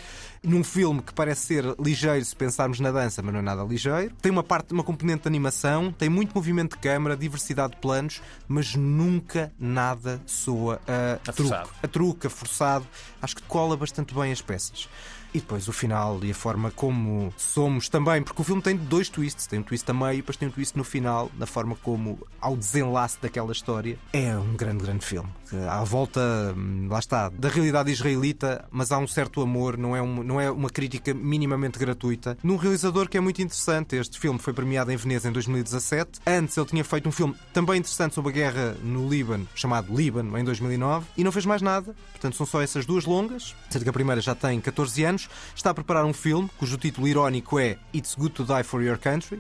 num 0.44 0.64
filme 0.64 1.02
que 1.02 1.14
parece 1.14 1.48
ser 1.48 1.76
ligeiro 1.80 2.24
se 2.24 2.36
pensarmos 2.36 2.80
na 2.80 2.92
dança, 2.92 3.22
mas 3.22 3.34
não 3.34 3.40
é 3.40 3.44
nada 3.44 3.64
ligeiro. 3.64 4.14
Tem 4.22 4.32
uma 4.32 4.44
parte, 4.44 4.74
uma 4.74 4.84
componente 4.84 5.19
de 5.24 5.28
animação, 5.28 5.92
tem 5.92 6.10
muito 6.10 6.34
movimento 6.34 6.76
de 6.76 6.82
câmara, 6.82 7.16
diversidade 7.16 7.74
de 7.74 7.80
planos, 7.80 8.22
mas 8.48 8.76
nunca 8.76 9.52
nada 9.60 10.22
soa 10.26 10.82
a, 10.88 11.20
a 11.30 11.34
truque, 11.34 11.70
a 11.84 11.88
truque, 11.88 12.28
a 12.28 12.30
forçado. 12.30 12.88
Acho 13.22 13.36
que 13.36 13.44
cola 13.44 13.76
bastante 13.78 14.14
bem 14.14 14.32
as 14.32 14.42
peças. 14.42 14.88
E 15.34 15.40
depois 15.40 15.68
o 15.68 15.74
final 15.74 16.20
e 16.24 16.32
a 16.32 16.36
forma 16.36 16.72
como 16.72 17.32
somos 17.38 17.88
também, 17.88 18.24
porque 18.24 18.42
o 18.42 18.46
filme 18.46 18.62
tem 18.62 18.76
dois 18.76 19.10
twists: 19.10 19.46
tem 19.46 19.60
um 19.60 19.64
twist 19.64 19.90
a 19.90 19.94
meio 19.94 20.14
e 20.14 20.18
depois 20.18 20.38
tem 20.38 20.48
um 20.48 20.52
twist 20.52 20.76
no 20.78 20.84
final, 20.84 21.32
na 21.38 21.46
forma 21.46 21.76
como, 21.84 22.20
ao 22.42 22.58
desenlace 22.58 23.18
daquela 23.22 23.52
história. 23.52 23.98
É 24.12 24.36
um 24.36 24.56
grande, 24.56 24.84
grande 24.84 25.06
filme. 25.06 25.30
À 25.70 25.84
volta, 25.84 26.20
hum, 26.56 26.88
lá 26.90 27.00
está, 27.00 27.30
da 27.30 27.50
realidade 27.50 27.92
israelita, 27.92 28.66
mas 28.72 28.92
há 28.92 28.98
um 28.98 29.08
certo 29.08 29.42
amor, 29.42 29.78
não 29.78 29.96
é, 29.96 30.02
um, 30.02 30.24
não 30.24 30.40
é 30.40 30.50
uma 30.50 30.70
crítica 30.70 31.14
minimamente 31.14 31.78
gratuita. 31.78 32.38
Num 32.44 32.56
realizador 32.56 33.08
que 33.10 33.18
é 33.18 33.22
muito 33.22 33.42
interessante. 33.42 33.96
Este 33.96 34.20
filme 34.20 34.40
foi 34.40 34.54
premiado 34.54 34.92
em 34.92 34.98
Veneza 34.98 35.30
em 35.30 35.32
2017. 35.32 36.20
Antes 36.26 36.58
ele 36.58 36.66
tinha 36.66 36.84
feito 36.84 37.10
um 37.10 37.12
filme 37.12 37.36
também 37.54 37.80
interessante 37.80 38.16
sobre 38.16 38.32
a 38.32 38.34
guerra 38.34 38.78
no 38.84 39.08
Líbano, 39.08 39.48
chamado 39.56 39.96
Líbano, 39.96 40.38
em 40.38 40.44
2009, 40.44 41.06
e 41.18 41.24
não 41.24 41.32
fez 41.32 41.46
mais 41.46 41.62
nada. 41.62 41.96
Portanto, 42.12 42.36
são 42.36 42.46
só 42.46 42.62
essas 42.62 42.86
duas 42.86 43.06
longas. 43.06 43.56
Sendo 43.70 43.84
que 43.84 43.90
a 43.90 43.94
primeira 43.94 44.22
já 44.22 44.36
tem 44.36 44.60
14 44.60 45.04
anos 45.04 45.19
anos, 45.20 45.30
está 45.56 45.72
a 45.72 45.74
preparar 45.74 46.06
um 46.06 46.14
filme 46.14 46.50
cujo 46.58 46.78
título 46.78 47.08
irónico 47.08 47.60
é 47.60 47.78
It's 47.94 48.16
Good 48.16 48.34
to 48.34 48.44
Die 48.46 48.64
for 48.64 48.82
Your 48.82 48.98
Country. 48.98 49.40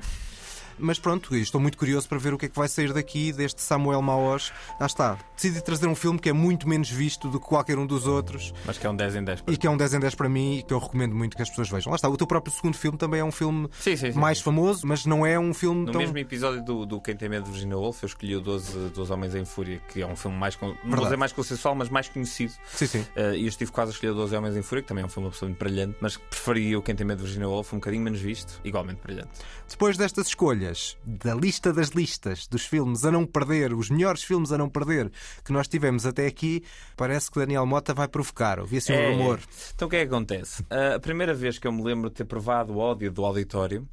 Mas 0.79 0.99
pronto, 0.99 1.35
estou 1.35 1.59
muito 1.59 1.77
curioso 1.77 2.07
para 2.07 2.17
ver 2.17 2.33
o 2.33 2.37
que 2.37 2.45
é 2.45 2.49
que 2.49 2.55
vai 2.55 2.67
sair 2.67 2.93
daqui 2.93 3.31
deste 3.31 3.61
Samuel 3.61 4.01
Maoz. 4.01 4.51
Lá 4.79 4.85
está. 4.85 5.17
Decidi 5.35 5.61
trazer 5.61 5.87
um 5.87 5.95
filme 5.95 6.19
que 6.19 6.29
é 6.29 6.33
muito 6.33 6.67
menos 6.67 6.89
visto 6.89 7.29
do 7.29 7.39
que 7.39 7.47
qualquer 7.47 7.77
um 7.77 7.85
dos 7.85 8.07
outros. 8.07 8.53
Mas 8.65 8.77
que 8.77 8.85
é 8.85 8.89
um 8.89 8.95
10 8.95 9.15
em 9.15 9.23
10 9.23 9.41
para 9.41 9.53
E 9.53 9.57
que 9.57 9.67
é 9.67 9.69
um 9.69 9.77
10 9.77 9.93
em 9.93 9.99
10 9.99 10.15
para 10.15 10.29
mim 10.29 10.57
e 10.57 10.63
que 10.63 10.73
eu 10.73 10.79
recomendo 10.79 11.15
muito 11.15 11.35
que 11.35 11.41
as 11.41 11.49
pessoas 11.49 11.69
vejam. 11.69 11.91
Lá 11.91 11.95
está. 11.95 12.09
O 12.09 12.17
teu 12.17 12.27
próprio 12.27 12.53
segundo 12.53 12.75
filme 12.75 12.97
também 12.97 13.19
é 13.19 13.23
um 13.23 13.31
filme 13.31 13.69
sim, 13.79 13.95
sim, 13.95 14.11
sim, 14.11 14.19
mais 14.19 14.39
famoso, 14.39 14.85
mas 14.85 15.05
não 15.05 15.25
é 15.25 15.39
um 15.39 15.53
filme 15.53 15.85
no 15.85 15.91
tão... 15.91 16.01
mesmo 16.01 16.17
episódio 16.17 16.63
do, 16.63 16.85
do 16.85 17.01
Quem 17.01 17.15
Tem 17.15 17.29
Medo 17.29 17.45
de 17.45 17.51
Virginia 17.51 17.77
Woolf, 17.77 18.03
eu 18.03 18.07
escolhi 18.07 18.35
o 18.35 18.41
12, 18.41 18.89
12 18.89 19.13
Homens 19.13 19.35
em 19.35 19.45
Fúria, 19.45 19.81
que 19.89 20.01
é 20.01 20.07
um 20.07 20.15
filme 20.15 20.37
mais, 20.37 20.57
não 20.61 20.97
vou 20.97 21.03
dizer 21.03 21.17
mais 21.17 21.31
consensual, 21.31 21.75
mas 21.75 21.89
mais 21.89 22.09
conhecido. 22.09 22.53
Sim, 22.73 22.87
sim. 22.87 22.99
Uh, 23.15 23.33
e 23.35 23.43
eu 23.43 23.47
estive 23.47 23.71
quase 23.71 23.91
a 23.91 23.93
escolher 23.93 24.13
12 24.13 24.35
Homens 24.35 24.55
em 24.55 24.61
Fúria, 24.61 24.81
que 24.81 24.87
também 24.87 25.03
é 25.03 25.05
um 25.05 25.09
filme 25.09 25.27
absolutamente 25.27 25.59
brilhante, 25.59 25.97
mas 26.01 26.17
preferi 26.17 26.75
o 26.75 26.81
Quem 26.81 26.95
Tem 26.95 27.05
Medo 27.05 27.19
de 27.19 27.23
Virginia 27.23 27.47
Woolf, 27.47 27.73
um 27.73 27.77
bocadinho 27.77 28.03
menos 28.03 28.19
visto, 28.19 28.59
igualmente 28.63 29.01
brilhante. 29.01 29.29
Depois 29.67 29.97
destas 29.97 30.27
escolhas, 30.27 30.68
da 31.05 31.33
lista 31.33 31.73
das 31.73 31.89
listas 31.89 32.47
dos 32.47 32.65
filmes 32.65 33.05
a 33.05 33.11
não 33.11 33.25
perder, 33.25 33.73
os 33.73 33.89
melhores 33.89 34.23
filmes 34.23 34.51
a 34.51 34.57
não 34.57 34.69
perder 34.69 35.11
que 35.43 35.51
nós 35.51 35.67
tivemos 35.67 36.05
até 36.05 36.27
aqui, 36.27 36.63
parece 36.95 37.31
que 37.31 37.39
Daniel 37.39 37.65
Mota 37.65 37.93
vai 37.93 38.07
provocar. 38.07 38.59
Ouvi 38.59 38.77
assim 38.77 38.93
um 38.93 38.95
é. 38.95 39.11
rumor. 39.11 39.39
Então 39.75 39.87
o 39.87 39.91
que 39.91 39.97
é 39.97 40.05
que 40.05 40.13
acontece? 40.13 40.65
A 40.95 40.99
primeira 40.99 41.33
vez 41.33 41.57
que 41.57 41.67
eu 41.67 41.71
me 41.71 41.83
lembro 41.83 42.09
de 42.09 42.15
ter 42.15 42.25
provado 42.25 42.73
o 42.73 42.77
ódio 42.77 43.11
do 43.11 43.25
auditório 43.25 43.87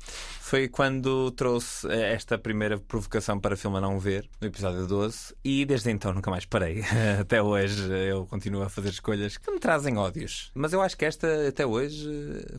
foi 0.46 0.68
quando 0.68 1.30
trouxe 1.32 1.88
eh, 1.88 2.12
esta 2.12 2.38
primeira 2.38 2.78
provocação 2.78 3.40
para 3.40 3.56
filme 3.56 3.78
a 3.78 3.80
não 3.80 3.98
ver, 3.98 4.28
no 4.40 4.46
episódio 4.46 4.86
12, 4.86 5.34
e 5.44 5.64
desde 5.64 5.90
então 5.90 6.12
nunca 6.12 6.30
mais 6.30 6.44
parei. 6.44 6.84
Até 7.20 7.42
hoje 7.42 7.82
eu 8.08 8.26
continuo 8.26 8.62
a 8.62 8.68
fazer 8.68 8.90
escolhas 8.90 9.36
que 9.36 9.50
me 9.50 9.58
trazem 9.58 9.96
ódios. 9.96 10.52
Mas 10.54 10.72
eu 10.72 10.80
acho 10.80 10.96
que 10.96 11.04
esta, 11.04 11.48
até 11.48 11.66
hoje, 11.66 12.08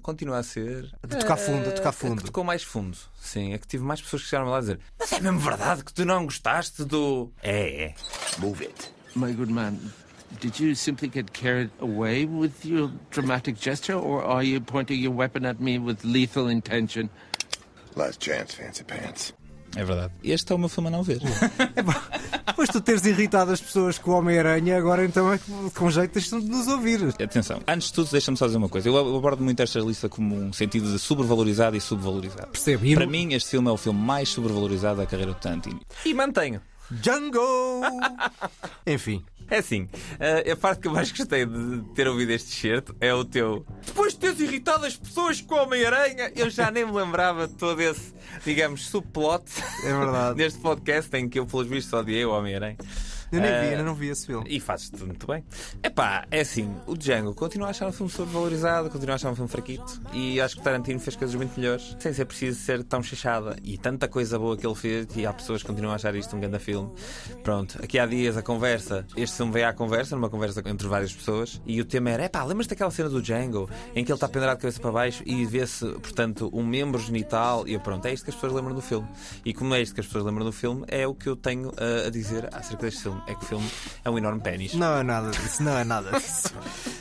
continua 0.01 0.39
a 0.39 0.43
ser. 0.43 0.91
De 1.07 1.17
tocar 1.17 1.37
fundo, 1.37 1.63
de 1.63 1.75
tocar 1.75 1.91
fundo. 1.93 2.15
É 2.15 2.17
que 2.17 2.23
tocou 2.25 2.43
mais 2.43 2.61
fundo, 2.61 2.97
sim. 3.19 3.53
É 3.53 3.57
que 3.57 3.67
tive 3.67 3.83
mais 3.83 4.01
pessoas 4.07 4.23
que 4.23 4.29
chegaram 4.29 4.49
lá 4.49 4.57
a 4.57 4.61
dizer: 4.61 4.79
Mas 4.99 5.11
é 5.11 5.19
mesmo 5.19 5.39
verdade 5.39 5.83
que 5.83 5.93
tu 5.93 6.05
não 6.05 6.25
gostaste 6.25 6.83
do. 6.83 7.31
É, 7.41 7.85
é. 7.85 7.95
Move 8.39 8.65
it. 8.65 8.91
My 9.15 9.33
good 9.33 9.51
man, 9.51 9.77
did 10.39 10.59
you 10.59 10.75
simply 10.75 11.09
get 11.09 11.31
carried 11.33 11.71
away 11.79 12.25
with 12.25 12.65
your 12.65 12.91
dramatic 13.11 13.57
gesture, 13.59 13.97
or 13.97 14.23
are 14.23 14.43
you 14.43 14.61
pointing 14.61 15.01
your 15.01 15.13
weapon 15.13 15.45
at 15.45 15.59
me 15.59 15.79
with 15.79 16.03
lethal 16.03 16.47
intention? 16.49 17.09
Last 17.95 18.19
chance, 18.19 18.53
fancy 18.53 18.83
pants. 18.83 19.33
É 19.75 19.83
verdade. 19.83 20.13
Este 20.23 20.51
é 20.51 20.55
o 20.55 20.59
meu 20.59 20.69
filme 20.69 20.89
a 20.89 20.91
não 20.91 21.03
ver. 21.03 21.21
É 21.75 21.83
Depois 22.47 22.69
tu 22.69 22.81
teres 22.81 23.05
irritado 23.05 23.51
as 23.51 23.61
pessoas 23.61 23.99
com 23.99 24.11
o 24.11 24.15
Homem-Aranha, 24.15 24.77
agora 24.77 25.05
então 25.05 25.31
é 25.31 25.39
com 25.75 25.89
jeito 25.91 26.13
deixam 26.13 26.39
de 26.39 26.47
nos 26.47 26.67
ouvir. 26.67 27.13
Atenção, 27.21 27.61
antes 27.67 27.89
de 27.89 27.93
tudo, 27.93 28.09
deixa-me 28.09 28.37
só 28.37 28.47
dizer 28.47 28.57
uma 28.57 28.69
coisa. 28.69 28.89
Eu 28.89 28.97
abordo 29.17 29.43
muito 29.43 29.61
esta 29.61 29.79
lista 29.79 30.09
como 30.09 30.35
um 30.35 30.51
sentido 30.51 30.91
de 30.91 30.97
sobrevalorizado 30.97 31.77
e 31.77 31.81
subvalorizado. 31.81 32.47
Percebo. 32.47 32.83
Para 32.95 33.05
mim, 33.05 33.33
este 33.33 33.51
filme 33.51 33.69
é 33.69 33.71
o 33.71 33.77
filme 33.77 33.99
mais 33.99 34.29
sobrevalorizado 34.29 34.97
da 34.97 35.05
carreira 35.05 35.33
do 35.33 35.39
Tarantino. 35.39 35.79
E 36.03 36.13
mantenho. 36.13 36.61
Django! 36.91 37.81
Enfim. 38.85 39.23
É 39.49 39.59
assim, 39.59 39.87
eh, 40.19 40.51
a 40.51 40.55
parte 40.57 40.81
que 40.81 40.87
eu 40.89 40.91
mais 40.91 41.09
gostei 41.09 41.45
de 41.45 41.81
ter 41.95 42.05
ouvido 42.05 42.31
este 42.31 42.53
certo 42.53 42.93
é 42.99 43.13
o 43.13 43.23
teu. 43.23 43.65
Depois 43.85 44.11
de 44.13 44.19
teres 44.19 44.41
irritado 44.41 44.85
as 44.85 44.97
pessoas 44.97 45.39
com 45.39 45.55
o 45.55 45.63
Homem-Aranha, 45.63 46.33
eu 46.35 46.49
já 46.49 46.69
nem 46.69 46.85
me 46.85 46.91
lembrava 46.91 47.47
de 47.47 47.53
todo 47.53 47.81
esse, 47.81 48.13
digamos, 48.43 48.89
subplot 48.89 49.45
é 49.85 49.97
verdade. 49.97 50.35
neste 50.37 50.59
podcast 50.59 51.15
em 51.15 51.29
que 51.29 51.39
eu, 51.39 51.45
pelos 51.45 51.65
vistos, 51.65 51.93
odiei 51.93 52.25
o 52.25 52.31
Homem-Aranha. 52.31 52.77
Eu 53.31 53.41
nem 53.41 53.51
vi, 53.51 53.67
ainda 53.69 53.83
não 53.83 53.93
vi 53.93 54.07
esse 54.07 54.25
filme. 54.25 54.45
E 54.49 54.59
fazes 54.59 54.89
tudo 54.89 55.07
muito 55.07 55.27
bem. 55.27 55.43
É 55.83 55.89
pá, 55.89 56.25
é 56.31 56.41
assim, 56.41 56.73
o 56.85 56.95
Django 56.95 57.33
continua 57.33 57.67
a 57.67 57.69
achar 57.71 57.87
um 57.87 57.91
filme 57.91 58.11
sobrevalorizado, 58.11 58.89
continua 58.89 59.13
a 59.13 59.15
achar 59.15 59.31
um 59.31 59.35
filme 59.35 59.49
fraquito. 59.49 60.01
E 60.13 60.39
acho 60.39 60.55
que 60.55 60.61
o 60.61 60.63
Tarantino 60.63 60.99
fez 60.99 61.15
coisas 61.15 61.35
muito 61.35 61.59
melhores, 61.59 61.95
sem 61.99 62.13
ser 62.13 62.25
preciso 62.25 62.59
ser 62.59 62.83
tão 62.83 63.03
chachada. 63.03 63.57
E 63.63 63.77
tanta 63.77 64.07
coisa 64.07 64.39
boa 64.39 64.55
que 64.55 64.65
ele 64.65 64.75
fez, 64.75 65.07
e 65.15 65.25
há 65.25 65.33
pessoas 65.33 65.61
que 65.61 65.67
continuam 65.67 65.91
a 65.93 65.95
achar 65.95 66.15
isto 66.15 66.35
um 66.35 66.39
grande 66.39 66.59
filme. 66.59 66.91
Pronto, 67.43 67.79
aqui 67.83 67.99
há 67.99 68.05
dias 68.05 68.37
a 68.37 68.41
conversa, 68.41 69.05
este 69.15 69.37
filme 69.37 69.51
veio 69.51 69.67
à 69.67 69.73
conversa, 69.73 70.15
numa 70.15 70.29
conversa 70.29 70.61
entre 70.65 70.87
várias 70.87 71.13
pessoas, 71.13 71.61
e 71.65 71.81
o 71.81 71.85
tema 71.85 72.09
era: 72.09 72.23
é 72.23 72.29
pá, 72.29 72.43
lembras 72.43 72.67
daquela 72.67 72.91
cena 72.91 73.09
do 73.09 73.21
Django 73.21 73.69
em 73.95 74.03
que 74.03 74.11
ele 74.11 74.15
está 74.17 74.27
pendurado 74.27 74.57
de 74.57 74.61
cabeça 74.61 74.79
para 74.79 74.91
baixo 74.91 75.23
e 75.25 75.45
vê-se, 75.45 75.85
portanto, 75.85 76.49
um 76.53 76.65
membro 76.65 76.99
genital. 76.99 77.67
E 77.67 77.73
eu, 77.73 77.79
pronto, 77.79 78.05
é 78.05 78.13
isto 78.13 78.23
que 78.23 78.29
as 78.29 78.35
pessoas 78.35 78.53
lembram 78.53 78.75
do 78.75 78.81
filme. 78.81 79.07
E 79.43 79.53
como 79.53 79.73
é 79.75 79.81
isto 79.81 79.93
que 79.93 80.01
as 80.01 80.07
pessoas 80.07 80.25
lembram 80.25 80.45
do 80.45 80.51
filme, 80.51 80.85
é 80.87 81.07
o 81.07 81.13
que 81.13 81.27
eu 81.27 81.35
tenho 81.35 81.71
a, 81.77 82.07
a 82.07 82.09
dizer 82.09 82.49
acerca 82.53 82.83
deste 82.83 83.03
filme. 83.03 83.16
É 83.25 83.33
que 83.33 83.43
o 83.43 83.47
filme 83.47 83.69
é 84.03 84.09
um 84.09 84.17
enorme 84.17 84.41
pênis. 84.41 84.73
Não 84.73 84.97
é 84.97 85.03
nada 85.03 85.31
disso, 85.31 85.63
não 85.63 85.77
é 85.77 85.83
nada 85.83 86.11
disso. 86.19 86.53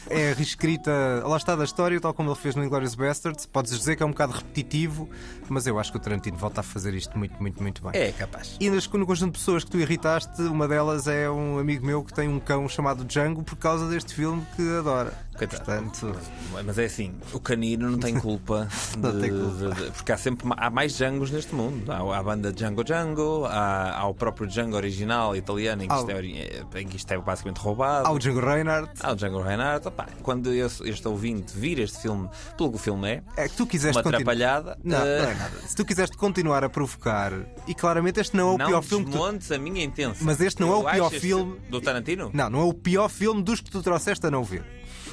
É 0.08 0.32
reescrita, 0.32 0.90
lá 1.24 1.36
está 1.36 1.56
da 1.56 1.64
história, 1.64 2.00
tal 2.00 2.14
como 2.14 2.30
ele 2.30 2.38
fez 2.38 2.54
no 2.54 2.64
Inglourious 2.64 2.94
Basterds. 2.94 3.44
Podes 3.46 3.76
dizer 3.76 3.96
que 3.96 4.02
é 4.02 4.06
um 4.06 4.10
bocado 4.10 4.32
repetitivo, 4.32 5.08
mas 5.48 5.66
eu 5.66 5.78
acho 5.78 5.90
que 5.90 5.98
o 5.98 6.00
Tarantino 6.00 6.36
volta 6.36 6.60
a 6.60 6.62
fazer 6.62 6.94
isto 6.94 7.18
muito, 7.18 7.40
muito, 7.40 7.60
muito 7.60 7.82
bem. 7.82 8.00
É 8.00 8.12
capaz. 8.12 8.56
E 8.60 8.70
nas, 8.70 8.86
no 8.86 9.06
conjunto 9.06 9.32
de 9.32 9.38
pessoas 9.38 9.64
que 9.64 9.70
tu 9.70 9.78
irritaste, 9.78 10.42
uma 10.42 10.68
delas 10.68 11.06
é 11.08 11.28
um 11.28 11.58
amigo 11.58 11.84
meu 11.84 12.04
que 12.04 12.14
tem 12.14 12.28
um 12.28 12.38
cão 12.38 12.68
chamado 12.68 13.04
Django 13.04 13.42
por 13.42 13.56
causa 13.56 13.88
deste 13.88 14.14
filme 14.14 14.46
que 14.54 14.76
adora. 14.78 15.12
Coitado. 15.36 15.64
Portanto, 15.64 16.16
Mas 16.64 16.78
é 16.78 16.84
assim, 16.86 17.12
o 17.32 17.40
canino 17.40 17.90
não 17.90 17.98
tem 17.98 18.18
culpa. 18.18 18.68
Não 18.98 19.12
de- 19.12 19.20
tem 19.20 19.30
culpa. 19.30 19.74
de- 19.74 19.84
de- 19.86 19.90
porque 19.92 20.12
há 20.12 20.16
sempre 20.16 20.48
há 20.56 20.70
mais 20.70 20.94
Djangos 20.96 21.30
neste 21.30 21.54
mundo. 21.54 21.90
Há, 21.92 21.96
há 21.98 22.18
a 22.18 22.22
banda 22.22 22.52
Django 22.52 22.82
Django, 22.82 23.44
há, 23.44 23.98
há 23.98 24.06
o 24.06 24.14
próprio 24.14 24.46
Django 24.46 24.76
original 24.76 25.36
italiano 25.36 25.82
em 25.82 25.88
que, 25.88 25.94
isto 25.94 26.10
é, 26.10 26.14
é- 26.14 26.80
em 26.80 26.86
que 26.88 26.96
isto 26.96 27.10
é 27.12 27.18
basicamente 27.18 27.58
roubado. 27.58 28.06
há 28.06 28.10
o 28.10 28.18
Django 28.18 28.40
Reinhardt. 28.40 28.92
Há 29.00 29.12
o 29.12 29.16
Django 29.16 29.40
Reinhardt. 29.42 29.88
Opá, 29.88 30.06
quando 30.22 30.52
este, 30.52 30.88
este 30.88 31.06
ouvinte 31.08 31.52
vir 31.56 31.78
este 31.78 31.98
filme 32.00 32.28
pelo 32.56 32.70
que 32.70 32.76
o 32.76 32.78
filme 32.78 33.08
é, 33.08 33.22
É 33.36 33.48
que 33.48 33.56
tu 33.56 33.66
quiseste 33.66 33.96
uma 33.96 34.02
continu- 34.02 34.16
atrapalhada. 34.22 34.78
Não, 34.82 34.96
eh, 34.98 35.22
não 35.22 35.30
é 35.30 35.34
nada. 35.34 35.58
Se 35.66 35.76
tu 35.76 35.84
quiseste 35.84 36.16
continuar 36.16 36.64
a 36.64 36.68
provocar, 36.68 37.32
e 37.66 37.74
claramente 37.74 38.20
este 38.20 38.36
não 38.36 38.50
é 38.50 38.54
o 38.54 38.58
não 38.58 38.66
pior 38.66 38.82
filme 38.82 39.04
que 39.06 39.10
tu... 39.12 39.54
a 39.54 39.58
minha 39.58 39.84
intenção. 39.84 40.24
Mas 40.24 40.40
este 40.40 40.60
não 40.60 40.72
é 40.72 40.76
o 40.76 40.88
Eu 40.88 40.94
pior 40.94 41.10
filme- 41.10 41.58
Do 41.68 41.80
Tarantino? 41.80 42.30
Não, 42.32 42.48
não 42.50 42.60
é 42.60 42.64
o 42.64 42.72
pior 42.74 43.08
filme 43.08 43.42
dos 43.42 43.60
que 43.60 43.70
tu 43.70 43.82
trouxeste 43.82 44.26
a 44.26 44.30
não 44.30 44.42
ver. 44.42 44.64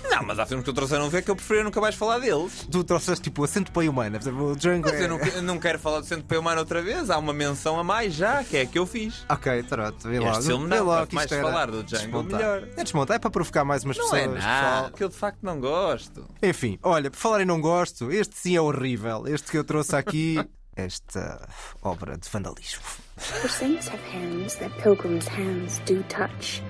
Não, 0.09 0.23
mas 0.23 0.37
há 0.39 0.45
filmes 0.45 0.63
que 0.63 0.69
eu 0.69 0.73
trouxe 0.73 0.95
a 0.95 0.99
não 0.99 1.09
ver 1.09 1.21
que 1.23 1.31
eu 1.31 1.35
preferia 1.35 1.63
nunca 1.63 1.79
mais 1.81 1.95
falar 1.95 2.19
deles. 2.19 2.67
Tu 2.71 2.83
trouxeste 2.83 3.23
tipo 3.23 3.43
a 3.43 3.47
centopeia 3.47 3.89
humana. 3.89 4.17
Por 4.19 4.23
exemplo, 4.23 4.51
o 4.51 4.55
Django 4.55 4.87
Mas 4.89 4.99
é... 4.99 5.03
eu 5.05 5.09
não, 5.09 5.17
eu 5.19 5.41
não 5.41 5.59
quero 5.59 5.79
falar 5.79 5.99
do 6.01 6.05
Centro 6.05 6.25
Pé 6.25 6.37
Humano 6.37 6.59
outra 6.59 6.81
vez. 6.81 7.09
Há 7.09 7.17
uma 7.17 7.33
menção 7.33 7.79
a 7.79 7.83
mais 7.83 8.13
já, 8.13 8.43
que 8.43 8.57
é 8.57 8.61
a 8.61 8.65
que 8.65 8.77
eu 8.77 8.85
fiz. 8.85 9.25
Ok, 9.29 9.63
pronto, 9.63 10.07
vê 10.07 10.17
Este 10.17 10.25
logo. 10.25 10.41
filme 10.41 10.67
vê 10.69 10.75
não, 10.77 10.85
logo 10.85 11.07
mais 11.13 11.25
isto 11.25 11.33
era 11.35 11.43
falar 11.47 11.71
do 11.71 11.83
Django, 11.83 12.23
melhor. 12.23 12.67
É 12.77 12.83
desmontar, 12.83 13.15
é 13.15 13.19
para 13.19 13.29
provocar 13.31 13.63
mais 13.65 13.83
umas 13.83 13.97
Não 13.97 14.03
pessoas. 14.05 14.21
é 14.21 14.27
nada, 14.27 14.71
pessoal. 14.73 14.91
que 14.91 15.03
eu 15.03 15.09
de 15.09 15.15
facto 15.15 15.39
não 15.41 15.59
gosto. 15.59 16.25
Enfim, 16.41 16.77
olha, 16.83 17.09
por 17.09 17.17
falar 17.17 17.41
em 17.41 17.45
não 17.45 17.59
gosto, 17.61 18.11
este 18.11 18.37
sim 18.37 18.55
é 18.55 18.61
horrível. 18.61 19.23
Este 19.27 19.49
que 19.51 19.57
eu 19.57 19.63
trouxe 19.63 19.95
aqui, 19.95 20.37
esta 20.75 21.47
obra 21.81 22.17
de 22.17 22.29
vandalismo. 22.29 22.81
For 23.17 23.47
saints 23.49 23.87
have 23.87 24.01
hands 24.11 24.55
that 24.55 24.71
pilgrims' 24.81 25.27
hands 25.27 25.79
do 25.85 26.01
touch, 26.09 26.61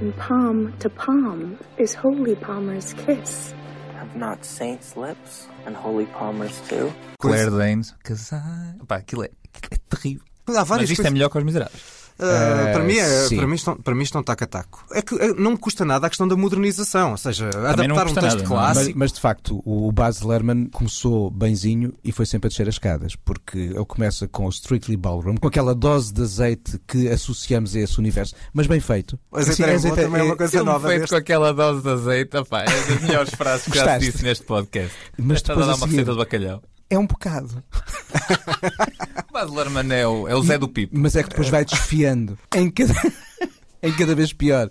and 0.00 0.16
palm 0.16 0.72
to 0.78 0.88
palm 0.90 1.58
is 1.76 1.94
holy 1.94 2.36
palmer's 2.36 2.92
kiss. 2.94 3.52
Have 3.94 4.16
not 4.16 4.44
saints' 4.44 4.96
lips 4.96 5.48
and 5.66 5.74
holy 5.76 6.06
palmers 6.06 6.60
too? 6.68 6.92
Claire 7.20 7.50
Danes, 7.50 7.94
casar. 8.04 8.76
Pá, 8.86 8.96
aquilo 8.96 9.24
é, 9.24 9.30
aquilo 9.54 9.72
é 9.72 9.78
terrível. 9.88 10.22
Há 10.48 10.64
várias 10.64 10.88
Mas 10.88 10.98
isto 10.98 11.06
é 11.06 11.10
melhor 11.10 11.28
que 11.28 11.38
os 11.38 11.44
miseráveis. 11.44 11.97
Ah, 12.20 12.24
Eh, 12.68 12.72
para, 12.72 12.82
mim 12.82 12.96
é, 12.96 13.28
para, 13.36 13.46
mim 13.46 13.54
estão, 13.54 13.76
para 13.76 13.94
mim 13.94 14.02
estão 14.02 14.22
taco 14.24 14.42
a 14.42 14.46
taco. 14.46 14.84
É 14.92 15.00
que 15.02 15.14
eh, 15.14 15.34
não 15.38 15.52
me 15.52 15.56
custa 15.56 15.84
nada 15.84 16.06
a 16.06 16.10
questão 16.10 16.26
da 16.26 16.34
modernização, 16.36 17.12
ou 17.12 17.16
seja, 17.16 17.48
Também 17.50 17.86
adaptar 17.90 18.06
um 18.08 18.14
texto 18.14 18.20
nada, 18.22 18.26
é? 18.26 18.40
Mas, 18.40 18.48
clássico. 18.48 18.98
mas, 18.98 19.12
de 19.12 19.20
facto, 19.20 19.62
o 19.64 19.92
Baz 19.92 20.20
Luhrmann 20.20 20.66
começou 20.72 21.30
benzinho 21.30 21.94
e 22.02 22.10
foi 22.10 22.26
sempre 22.26 22.46
a 22.46 22.50
descer 22.50 22.68
as 22.68 22.74
escadas, 22.74 23.14
porque 23.14 23.56
ele 23.58 23.84
começa 23.84 24.26
com 24.26 24.46
o 24.46 24.48
Strictly 24.48 24.96
Ballroom, 24.96 25.36
com 25.36 25.46
aquela 25.48 25.74
dose 25.74 26.12
de 26.12 26.22
azeite 26.22 26.80
que 26.88 27.08
associamos 27.08 27.76
a 27.76 27.80
esse 27.80 27.98
universo, 27.98 28.34
mas 28.52 28.66
bem 28.66 28.80
feito. 28.80 29.18
Azeite 29.32 29.62
Assim, 29.62 29.88
bom 29.88 29.94
também 29.94 30.20
é 30.20 30.24
uma 30.24 30.36
coisa 30.36 30.64
nova 30.64 30.88
feito 30.88 31.00
deste. 31.02 31.12
com 31.12 31.18
aquela 31.18 31.52
dose 31.54 31.82
de 31.82 31.88
azeite, 31.88 32.36
opá, 32.36 32.62
é 32.62 32.64
das 32.64 33.00
melhores 33.02 33.34
frases 33.34 33.66
que 33.70 33.78
já 33.78 33.96
disse 33.98 34.24
neste 34.24 34.44
podcast. 34.44 34.92
Mas 35.16 35.36
Estás 35.36 35.56
a 35.58 35.60
dar 35.62 35.66
a 35.66 35.74
uma 35.76 35.78
seguir- 35.86 35.90
receita 35.92 36.12
de 36.12 36.18
bacalhau. 36.18 36.62
É 36.90 36.98
um 36.98 37.06
bocado. 37.06 37.62
Baz 39.38 39.50
Luhrmann 39.50 39.92
é 39.92 40.04
o, 40.04 40.26
é 40.26 40.34
o 40.34 40.42
Zé 40.42 40.58
do 40.58 40.66
Pipo. 40.66 40.98
Mas 40.98 41.14
é 41.14 41.22
que 41.22 41.28
depois 41.28 41.48
vai 41.48 41.64
desfiando 41.64 42.36
em 42.56 42.68
cada, 42.68 42.92
em 43.82 43.92
cada 43.92 44.14
vez 44.14 44.32
pior. 44.32 44.70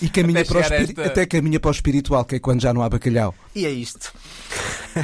E 0.00 0.08
caminha 0.08 0.40
Até 0.40 0.48
para 0.48 0.58
o 0.58 0.60
espiri- 0.60 0.82
esta- 0.82 1.04
até 1.06 1.26
caminha 1.26 1.58
para 1.60 1.68
o 1.68 1.72
espiritual, 1.72 2.24
que 2.24 2.36
é 2.36 2.38
quando 2.38 2.60
já 2.60 2.72
não 2.74 2.82
há 2.82 2.88
bacalhau. 2.88 3.34
E 3.54 3.64
é 3.66 3.70
isto. 3.70 4.12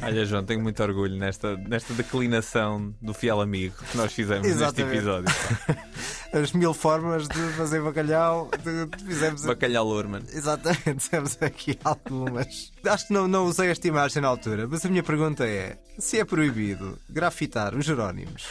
Olha, 0.03 0.25
João, 0.27 0.45
tenho 0.45 0.61
muito 0.63 0.83
orgulho 0.83 1.17
nesta, 1.17 1.57
nesta 1.57 1.95
declinação 1.95 2.95
do 3.01 3.15
fiel 3.15 3.41
amigo 3.41 3.75
que 3.91 3.97
nós 3.97 4.13
fizemos 4.13 4.47
neste 4.47 4.63
Exatamente. 4.63 4.97
episódio. 4.97 5.35
As 6.33 6.53
mil 6.53 6.75
formas 6.75 7.27
de 7.27 7.39
fazer 7.57 7.81
bacalhau, 7.81 8.51
de, 8.63 8.85
de- 8.87 9.05
fizemos 9.05 9.47
Bacalhau 9.47 9.87
Lurman. 9.87 10.23
Exatamente, 10.31 11.09
temos 11.09 11.39
aqui 11.41 11.79
algumas. 11.83 12.71
Acho 12.85 13.07
que 13.07 13.13
não, 13.15 13.27
não 13.27 13.47
usei 13.47 13.71
esta 13.71 13.89
imagem 13.89 14.21
na 14.21 14.29
altura, 14.29 14.69
mas 14.69 14.85
a 14.85 14.91
minha 14.91 15.03
pergunta 15.03 15.47
é: 15.47 15.79
se 15.99 16.19
é 16.21 16.25
proibido 16.25 16.99
grafitar 17.09 17.75
os 17.75 17.87
Jerónimos, 17.87 18.45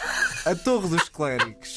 a 0.43 0.55
Torre 0.55 0.87
dos 0.87 1.07
Clérigos 1.07 1.75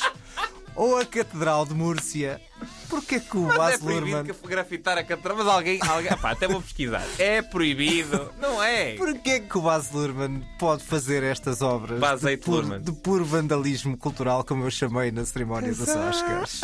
ou 0.75 0.97
a 0.97 1.05
Catedral 1.05 1.67
de 1.67 1.75
Múrcia, 1.75 2.41
porquê 2.89 3.21
que 3.21 3.37
o 3.37 3.43
Mas 3.43 3.55
é 3.55 3.59
Baz 3.59 3.77
proibido 3.81 4.07
Luhrmann. 4.17 4.35
que 4.35 4.49
grafitar 4.49 4.99
a 4.99 5.05
catedral. 5.05 5.37
Mas 5.39 5.47
alguém, 5.47 5.79
alguém 5.83 6.17
pá, 6.17 6.31
até 6.33 6.47
vou 6.49 6.61
pesquisar. 6.63 7.05
É 7.19 7.43
proibido, 7.43 8.31
não 8.41 8.63
é? 8.63 8.95
Porquê 8.97 9.41
que 9.41 9.59
o 9.59 9.63
Baz 9.63 9.91
Luhrmann 9.93 10.43
pode 10.59 10.83
fazer 10.85 11.23
estas 11.23 11.63
obras 11.63 11.99
Baz 12.01 12.21
de, 12.21 12.37
puro, 12.37 12.79
de 12.79 12.93
puro 12.93 13.25
vandalismo 13.25 13.97
cultural, 13.97 14.45
como 14.45 14.65
eu 14.65 14.71
chamei 14.71 15.11
na 15.11 15.25
cerimónia 15.25 15.73
dos 15.73 15.89
Oscars? 15.89 16.61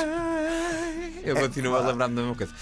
Eu 1.24 1.34
continuo 1.36 1.74
a 1.74 1.80
lembrar-me 1.80 2.14
da 2.14 2.22
mesma 2.22 2.36
coisa. 2.36 2.52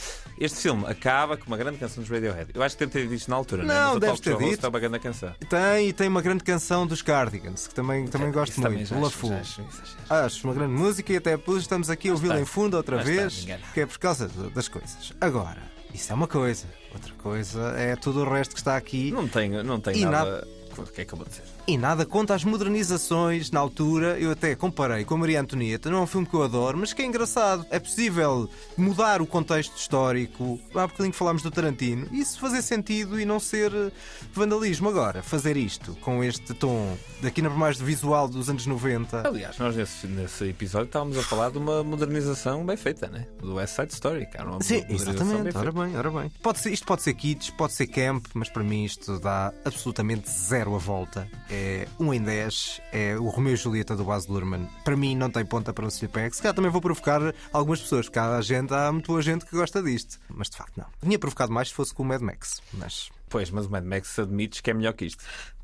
Este 0.40 0.58
filme 0.62 0.84
acaba 0.88 1.36
com 1.36 1.46
uma 1.46 1.56
grande 1.56 1.78
canção 1.78 2.02
dos 2.02 2.10
Radiohead. 2.10 2.50
Eu 2.54 2.62
acho 2.62 2.76
que 2.76 2.84
deve 2.86 2.92
ter 2.92 3.02
dito 3.02 3.14
isto 3.14 3.30
na 3.30 3.36
altura, 3.36 3.62
Não, 3.62 3.72
é? 3.74 3.78
Mas 3.84 3.96
o 3.96 4.00
deve 4.00 4.18
ter 4.20 4.36
dito. 4.38 4.66
É 4.66 4.68
uma 4.68 4.80
grande 4.80 4.98
canção. 4.98 5.32
Tem, 5.48 5.88
e 5.88 5.92
tem 5.92 6.08
uma 6.08 6.22
grande 6.22 6.42
canção 6.42 6.86
dos 6.86 7.02
Cardigans, 7.02 7.68
que 7.68 7.74
também, 7.74 8.06
também 8.08 8.32
gosto 8.32 8.52
isso 8.52 8.62
também 8.62 8.78
muito, 8.78 8.88
já 8.88 8.96
acho- 8.96 9.04
La 9.04 9.10
já 9.10 9.16
Fool. 9.16 9.34
acho- 9.34 9.62
Acho 10.08 10.48
uma 10.48 10.54
grande 10.54 10.72
música 10.72 11.12
e 11.12 11.16
até 11.16 11.32
depois 11.36 11.60
estamos 11.62 11.88
aqui 11.90 12.08
a 12.08 12.12
ouvi-la 12.12 12.40
em 12.40 12.44
fundo 12.44 12.76
outra 12.76 12.96
está 12.96 13.04
vez, 13.28 13.62
que 13.72 13.80
é 13.80 13.86
por 13.86 13.98
causa 13.98 14.28
das 14.54 14.68
coisas. 14.68 15.12
Agora, 15.20 15.62
isso 15.92 16.10
é 16.10 16.14
uma 16.14 16.26
coisa. 16.26 16.66
Outra 16.92 17.12
coisa 17.14 17.60
é 17.76 17.96
tudo 17.96 18.20
o 18.22 18.28
resto 18.28 18.54
que 18.54 18.60
está 18.60 18.76
aqui. 18.76 19.10
Não 19.10 19.28
tem, 19.28 19.50
não 19.62 19.80
E 19.94 20.04
nada. 20.04 20.46
O 20.76 20.82
que 20.84 21.02
é 21.02 21.04
que 21.04 21.14
eu 21.14 21.18
vou 21.18 21.26
dizer? 21.26 21.53
E 21.66 21.78
nada 21.78 22.04
contra 22.04 22.36
as 22.36 22.44
modernizações 22.44 23.50
na 23.50 23.58
altura. 23.58 24.18
Eu 24.18 24.32
até 24.32 24.54
comparei 24.54 25.02
com 25.02 25.14
a 25.14 25.16
Maria 25.16 25.40
Antonieta. 25.40 25.90
Não 25.90 25.98
é 25.98 26.00
um 26.02 26.06
filme 26.06 26.26
que 26.26 26.34
eu 26.34 26.42
adoro, 26.42 26.76
mas 26.76 26.92
que 26.92 27.00
é 27.00 27.06
engraçado. 27.06 27.64
É 27.70 27.80
possível 27.80 28.50
mudar 28.76 29.22
o 29.22 29.26
contexto 29.26 29.74
histórico. 29.74 30.60
Há 30.74 30.86
bocadinho 30.86 31.12
que 31.12 31.16
falámos 31.16 31.42
do 31.42 31.50
Tarantino. 31.50 32.06
Isso 32.12 32.38
fazer 32.38 32.60
sentido 32.60 33.18
e 33.18 33.24
não 33.24 33.40
ser 33.40 33.72
eh, 33.72 33.90
vandalismo. 34.30 34.90
Agora, 34.90 35.22
fazer 35.22 35.56
isto 35.56 35.96
com 36.02 36.22
este 36.22 36.52
tom, 36.52 36.98
daqui 37.22 37.40
na 37.40 37.48
mais 37.48 37.78
visual 37.78 38.28
dos 38.28 38.50
anos 38.50 38.66
90. 38.66 39.26
Aliás, 39.26 39.56
nós 39.56 39.74
nesse, 39.74 40.06
nesse 40.06 40.44
episódio 40.44 40.88
estávamos 40.88 41.16
a 41.16 41.22
falar 41.22 41.50
de 41.50 41.56
uma 41.56 41.82
modernização 41.82 42.64
bem 42.66 42.76
feita, 42.76 43.08
né? 43.08 43.26
Do 43.40 43.54
West 43.54 43.74
Side 43.74 43.94
Story, 43.94 44.26
cara. 44.26 44.50
Uma 44.50 44.62
Sim, 44.62 44.82
modernização 44.82 45.12
exatamente. 45.14 45.52
bem 45.54 45.62
Ora 45.62 45.72
bem, 45.72 45.96
ora 45.96 46.10
bem. 46.10 46.32
Pode 46.42 46.58
ser, 46.58 46.74
isto 46.74 46.84
pode 46.84 47.00
ser 47.00 47.14
kits, 47.14 47.48
pode 47.48 47.72
ser 47.72 47.86
camp, 47.86 48.26
mas 48.34 48.50
para 48.50 48.62
mim 48.62 48.84
isto 48.84 49.18
dá 49.18 49.50
absolutamente 49.64 50.28
zero 50.28 50.74
a 50.74 50.78
volta. 50.78 51.26
É 51.56 51.86
1 52.00 52.14
em 52.14 52.20
10, 52.20 52.80
é 52.92 53.16
o 53.16 53.28
Romeu 53.28 53.52
e 53.54 53.56
Julieta 53.56 53.94
do 53.94 54.02
Baz 54.04 54.26
Luhrmann. 54.26 54.68
Para 54.84 54.96
mim 54.96 55.14
não 55.14 55.30
tem 55.30 55.44
ponta 55.46 55.72
para 55.72 55.86
um 55.86 55.90
se 55.90 56.02
lhe 56.02 56.08
pegue. 56.08 56.34
Se 56.34 56.42
calhar 56.42 56.52
também 56.54 56.68
vou 56.70 56.80
provocar 56.80 57.20
algumas 57.52 57.80
pessoas, 57.80 58.06
porque 58.06 58.18
há, 58.18 58.40
gente, 58.40 58.74
há 58.74 58.90
muito 58.90 59.06
boa 59.06 59.22
gente 59.22 59.46
que 59.46 59.54
gosta 59.54 59.80
disto. 59.80 60.18
Mas 60.28 60.50
de 60.50 60.56
facto 60.56 60.76
não. 60.76 60.86
Tinha 61.00 61.16
provocado 61.16 61.52
mais 61.52 61.68
se 61.68 61.74
fosse 61.74 61.94
com 61.94 62.02
o 62.02 62.06
Mad 62.06 62.20
Max. 62.20 62.60
Mas 62.72 63.08
Pois, 63.28 63.50
mas 63.50 63.66
o 63.66 63.70
Mad 63.70 63.84
Max 63.84 64.18
admites 64.18 64.60
que 64.60 64.70
é 64.70 64.74
melhor 64.74 64.94
que 64.94 65.04
isto. 65.06 65.22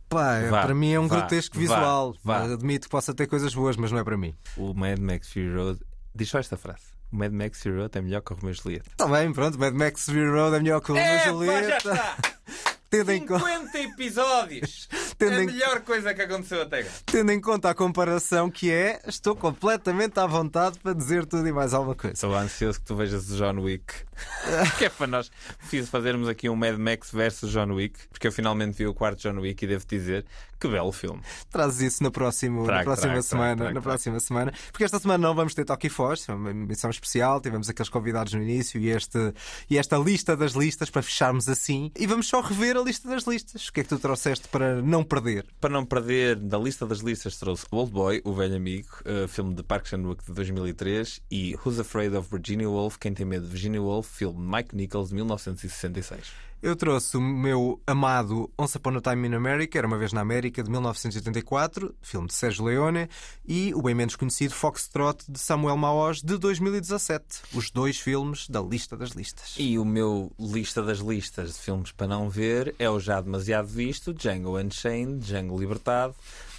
pá, 0.08 0.36
é- 0.36 0.48
Vá, 0.48 0.62
para 0.62 0.74
mim 0.74 0.92
é 0.92 1.00
um 1.00 1.08
vá, 1.08 1.16
grotesco 1.18 1.58
visual. 1.58 2.14
vá. 2.22 2.44
Admito 2.44 2.86
que 2.86 2.90
possa 2.90 3.12
ter 3.12 3.26
coisas 3.26 3.52
boas, 3.52 3.76
mas 3.76 3.90
não 3.90 3.98
é 3.98 4.04
para 4.04 4.16
mim. 4.16 4.32
O 4.56 4.72
Mad 4.72 4.98
Max 5.00 5.32
Fury 5.32 5.52
Road. 5.54 5.80
Diz 6.14 6.28
só 6.28 6.38
esta 6.38 6.56
frase. 6.56 6.84
O 7.12 7.16
Mad 7.16 7.32
Max 7.32 7.60
Fury 7.62 7.76
Road 7.78 7.98
é 7.98 8.00
melhor 8.00 8.20
que 8.22 8.32
o 8.32 8.36
Romeo 8.36 8.52
e 8.52 8.54
Julieta. 8.54 8.88
Está 8.92 9.08
bem, 9.08 9.32
pronto, 9.32 9.58
Mad 9.58 9.74
Max 9.74 10.04
Fury 10.04 10.28
Road 10.30 10.54
é 10.54 10.60
melhor 10.60 10.80
que 10.80 10.92
o 10.92 10.94
Romeu 10.94 11.16
e 11.16 11.24
Julieta. 11.24 12.16
Tendo 12.90 13.12
em, 13.12 13.24
co- 13.24 13.38
50 13.38 13.78
episódios! 13.78 14.88
Tendo 15.16 15.36
a 15.36 15.42
em- 15.44 15.46
melhor 15.46 15.80
coisa 15.82 16.12
que 16.12 16.22
aconteceu 16.22 16.62
até 16.62 16.80
agora. 16.80 16.94
Tendo 17.06 17.30
em 17.30 17.40
conta 17.40 17.70
a 17.70 17.74
comparação 17.74 18.50
que 18.50 18.70
é, 18.72 19.00
estou 19.06 19.36
completamente 19.36 20.18
à 20.18 20.26
vontade 20.26 20.78
para 20.80 20.92
dizer 20.92 21.24
tudo 21.24 21.46
e 21.46 21.52
mais 21.52 21.72
alguma 21.72 21.94
coisa. 21.94 22.14
Estou 22.14 22.34
ansioso 22.34 22.80
que 22.80 22.86
tu 22.86 22.96
vejas 22.96 23.30
o 23.30 23.36
John 23.36 23.60
Wick. 23.60 23.94
que 24.78 24.86
é 24.86 24.88
para 24.88 25.06
nós 25.06 25.30
preciso 25.58 25.88
fazermos 25.88 26.28
aqui 26.28 26.48
um 26.48 26.56
Mad 26.56 26.76
Max 26.78 27.10
versus 27.12 27.50
John 27.52 27.72
Wick, 27.74 27.98
porque 28.08 28.26
eu 28.26 28.32
finalmente 28.32 28.76
vi 28.76 28.86
o 28.86 28.92
quarto 28.94 29.20
John 29.20 29.38
Wick 29.40 29.64
e 29.64 29.68
devo 29.68 29.84
dizer 29.86 30.24
que 30.60 30.68
belo 30.68 30.92
filme. 30.92 31.20
Trazes 31.50 31.80
isso 31.80 32.02
no 32.02 32.10
próximo, 32.10 32.66
na 32.66 32.82
próxima 32.82 33.12
trago, 33.12 33.22
semana. 33.22 33.56
trago, 33.56 33.74
na 33.74 33.80
próxima 33.80 34.20
semana. 34.20 34.52
Porque 34.70 34.84
esta 34.84 34.98
semana 34.98 35.26
não 35.26 35.34
vamos 35.34 35.54
ter 35.54 35.64
Toque 35.64 35.88
Foz, 35.88 36.28
é 36.28 36.34
uma 36.34 36.52
missão 36.52 36.90
especial. 36.90 37.40
Tivemos 37.40 37.68
aqueles 37.68 37.88
convidados 37.88 38.34
no 38.34 38.42
início 38.42 38.78
e, 38.78 38.90
este, 38.90 39.32
e 39.68 39.78
esta 39.78 39.96
lista 39.96 40.36
das 40.36 40.52
listas 40.52 40.90
para 40.90 41.02
fecharmos 41.02 41.48
assim. 41.48 41.90
E 41.96 42.06
vamos 42.06 42.28
só 42.28 42.40
rever 42.40 42.76
a 42.76 42.82
lista 42.82 43.08
das 43.08 43.24
listas. 43.24 43.68
O 43.68 43.72
que 43.72 43.80
é 43.80 43.82
que 43.82 43.88
tu 43.88 43.98
trouxeste 43.98 44.48
para 44.48 44.82
não 44.82 45.02
perder. 45.02 45.46
Para 45.60 45.70
não 45.70 45.84
perder, 45.84 46.36
da 46.36 46.58
lista 46.58 46.86
das 46.86 46.98
listas 46.98 47.38
trouxe 47.38 47.64
Old 47.70 47.90
Boy, 47.90 48.20
O 48.24 48.34
Velho 48.34 48.56
Amigo, 48.56 48.88
uh, 49.06 49.26
filme 49.26 49.54
de 49.54 49.62
Park 49.62 49.86
Chan-wook 49.86 50.24
de 50.26 50.32
2003 50.32 51.22
e 51.30 51.56
Who's 51.64 51.80
Afraid 51.80 52.14
of 52.14 52.28
Virginia 52.30 52.68
Woolf, 52.68 52.98
Quem 52.98 53.14
Tem 53.14 53.24
Medo 53.24 53.46
de 53.46 53.52
Virginia 53.52 53.80
Woolf, 53.80 54.08
filme 54.08 54.38
de 54.38 54.44
Mike 54.44 54.76
Nichols 54.76 55.08
de 55.08 55.14
1966. 55.14 56.49
Eu 56.62 56.76
trouxe 56.76 57.16
o 57.16 57.22
meu 57.22 57.80
amado 57.86 58.50
Once 58.58 58.76
Upon 58.76 58.98
a 58.98 59.00
Time 59.00 59.28
in 59.28 59.34
America, 59.34 59.78
Era 59.78 59.86
uma 59.86 59.96
vez 59.96 60.12
na 60.12 60.20
América, 60.20 60.62
de 60.62 60.70
1984, 60.70 61.94
filme 62.02 62.26
de 62.26 62.34
Sérgio 62.34 62.66
Leone, 62.66 63.08
e 63.48 63.72
o 63.74 63.80
bem 63.80 63.94
menos 63.94 64.14
conhecido 64.14 64.52
Foxtrot, 64.52 65.24
de 65.26 65.38
Samuel 65.38 65.78
Maoz, 65.78 66.20
de 66.20 66.36
2017. 66.36 67.24
Os 67.54 67.70
dois 67.70 67.98
filmes 67.98 68.46
da 68.46 68.60
lista 68.60 68.94
das 68.94 69.12
listas. 69.12 69.54
E 69.58 69.78
o 69.78 69.86
meu 69.86 70.30
lista 70.38 70.82
das 70.82 70.98
listas 70.98 71.54
de 71.54 71.58
filmes 71.60 71.92
para 71.92 72.06
não 72.06 72.28
ver 72.28 72.74
é 72.78 72.90
o 72.90 73.00
já 73.00 73.22
demasiado 73.22 73.66
visto 73.66 74.12
Django 74.12 74.58
Unchained, 74.58 75.24
Django 75.24 75.58
Libertado, 75.58 76.14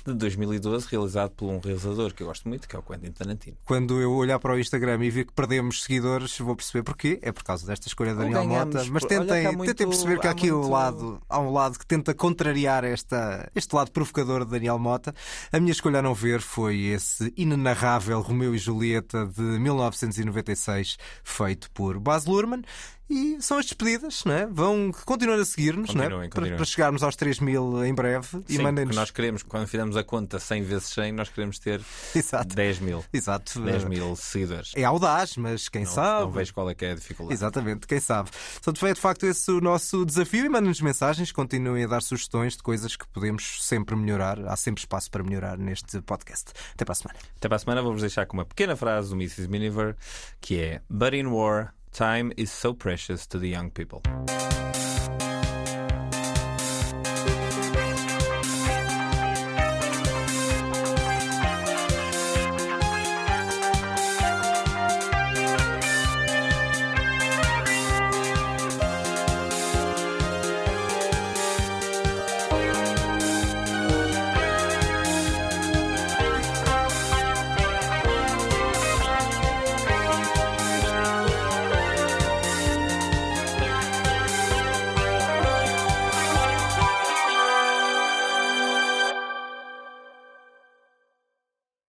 de 0.06 0.14
2012, 0.14 0.88
realizado 0.89 1.32
por 1.32 1.49
um 1.49 1.60
realizador 1.60 2.14
que 2.14 2.24
eu 2.24 2.28
gosto 2.28 2.47
muito, 2.47 2.68
que 2.68 2.76
é 2.76 2.80
o 2.80 2.82
Quentin 2.82 3.12
Tarantino. 3.12 3.58
Quando 3.66 4.02
eu 4.02 4.12
olhar 4.14 4.39
para 4.39 4.54
o 4.54 4.60
Instagram 4.60 5.04
e 5.04 5.10
ver 5.10 5.26
que 5.26 5.34
perdemos 5.34 5.84
seguidores, 5.84 6.38
vou 6.39 6.56
perceber 6.56 6.84
porquê. 6.84 7.20
É 7.22 7.32
por 7.32 7.43
causa 7.43 7.66
desta 7.66 7.88
escolha 7.88 8.14
de 8.14 8.20
Daniel 8.20 8.47
Mota. 8.47 8.84
Mas 8.89 9.04
tentem, 9.06 9.56
muito, 9.56 9.70
tentem 9.70 9.88
perceber 9.88 10.20
que 10.20 10.28
há 10.28 10.32
aqui 10.32 10.52
muito... 10.52 10.68
um 10.68 10.72
lado, 10.72 11.22
há 11.30 11.39
um 11.39 11.52
lado 11.52 11.78
que 11.78 11.86
tenta 11.86 12.14
contrariar 12.14 12.84
esta, 12.84 13.49
este 13.56 13.76
lado 13.76 13.91
provocador 13.91 14.45
de 14.45 14.52
Daniel 14.52 14.80
Mota. 14.80 15.14
A 15.52 15.60
minha 15.60 15.72
escolha 15.72 15.99
a 15.99 16.02
não 16.02 16.14
ver 16.14 16.41
foi 16.41 16.86
esse 16.86 17.34
inenarrável 17.38 18.22
Romeu 18.22 18.56
e 18.56 18.58
Julieta 18.58 19.26
de 19.26 19.41
1996, 19.41 20.97
feito 21.24 21.70
por 21.72 21.99
Baz 21.99 22.26
Luhrmann. 22.26 22.64
E 23.12 23.41
são 23.41 23.57
as 23.57 23.66
despedidas, 23.66 24.24
não 24.24 24.34
é? 24.34 24.45
Vão 24.45 24.89
continuar 25.05 25.38
a 25.38 25.43
seguir-nos, 25.43 25.93
não 25.93 26.03
é? 26.03 26.30
Para, 26.30 26.55
para, 26.55 26.66
chegarmos 26.66 27.03
aos 27.03 27.14
3 27.18 27.41
mil 27.41 27.84
em 27.84 27.93
breve 27.93 28.26
Sim, 28.28 28.43
e 28.47 28.57
mandem-nos. 28.57 28.95
nós 28.95 29.12
queremos, 29.12 29.43
quando 29.43 29.68
fizermos 29.68 29.97
a 29.97 30.03
conta 30.03 30.39
100 30.39 30.64
vezes 30.64 30.88
100, 30.89 31.12
nós 31.12 31.28
queremos 31.28 31.59
ter 31.59 31.82
Exato. 32.16 32.55
10 32.55 32.80
mil. 32.80 33.03
Exato. 33.12 33.59
10 33.59 33.84
mil 33.84 34.16
seguidores. 34.16 34.72
É 34.76 34.86
audaz, 34.86 35.36
mas 35.36 35.68
quem 35.68 35.84
não, 35.84 35.91
sabe. 35.91 36.22
Não 36.22 36.32
vejo 36.32 36.53
qual 36.53 36.70
é 36.70 36.74
que 36.74 36.86
é 36.86 36.91
a 36.91 36.95
dificuldade. 36.95 37.34
Exatamente, 37.34 37.86
quem 37.86 37.99
sabe. 37.99 38.30
Portanto, 38.53 38.88
é 38.88 38.93
de 38.93 39.01
facto 39.01 39.26
esse 39.26 39.51
o 39.51 39.59
nosso 39.59 40.05
desafio 40.05 40.45
e 40.45 40.49
mandem-nos 40.49 40.80
mensagens, 40.80 41.34
continuem 41.34 41.84
a 41.84 41.88
dar 41.88 42.01
sugestões 42.01 42.55
de 42.55 42.64
coisas 42.64 42.95
que 42.95 43.05
podemos 43.09 43.66
sempre 43.66 43.93
melhorar. 43.93 44.39
Há 44.47 44.55
sempre 44.55 44.82
espaço 44.82 45.12
para 45.12 45.22
melhorar 45.22 45.57
neste 45.57 46.01
podcast. 46.01 46.51
Até 46.74 46.86
para 46.86 46.93
a 46.93 46.95
semana. 46.95 47.20
Até 47.36 47.49
para 47.49 47.57
a 47.57 47.59
semana, 47.59 47.82
vou-vos 47.82 48.01
deixar 48.01 48.26
com 48.26 48.38
uma 48.38 48.45
pequena 48.45 48.78
frase 48.78 49.09
do 49.09 49.16
Mrs. 49.16 49.49
Miniver 49.49 49.97
que 50.39 50.59
é 50.59 50.82
But 50.89 51.14
in 51.14 51.28
war. 51.28 51.74
Time 51.91 52.31
is 52.37 52.51
so 52.51 52.73
precious 52.73 53.27
to 53.27 53.37
the 53.37 53.49
young 53.49 53.69
people. 53.69 54.01